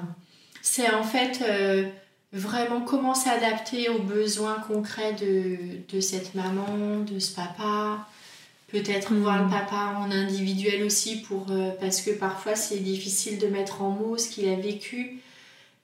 c'est 0.63 0.91
en 0.95 1.03
fait 1.03 1.43
euh, 1.43 1.89
vraiment 2.33 2.81
comment 2.81 3.15
s'adapter 3.15 3.89
aux 3.89 3.99
besoins 3.99 4.59
concrets 4.67 5.15
de, 5.15 6.01
cette 6.01 6.35
maman, 6.35 7.01
de 7.01 7.19
ce 7.19 7.35
papa. 7.35 8.07
Peut-être 8.73 9.13
voir 9.15 9.39
le 9.39 9.49
hmm. 9.49 9.51
papa 9.51 9.99
en 9.99 10.11
individuel 10.11 10.83
aussi 10.83 11.21
pour, 11.21 11.47
euh, 11.51 11.73
parce 11.79 12.01
que 12.01 12.11
parfois 12.11 12.57
c'est 12.57 12.79
difficile 12.79 13.39
de 13.39 13.47
mettre 13.47 13.83
en 13.83 13.91
mots 13.91 14.17
ce 14.17 14.31
qu'il 14.31 14.49
a 14.49 14.57
vécu 14.57 15.19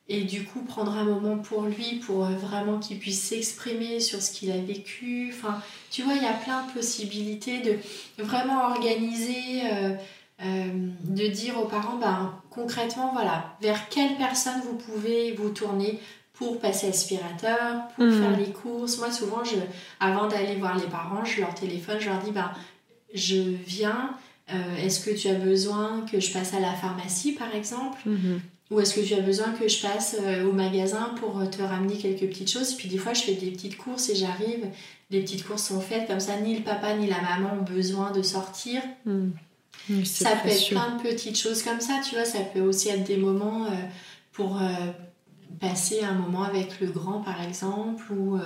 et 0.09 0.23
du 0.23 0.45
coup 0.45 0.63
prendre 0.63 0.97
un 0.97 1.05
moment 1.05 1.37
pour 1.37 1.65
lui 1.65 1.97
pour 1.97 2.25
euh, 2.25 2.31
vraiment 2.31 2.79
qu'il 2.79 2.99
puisse 2.99 3.23
s'exprimer 3.23 4.01
sur 4.01 4.23
ce 4.23 4.33
qu'il 4.33 4.51
a 4.51 4.57
vécu. 4.57 5.31
Enfin, 5.35 5.61
tu 5.91 6.03
vois, 6.03 6.15
il 6.15 6.23
y 6.23 6.27
a 6.27 6.33
plein 6.33 6.67
de 6.67 6.73
possibilités 6.73 7.61
de 7.61 7.77
vraiment 8.23 8.71
organiser. 8.71 9.63
Euh, 10.41 10.69
de 11.03 11.27
dire 11.27 11.59
aux 11.59 11.65
parents, 11.65 11.97
ben, 11.97 12.33
concrètement, 12.49 13.11
voilà, 13.13 13.57
vers 13.61 13.89
quelle 13.89 14.17
personne 14.19 14.61
vous 14.63 14.77
pouvez 14.77 15.33
vous 15.33 15.51
tourner 15.51 15.99
pour 16.33 16.61
passer 16.61 16.89
aspirateur, 16.89 17.89
pour 17.97 18.05
hmm. 18.05 18.23
faire 18.23 18.37
les 18.39 18.53
courses. 18.53 18.99
Moi, 18.99 19.11
souvent, 19.11 19.43
je, 19.43 19.57
avant 19.99 20.29
d'aller 20.29 20.55
voir 20.55 20.79
les 20.79 20.87
parents, 20.87 21.25
je 21.25 21.41
leur 21.41 21.55
téléphone, 21.55 21.97
je 21.99 22.09
leur 22.09 22.21
dis, 22.21 22.31
ben, 22.31 22.53
je 23.15 23.41
viens, 23.67 24.17
euh, 24.53 24.77
est-ce 24.77 25.01
que 25.01 25.15
tu 25.15 25.29
as 25.29 25.35
besoin 25.35 26.05
que 26.11 26.21
je 26.21 26.33
passe 26.33 26.55
à 26.55 26.61
la 26.61 26.73
pharmacie, 26.73 27.33
par 27.33 27.55
exemple 27.55 27.99
hmm. 28.07 28.41
Ou 28.71 28.81
est-ce 28.81 28.95
que 28.95 29.01
tu 29.01 29.15
as 29.15 29.21
besoin 29.21 29.53
que 29.53 29.67
je 29.67 29.81
passe 29.81 30.17
euh, 30.23 30.47
au 30.47 30.53
magasin 30.53 31.15
pour 31.19 31.49
te 31.49 31.63
ramener 31.63 31.97
quelques 31.97 32.29
petites 32.29 32.51
choses 32.51 32.75
Puis 32.75 32.89
des 32.89 32.99
fois, 32.99 33.15
je 33.15 33.23
fais 33.23 33.33
des 33.33 33.51
petites 33.51 33.79
courses 33.79 34.11
et 34.11 34.15
j'arrive, 34.15 34.67
les 35.11 35.23
petites 35.23 35.47
courses 35.47 35.65
sont 35.65 35.81
faites, 35.81 36.07
comme 36.07 36.21
ça, 36.21 36.39
ni 36.39 36.55
le 36.55 36.63
papa 36.63 36.95
ni 36.95 37.07
la 37.07 37.23
maman 37.23 37.55
ont 37.59 37.63
besoin 37.63 38.11
de 38.11 38.21
sortir. 38.21 38.83
Hmm 39.07 39.31
ça 40.05 40.37
peut 40.37 40.49
être 40.49 40.69
plein 40.69 40.97
de 40.97 41.03
petites 41.03 41.39
choses 41.39 41.63
comme 41.63 41.81
ça, 41.81 42.01
tu 42.07 42.15
vois. 42.15 42.25
Ça 42.25 42.41
peut 42.41 42.61
aussi 42.61 42.89
être 42.89 43.05
des 43.05 43.17
moments 43.17 43.67
euh, 43.67 43.71
pour 44.33 44.61
euh, 44.61 44.69
passer 45.61 46.03
un 46.03 46.15
moment 46.15 46.43
avec 46.43 46.81
le 46.81 46.89
grand, 46.89 47.21
par 47.21 47.43
exemple, 47.43 48.13
ou 48.13 48.37
euh, 48.37 48.41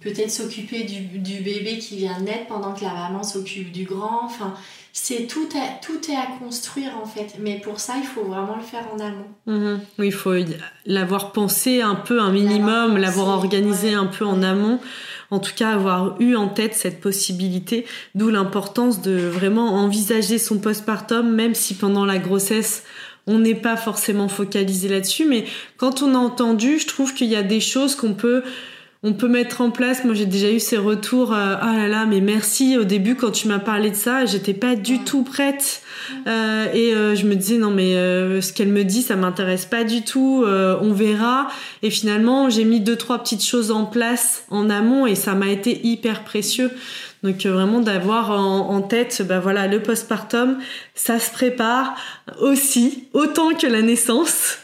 peut-être 0.00 0.30
s'occuper 0.30 0.84
du, 0.84 1.18
du, 1.18 1.40
bébé 1.40 1.78
qui 1.78 1.96
vient 1.96 2.18
de 2.20 2.24
naître 2.24 2.46
pendant 2.46 2.72
que 2.72 2.84
la 2.84 2.94
maman 2.94 3.22
s'occupe 3.22 3.72
du 3.72 3.84
grand. 3.84 4.24
Enfin, 4.24 4.54
c'est 4.92 5.26
tout, 5.26 5.48
tout 5.82 6.10
est 6.10 6.16
à 6.16 6.26
construire 6.38 6.92
en 7.02 7.06
fait. 7.06 7.36
Mais 7.40 7.60
pour 7.60 7.80
ça, 7.80 7.94
il 7.98 8.06
faut 8.06 8.24
vraiment 8.24 8.56
le 8.56 8.62
faire 8.62 8.86
en 8.94 8.98
amont. 9.00 9.26
Mhm. 9.46 9.80
Oui, 9.98 10.06
il 10.06 10.12
faut 10.12 10.34
l'avoir 10.86 11.32
pensé 11.32 11.82
un 11.82 11.96
peu, 11.96 12.20
un 12.20 12.32
minimum, 12.32 12.96
l'avoir 12.96 13.28
organisé 13.28 13.94
un 13.94 14.06
peu 14.06 14.24
en 14.24 14.42
amont 14.42 14.80
en 15.30 15.38
tout 15.40 15.52
cas 15.54 15.72
avoir 15.72 16.20
eu 16.20 16.36
en 16.36 16.48
tête 16.48 16.74
cette 16.74 17.00
possibilité, 17.00 17.84
d'où 18.14 18.30
l'importance 18.30 19.02
de 19.02 19.12
vraiment 19.12 19.74
envisager 19.74 20.38
son 20.38 20.58
postpartum, 20.58 21.30
même 21.30 21.54
si 21.54 21.74
pendant 21.74 22.04
la 22.04 22.18
grossesse, 22.18 22.84
on 23.26 23.38
n'est 23.38 23.54
pas 23.54 23.76
forcément 23.76 24.28
focalisé 24.28 24.88
là-dessus, 24.88 25.26
mais 25.26 25.44
quand 25.76 26.02
on 26.02 26.14
a 26.14 26.18
entendu, 26.18 26.78
je 26.78 26.86
trouve 26.86 27.12
qu'il 27.12 27.28
y 27.28 27.36
a 27.36 27.42
des 27.42 27.60
choses 27.60 27.94
qu'on 27.94 28.14
peut 28.14 28.42
on 29.04 29.12
peut 29.12 29.28
mettre 29.28 29.60
en 29.60 29.70
place. 29.70 30.04
Moi, 30.04 30.14
j'ai 30.14 30.26
déjà 30.26 30.50
eu 30.50 30.58
ces 30.58 30.76
retours. 30.76 31.32
Euh, 31.32 31.54
ah 31.60 31.72
là 31.76 31.86
là, 31.86 32.04
mais 32.04 32.20
merci. 32.20 32.76
Au 32.76 32.82
début, 32.82 33.14
quand 33.14 33.30
tu 33.30 33.46
m'as 33.46 33.60
parlé 33.60 33.90
de 33.90 33.96
ça, 33.96 34.26
j'étais 34.26 34.54
pas 34.54 34.74
du 34.74 35.04
tout 35.04 35.22
prête. 35.22 35.82
Euh, 36.26 36.66
et 36.74 36.94
euh, 36.94 37.14
je 37.14 37.26
me 37.26 37.36
disais 37.36 37.58
non, 37.58 37.70
mais 37.70 37.92
ce 38.40 38.52
qu'elle 38.52 38.68
me 38.68 38.82
dit, 38.82 39.02
ça 39.02 39.14
m'intéresse 39.14 39.66
pas 39.66 39.84
du 39.84 40.02
tout. 40.02 40.44
on 40.44 40.92
verra. 40.92 41.48
Et 41.82 41.90
finalement, 41.90 42.50
j'ai 42.50 42.64
mis 42.64 42.80
deux 42.80 42.96
trois 42.96 43.18
petites 43.18 43.44
choses 43.44 43.70
en 43.70 43.84
place 43.84 44.44
en 44.50 44.68
amont 44.68 45.06
et 45.06 45.14
ça 45.14 45.34
m'a 45.34 45.48
été 45.48 45.86
hyper 45.86 46.24
précieux. 46.24 46.70
Donc 47.22 47.44
vraiment 47.46 47.80
d'avoir 47.80 48.30
en, 48.30 48.70
en, 48.70 48.80
tête, 48.80 49.22
bah 49.26 49.40
voilà, 49.40 49.66
le 49.66 49.82
postpartum, 49.82 50.58
ça 50.94 51.18
se 51.18 51.32
prépare 51.32 51.96
aussi 52.40 53.08
autant 53.12 53.54
que 53.54 53.66
la 53.66 53.82
naissance. 53.82 54.58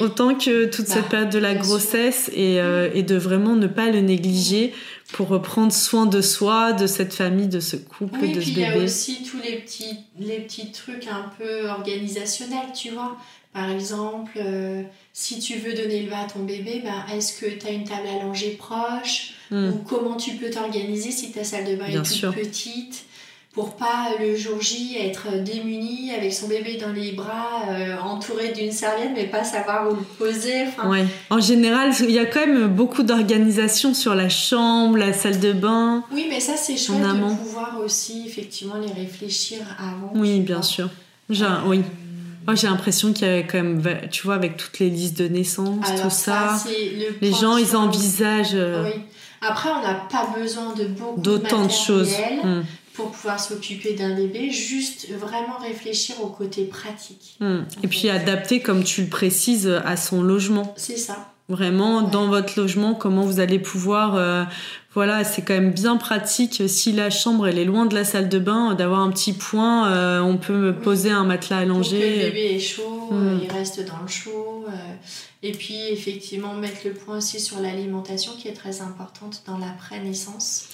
Autant 0.00 0.34
que 0.34 0.66
toute 0.66 0.86
cette 0.86 1.04
bah, 1.04 1.08
période 1.10 1.30
de 1.30 1.38
la 1.38 1.54
grossesse 1.54 2.30
euh, 2.36 2.90
et, 2.94 3.02
de 3.02 3.16
vraiment 3.16 3.56
ne 3.56 3.66
pas 3.66 3.90
le 3.90 4.00
négliger 4.00 4.72
pour 5.12 5.40
prendre 5.42 5.72
soin 5.72 6.06
de 6.06 6.20
soi, 6.20 6.72
de 6.72 6.86
cette 6.86 7.12
famille, 7.12 7.48
de 7.48 7.60
ce 7.60 7.76
couple, 7.76 8.28
de 8.28 8.40
ce 8.40 8.48
bébé. 8.50 8.68
Il 8.74 8.76
y 8.76 8.80
a 8.80 8.84
aussi 8.84 9.22
tous 9.22 9.38
les 9.42 9.56
petits, 9.56 9.98
les 10.18 10.38
petits 10.38 10.72
trucs 10.72 11.06
un 11.06 11.30
peu 11.38 11.68
organisationnels, 11.68 12.72
tu 12.74 12.90
vois. 12.90 13.16
Par 13.52 13.68
exemple, 13.68 14.32
euh, 14.36 14.82
si 15.12 15.38
tu 15.38 15.58
veux 15.58 15.74
donner 15.74 16.02
le 16.02 16.10
bain 16.10 16.20
à 16.24 16.30
ton 16.30 16.40
bébé, 16.40 16.80
ben, 16.82 17.04
est-ce 17.14 17.38
que 17.38 17.46
tu 17.46 17.66
as 17.66 17.70
une 17.70 17.84
table 17.84 18.08
à 18.08 18.24
langer 18.24 18.52
proche? 18.52 19.34
Hmm. 19.50 19.68
Ou 19.68 19.72
comment 19.86 20.16
tu 20.16 20.32
peux 20.36 20.48
t'organiser 20.48 21.10
si 21.10 21.32
ta 21.32 21.44
salle 21.44 21.66
de 21.66 21.76
bain 21.76 21.86
est 21.86 22.02
toute 22.02 22.34
petite? 22.34 23.04
Pour 23.52 23.76
pas 23.76 24.08
le 24.18 24.34
jour 24.34 24.60
J 24.62 24.96
être 24.98 25.42
démuni 25.42 26.10
avec 26.16 26.32
son 26.32 26.48
bébé 26.48 26.78
dans 26.78 26.92
les 26.92 27.12
bras, 27.12 27.64
euh, 27.68 27.98
entouré 27.98 28.52
d'une 28.52 28.72
serviette, 28.72 29.10
mais 29.14 29.26
pas 29.26 29.44
savoir 29.44 29.90
où 29.90 29.96
le 29.96 30.02
poser. 30.18 30.64
Ouais. 30.86 31.04
En 31.28 31.38
général, 31.38 31.92
il 32.00 32.12
y 32.12 32.18
a 32.18 32.24
quand 32.24 32.46
même 32.46 32.68
beaucoup 32.68 33.02
d'organisation 33.02 33.92
sur 33.92 34.14
la 34.14 34.30
chambre, 34.30 34.96
la 34.96 35.12
salle 35.12 35.38
de 35.38 35.52
bain. 35.52 36.02
Oui, 36.12 36.26
mais 36.30 36.40
ça 36.40 36.56
c'est 36.56 36.78
chouette 36.78 37.02
de 37.02 37.36
pouvoir 37.36 37.78
aussi 37.84 38.24
effectivement 38.26 38.76
les 38.76 38.92
réfléchir 38.92 39.58
avant. 39.78 40.12
Oui, 40.14 40.40
bien 40.40 40.62
sûr. 40.62 40.88
J'ai, 41.28 41.46
oui. 41.66 41.82
Moi, 42.46 42.56
j'ai 42.56 42.66
l'impression 42.66 43.12
qu'il 43.12 43.28
y 43.28 43.30
a 43.30 43.42
quand 43.42 43.62
même, 43.62 43.82
tu 44.10 44.22
vois, 44.24 44.34
avec 44.34 44.56
toutes 44.56 44.78
les 44.80 44.90
listes 44.90 45.16
de 45.18 45.28
naissance, 45.28 45.86
tout 46.02 46.10
ça, 46.10 46.56
les 47.20 47.32
gens, 47.32 47.56
ils 47.56 47.76
envisagent. 47.76 48.54
Euh, 48.54 48.84
oui. 48.84 49.02
Après, 49.42 49.68
on 49.70 49.82
n'a 49.82 49.94
pas 49.94 50.32
besoin 50.38 50.72
de 50.74 50.84
beaucoup 50.84 51.20
d'autant 51.20 51.66
de, 51.66 51.70
choses. 51.70 52.12
Pour 52.94 53.10
pouvoir 53.10 53.40
s'occuper 53.40 53.94
d'un 53.94 54.14
bébé, 54.14 54.50
juste 54.50 55.10
vraiment 55.10 55.58
réfléchir 55.58 56.16
au 56.22 56.26
côté 56.26 56.64
pratique. 56.64 57.36
Hmm. 57.40 57.62
Et 57.82 57.88
puis 57.88 58.08
adapter, 58.08 58.60
comme 58.60 58.84
tu 58.84 59.02
le 59.02 59.08
précises, 59.08 59.68
à 59.84 59.96
son 59.96 60.22
logement. 60.22 60.74
C'est 60.76 60.96
ça. 60.96 61.32
Vraiment, 61.48 62.02
dans 62.02 62.28
votre 62.28 62.58
logement, 62.58 62.94
comment 62.94 63.22
vous 63.22 63.40
allez 63.40 63.58
pouvoir... 63.58 64.14
Euh, 64.16 64.44
voilà, 64.94 65.24
c'est 65.24 65.42
quand 65.42 65.54
même 65.54 65.72
bien 65.72 65.96
pratique 65.96 66.62
si 66.68 66.92
la 66.92 67.08
chambre 67.08 67.46
elle 67.48 67.58
est 67.58 67.64
loin 67.64 67.86
de 67.86 67.94
la 67.94 68.04
salle 68.04 68.28
de 68.28 68.38
bain, 68.38 68.74
d'avoir 68.74 69.00
un 69.00 69.10
petit 69.10 69.32
point, 69.32 69.90
euh, 69.90 70.20
on 70.20 70.36
peut 70.36 70.74
poser 70.74 71.10
un 71.10 71.24
matelas 71.24 71.58
allongé. 71.58 71.98
Pour 71.98 72.08
que 72.08 72.14
le 72.14 72.30
bébé 72.30 72.54
est 72.56 72.60
chaud, 72.60 73.08
hmm. 73.10 73.40
il 73.42 73.52
reste 73.52 73.86
dans 73.86 74.00
le 74.02 74.08
chaud. 74.08 74.66
Euh, 74.68 74.72
et 75.42 75.52
puis 75.52 75.78
effectivement 75.90 76.54
mettre 76.54 76.80
le 76.84 76.92
point 76.92 77.16
aussi 77.16 77.40
sur 77.40 77.58
l'alimentation 77.58 78.32
qui 78.38 78.48
est 78.48 78.52
très 78.52 78.80
importante 78.80 79.42
dans 79.46 79.58
l'après-naissance. 79.58 80.68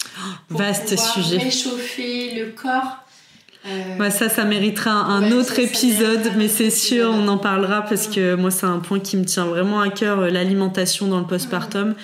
Vaste 0.50 0.98
sujet. 0.98 1.38
Réchauffer 1.38 2.34
le 2.34 2.50
corps. 2.50 2.98
Euh, 3.66 4.10
ça, 4.10 4.28
ça 4.28 4.44
méritera 4.44 4.90
un 4.90 5.32
autre 5.32 5.58
épisode, 5.58 6.32
mais 6.36 6.48
c'est 6.48 6.70
sûr, 6.70 7.10
on 7.10 7.26
en 7.28 7.38
parlera 7.38 7.82
parce 7.82 8.06
que 8.06 8.34
moi, 8.34 8.50
c'est 8.50 8.66
un 8.66 8.78
point 8.78 9.00
qui 9.00 9.16
me 9.16 9.24
tient 9.24 9.46
vraiment 9.46 9.80
à 9.80 9.90
cœur, 9.90 10.20
euh, 10.20 10.30
l'alimentation 10.30 11.08
dans 11.08 11.18
le 11.18 11.26
postpartum, 11.26 11.94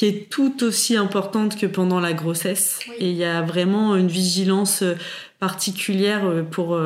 qui 0.00 0.06
est 0.06 0.30
tout 0.30 0.64
aussi 0.64 0.96
importante 0.96 1.58
que 1.58 1.66
pendant 1.66 2.00
la 2.00 2.14
grossesse. 2.14 2.80
Et 2.98 3.10
il 3.10 3.16
y 3.16 3.24
a 3.24 3.42
vraiment 3.42 3.96
une 3.96 4.08
vigilance 4.08 4.82
euh, 4.82 4.94
particulière 5.40 6.22
pour 6.50 6.78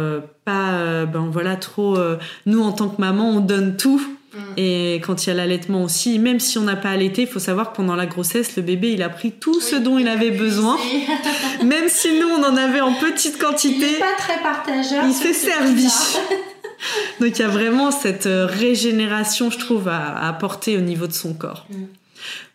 pas, 0.45 1.05
ben 1.07 1.29
voilà, 1.29 1.57
trop. 1.57 1.99
nous, 2.47 2.63
en 2.63 2.71
tant 2.71 2.89
que 2.89 3.01
maman, 3.01 3.31
on 3.31 3.41
donne 3.41 3.77
tout 3.77 4.01
Mm. 4.35 4.39
Et 4.57 5.01
quand 5.05 5.25
il 5.25 5.29
y 5.29 5.33
a 5.33 5.35
l'allaitement 5.35 5.83
aussi, 5.83 6.19
même 6.19 6.41
si 6.41 6.59
on 6.59 6.63
n'a 6.63 6.77
pas 6.77 6.91
allaité, 6.91 7.23
il 7.23 7.29
faut 7.29 7.39
savoir 7.39 7.71
que 7.71 7.77
pendant 7.77 7.95
la 7.95 8.07
grossesse, 8.07 8.57
le 8.57 8.63
bébé, 8.63 8.93
il 8.93 9.03
a 9.03 9.09
pris 9.09 9.33
tout 9.33 9.61
ce 9.61 9.77
dont 9.77 9.99
il 9.99 10.09
avait 10.09 10.31
besoin. 10.31 10.77
même 11.65 11.89
si 11.89 12.19
nous, 12.19 12.29
on 12.29 12.43
en 12.43 12.57
avait 12.57 12.81
en 12.81 12.95
petite 12.95 13.39
quantité. 13.39 13.87
Il 13.87 13.93
n'est 13.93 13.99
pas 13.99 14.17
très 14.19 14.43
partageur. 14.43 15.05
Il 15.07 15.13
s'est 15.13 15.33
servi. 15.33 15.89
Donc 17.21 17.39
il 17.39 17.39
y 17.39 17.45
a 17.45 17.49
vraiment 17.49 17.91
cette 17.91 18.27
euh, 18.27 18.47
régénération, 18.47 19.51
je 19.51 19.59
trouve, 19.59 19.89
à, 19.89 20.27
apporter 20.27 20.77
au 20.77 20.81
niveau 20.81 21.07
de 21.07 21.13
son 21.13 21.33
corps. 21.33 21.67
Mm. 21.71 21.85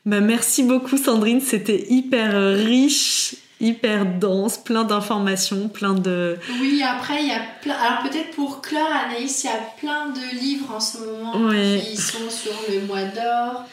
Bah, 0.06 0.20
merci 0.20 0.64
beaucoup 0.64 0.98
Sandrine, 0.98 1.42
c'était 1.42 1.86
hyper 1.90 2.34
riche 2.56 3.36
hyper 3.62 4.06
dense, 4.06 4.58
plein 4.58 4.84
d'informations, 4.84 5.68
plein 5.68 5.94
de... 5.94 6.38
Oui, 6.62 6.82
après, 6.82 7.22
il 7.22 7.28
y 7.28 7.32
a 7.32 7.42
plein... 7.62 7.76
Alors 7.76 8.04
peut-être 8.04 8.32
pour 8.32 8.62
clore, 8.62 8.90
Anaïs, 9.06 9.44
il 9.44 9.48
y 9.48 9.50
a 9.50 9.60
plein 9.80 10.10
de 10.10 10.40
livres 10.40 10.74
en 10.74 10.80
ce 10.80 11.00
moment 11.00 11.50
qui 11.52 11.98
sont 11.98 12.30
sur 12.30 12.54
le 12.72 12.86
mois 12.88 13.04
d'or. 13.04 13.66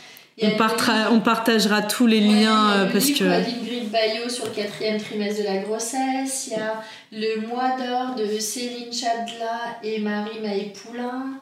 On, 0.42 0.48
on, 1.12 1.20
partagera 1.20 1.80
tous 1.80 2.06
les 2.06 2.20
liens 2.20 2.70
euh, 2.72 2.92
parce 2.92 3.06
que... 3.06 3.24
d'Ingrid 3.24 3.90
Bayo 3.90 4.28
sur 4.28 4.44
le 4.44 4.50
quatrième 4.50 5.00
trimestre 5.00 5.40
de 5.40 5.46
la 5.46 5.58
grossesse. 5.58 6.48
Il 6.48 6.52
y 6.52 6.56
a 6.56 6.82
le 7.10 7.46
mois 7.46 7.74
d'or 7.78 8.16
de 8.16 8.38
Céline 8.38 8.92
Chadla 8.92 9.78
et 9.82 9.98
Marie 10.00 10.40
Maïpoulin. 10.42 11.40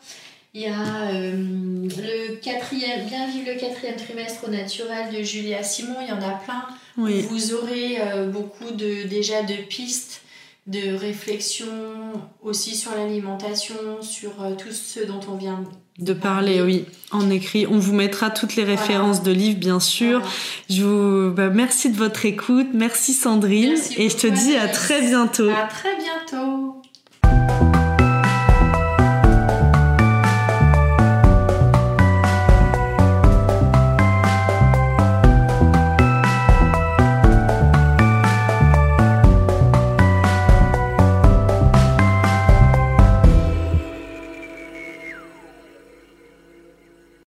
Il 0.57 0.61
y 0.61 0.67
a 0.67 1.11
euh, 1.11 1.33
le 1.35 2.37
quatrième, 2.37 3.07
Bien 3.09 3.27
vivre 3.29 3.51
le 3.53 3.59
quatrième 3.59 3.97
trimestre 3.97 4.45
au 4.47 4.51
naturel 4.51 5.13
de 5.13 5.21
Julia 5.21 5.65
Simon. 5.65 5.97
Il 6.01 6.09
y 6.09 6.13
en 6.13 6.23
a 6.23 6.39
plein. 6.45 6.65
Vous 6.97 7.55
aurez 7.55 7.97
euh, 8.01 8.29
beaucoup 8.29 8.71
de, 8.71 9.09
déjà 9.09 9.43
de 9.43 9.55
pistes 9.69 10.23
de 10.69 10.95
réflexion 10.95 11.67
aussi 12.41 12.77
sur 12.77 12.93
l'alimentation, 12.95 13.75
sur 14.01 14.31
euh, 14.43 14.55
tout 14.55 14.71
ce 14.71 15.01
dont 15.01 15.21
on 15.29 15.35
vient 15.37 15.65
de 15.99 16.13
parler, 16.13 16.63
oui, 16.63 16.87
en 17.13 17.31
écrit. 17.31 17.67
On 17.67 17.79
vous 17.79 17.93
mettra 17.93 18.31
toutes 18.31 18.57
les 18.57 18.65
références 18.65 19.23
de 19.23 19.31
livres, 19.31 19.59
bien 19.59 19.79
sûr. 19.79 20.23
Je 20.71 20.83
vous 20.83 21.33
bah, 21.33 21.51
merci 21.51 21.91
de 21.91 21.97
votre 21.97 22.27
écoute, 22.27 22.69
merci 22.75 23.13
Sandrine, 23.13 23.75
et 23.97 24.09
je 24.09 24.17
te 24.17 24.27
dis 24.27 24.57
à 24.57 24.69
très 24.69 25.03
bientôt. 25.03 25.51
À 25.51 25.69
très 25.69 25.97
bientôt. 25.97 26.83